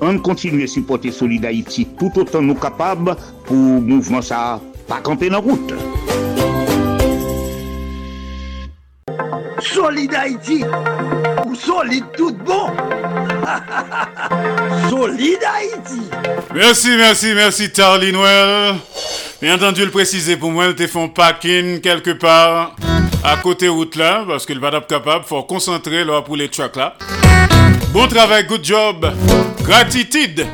[0.00, 5.28] On continue à supporter Solid Haïti tout autant nous capables pour mouvement ça pas camper
[5.28, 5.74] dans la route.
[9.60, 10.64] Solid Haïti
[11.46, 12.68] ou solide tout bon.
[14.90, 16.02] solide Haïti.
[16.54, 18.76] Merci, merci, merci, Tarly Noël.
[19.40, 22.76] Bien entendu, le préciser pour moi, te font packing quelque part
[23.24, 26.76] à côté route là, parce qu'il va être capable, faut concentrer là pour les tracks
[26.76, 26.94] là.
[27.92, 29.06] Bon travail, good job.
[29.66, 30.46] Gratitude.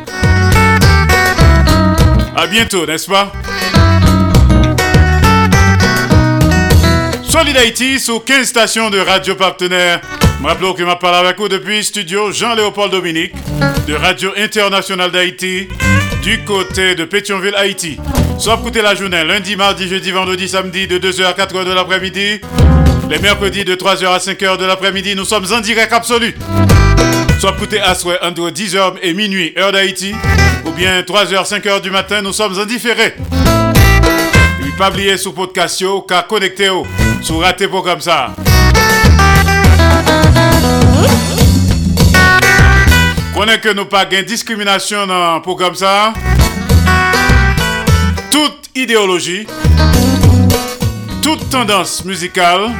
[2.34, 3.30] À bientôt, n'est-ce pas?
[7.22, 10.00] Solid Haïti sur 15 stations de radio partenaires.
[10.42, 13.34] Rappelons que m'a parlé avec vous depuis studio Jean-Léopold Dominique
[13.86, 15.68] de Radio Internationale d'Haïti
[16.22, 17.98] du côté de Pétionville, Haïti.
[18.38, 22.40] Soit écouter la journée lundi, mardi, jeudi, vendredi, samedi de 2h à 4h de l'après-midi.
[23.10, 26.34] Les mercredis de 3h à 5h de l'après-midi, nous sommes en direct absolu.
[27.42, 30.14] Soit écouter à souhait entre 10h et minuit, heure d'Haïti.
[30.64, 33.16] Ou bien 3h, 5h du matin, nous sommes en différé.
[34.64, 35.84] Et pas oublier sur podcast,
[36.28, 36.86] connecter yo,
[37.20, 38.32] sur raté programme ça.
[43.34, 46.12] Connais que nous pas gain discrimination dans un programme ça.
[48.30, 49.48] Toute idéologie,
[51.20, 52.70] toute tendance musicale,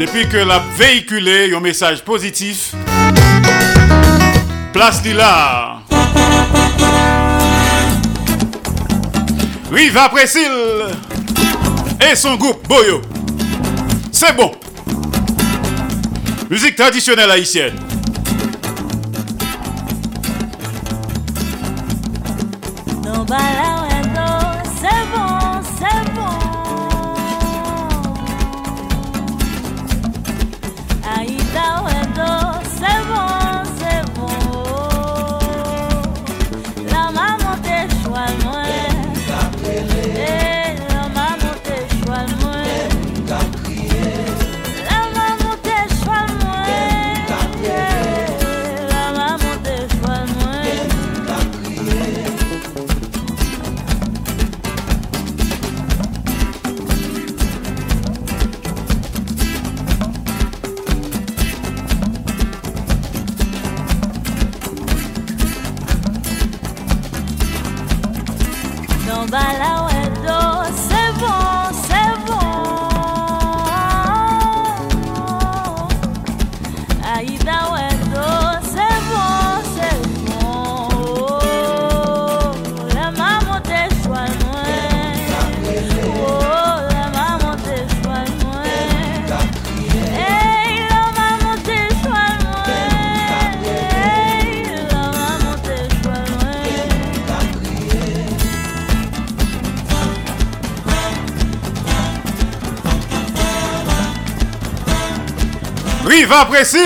[0.00, 2.74] depuis que la véhiculé un message positif,
[4.72, 5.78] place là.
[9.70, 10.86] Riva Précile
[12.00, 13.00] et son groupe Boyo.
[14.12, 14.52] C'est bon.
[16.50, 17.76] Musique traditionnelle haïtienne.
[106.30, 106.80] Riva Précile.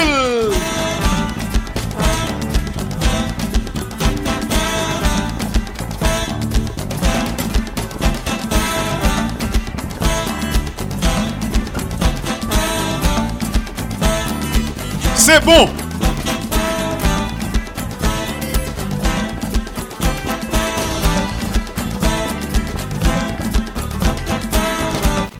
[15.14, 15.68] C'est bon.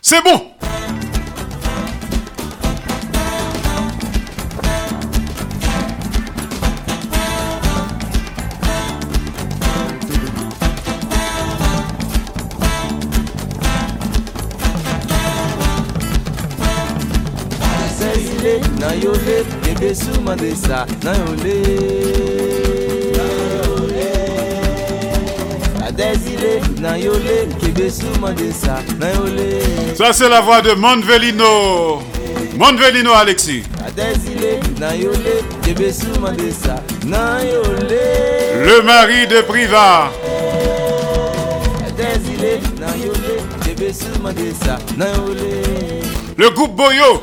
[0.03, 0.54] C'est bon.
[29.97, 32.03] Ça, c'est la voix de Monvelino.
[32.57, 33.63] Monvelino Alexis.
[38.65, 40.11] Le, mari de Priva.
[46.37, 47.23] Le groupe Boyo.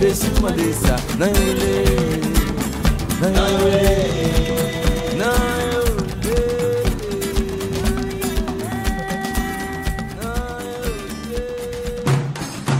[0.00, 0.08] yo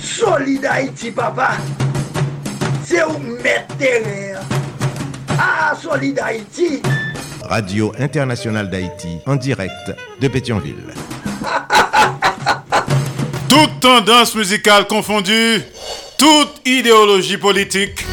[0.01, 1.52] Solid Haïti, papa.
[2.84, 4.40] C'est où mettre terrain.
[5.38, 6.82] Ah, Solid Haïti.
[7.43, 9.72] Radio Internationale d'Haïti, en direct
[10.20, 10.93] de Pétionville.
[13.48, 15.62] Toute tendance musicale confondue,
[16.18, 18.05] toute idéologie politique,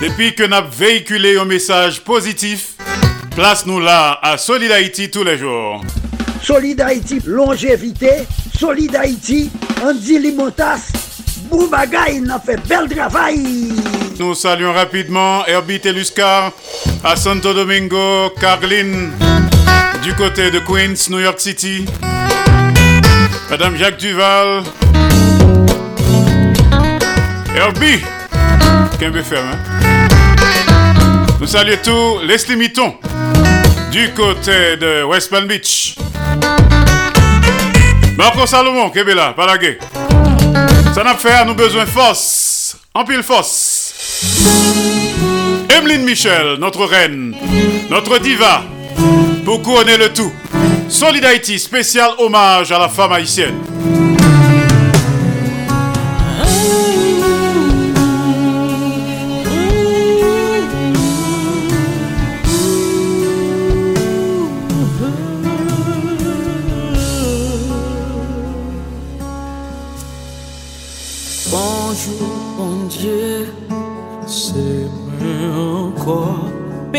[0.00, 2.74] depuis que nous véhiculé un message positif,
[3.34, 5.82] place-nous là à Solid Haïti tous les jours.
[6.42, 8.26] Solid Haïti, longévité.
[8.58, 9.50] Solid Haïti,
[9.82, 10.92] Andy Limotas.
[11.50, 13.72] Boubagaï, n'a fait bel travail.
[14.18, 16.52] Nous saluons rapidement Herbie Teluscar
[17.02, 19.10] à Santo Domingo, Carlin,
[20.02, 21.84] du côté de Queens, New York City.
[23.50, 24.62] Madame Jacques Duval.
[27.56, 28.00] Herbie,
[28.98, 29.46] peu ferme.
[29.52, 30.88] hein?
[31.40, 32.94] Nous saluons tous Leslie Mitton
[33.90, 35.96] du côté de West Palm Beach.
[38.16, 39.78] Marco Salomon, Kebela, Palagé.
[40.94, 42.76] Ça n'a fait nous besoin force.
[42.94, 43.94] En pile force.
[45.76, 47.34] Emeline Michel, notre reine,
[47.88, 48.62] notre diva,
[49.44, 50.32] pour couronner le tout.
[50.88, 51.24] Solid
[51.58, 53.54] spécial hommage à la femme haïtienne.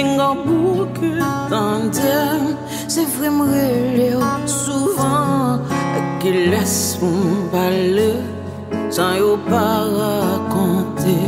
[0.02, 1.14] Pingan pou ke
[1.52, 2.58] tandem
[2.90, 5.62] Se vre mrele yo souvan
[6.18, 8.08] Ki les moun pale
[8.90, 9.62] San yo pa
[9.98, 11.20] rakonte.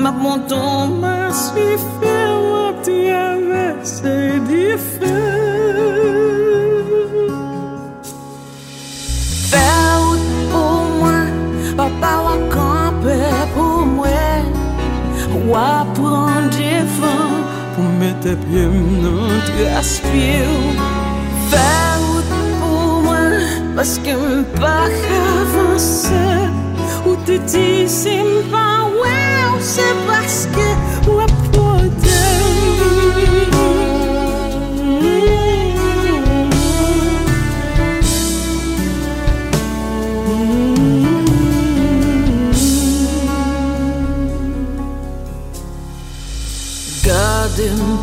[0.00, 1.66] Map moun ton mas Fi
[1.98, 2.16] fe
[2.46, 4.16] wap ti ave Se
[4.48, 5.12] di fe.
[9.52, 10.24] Fe out
[10.54, 11.28] pou mwen
[11.76, 13.20] Papa wakampe
[13.52, 14.48] pou mwen
[15.52, 16.37] Wap pran
[18.22, 20.52] te hymnet gaspieł
[21.50, 22.22] Feu
[22.60, 23.20] puma,
[23.74, 26.50] mas que me baja você
[27.04, 28.90] O te disse em pau,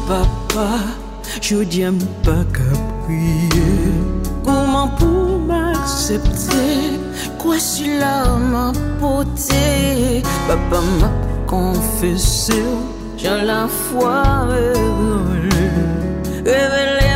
[0.08, 0.80] papa,
[1.42, 1.86] je dis
[2.24, 3.94] pas qu'à prier.
[4.44, 7.00] Comment pour m'accepter?
[7.38, 10.24] Quoi si là m'a porté?
[10.48, 11.12] Papa m'a
[11.48, 12.64] confessé,
[13.18, 15.72] j'ai la foi révélée.
[16.46, 17.15] Révélée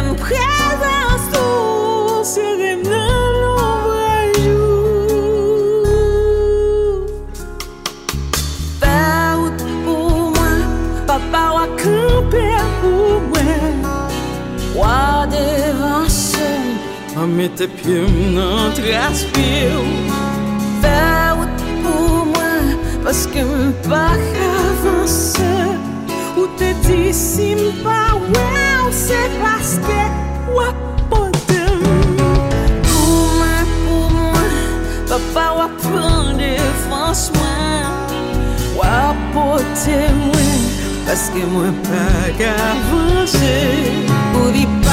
[17.30, 20.18] mette pye m nan traspye ou
[20.82, 20.96] Fè
[21.38, 22.74] wout pou mwen,
[23.06, 24.06] paske m pa
[24.48, 25.50] avanse
[26.36, 28.48] Ou te di si m pa wè,
[28.86, 30.00] ou se paske
[30.56, 30.80] wap
[31.12, 31.62] wapote
[32.90, 34.60] Pou mwen, pou mwen,
[35.12, 37.90] papa wap pran defans mwen
[38.80, 40.70] Wap Wapote mwen,
[41.08, 42.06] paske mwen pa
[42.54, 43.58] avanse
[44.40, 44.89] Ou di pa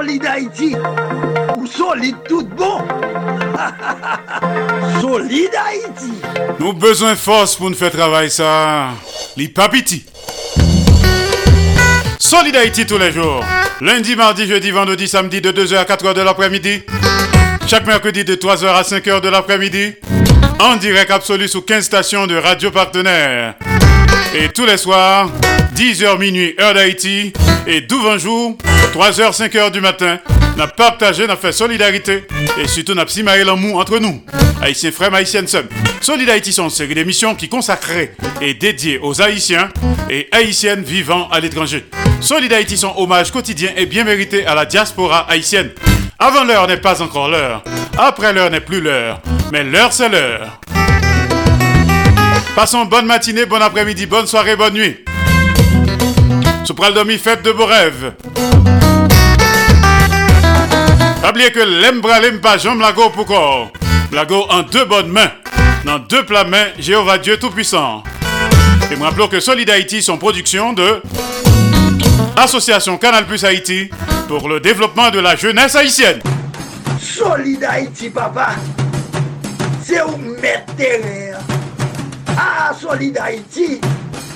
[0.00, 0.74] Solide Haïti
[1.58, 2.78] ou solide tout bon
[5.02, 6.12] Solide Haïti
[6.58, 8.92] Nous besoin force pour nous faire travailler ça.
[9.36, 10.06] Les papiti.
[12.18, 13.44] Solid Haïti tous les jours.
[13.82, 16.80] Lundi, mardi, jeudi, vendredi, samedi de 2h à 4h de l'après-midi.
[17.66, 19.96] Chaque mercredi de 3h à 5h de l'après-midi.
[20.62, 23.54] En direct absolu sous 15 stations de radio partenaires.
[24.34, 25.30] Et tous les soirs,
[25.74, 27.32] 10h minuit, heure d'Haïti.
[27.66, 28.58] Et 12 jour,
[28.92, 30.18] 3h, 5h du matin.
[30.58, 32.26] N'a partagé, n'a fait solidarité.
[32.58, 34.22] Et surtout, n'a pas l'amour entre nous.
[34.60, 35.64] Haïtiens frères, haïtiennes sœurs.
[36.02, 38.12] Solid Haïti sont une série d'émissions qui consacrées
[38.42, 39.70] et dédiées aux Haïtiens
[40.10, 41.86] et Haïtiennes vivant à l'étranger.
[42.20, 45.70] Solid Haïti sont hommage quotidien et bien mérité à la diaspora haïtienne.
[46.22, 47.62] Avant l'heure n'est pas encore l'heure.
[47.96, 49.20] Après l'heure n'est plus l'heure.
[49.52, 50.60] Mais l'heure c'est l'heure.
[52.54, 54.98] Passons bonne matinée, bon après-midi, bonne soirée, bonne nuit.
[56.64, 58.12] Sopral Domi, fête de beaux rêves.
[61.26, 63.70] Oubliez que l'embra pas jambe lago pour corps.
[64.12, 65.30] Lago en deux bonnes mains.
[65.86, 68.04] Dans deux plats mains, Jéhovah Dieu Tout-Puissant.
[68.92, 71.00] Et me rappelons que Solid Haïti sont production de
[72.36, 73.90] Association Canal Plus Haïti
[74.28, 76.20] pour le développement de la jeunesse haïtienne.
[77.00, 78.50] Solide Haïti papa
[79.82, 80.72] C'est où mettre
[82.36, 83.80] Ah Solide Haïti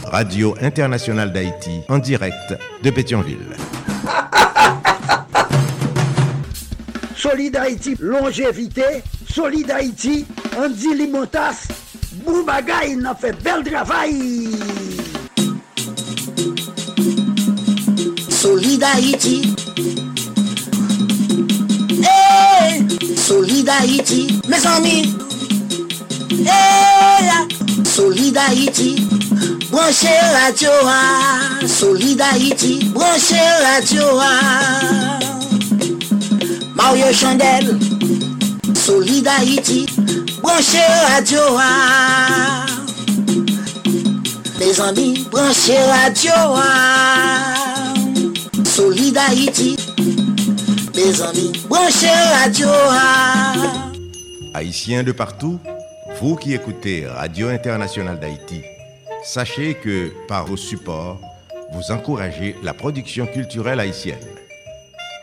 [0.04, 3.56] Radio Internationale d'Haïti en direct de Pétionville.
[7.16, 9.02] Solide Haïti, longévité.
[9.26, 10.26] Solide Haïti,
[10.58, 11.68] Andy Limotas.
[12.24, 14.50] Boubagaï, n'a fait bel travail.
[18.44, 19.56] Solidarity.
[22.04, 22.84] Hey,
[23.16, 24.38] solidarity.
[24.46, 25.16] Mes amis.
[26.44, 27.48] Hey,
[27.86, 29.08] solidarity.
[29.72, 32.84] a radio à Solidarity.
[32.92, 35.18] Branchez radio à
[36.74, 37.78] Mario Chandel.
[38.74, 39.86] Solidarity.
[40.42, 42.66] Branchez radio à
[44.60, 47.73] Mes amis, branchez radio à
[48.74, 49.76] Solid Haïti.
[50.96, 52.66] Mes amis, branchez radio.
[52.90, 53.52] ah.
[54.52, 55.60] Haïtiens de partout,
[56.20, 58.62] vous qui écoutez Radio Internationale d'Haïti,
[59.22, 61.20] sachez que par vos supports,
[61.72, 64.18] vous encouragez la production culturelle haïtienne.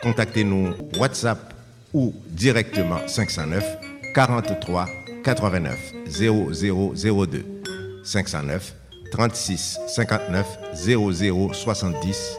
[0.02, 1.52] Contactez-nous WhatsApp
[1.92, 3.62] ou directement 509
[4.14, 4.86] 43
[5.24, 7.44] 89 0002
[8.02, 8.74] 509
[9.12, 12.38] 36 59 00 70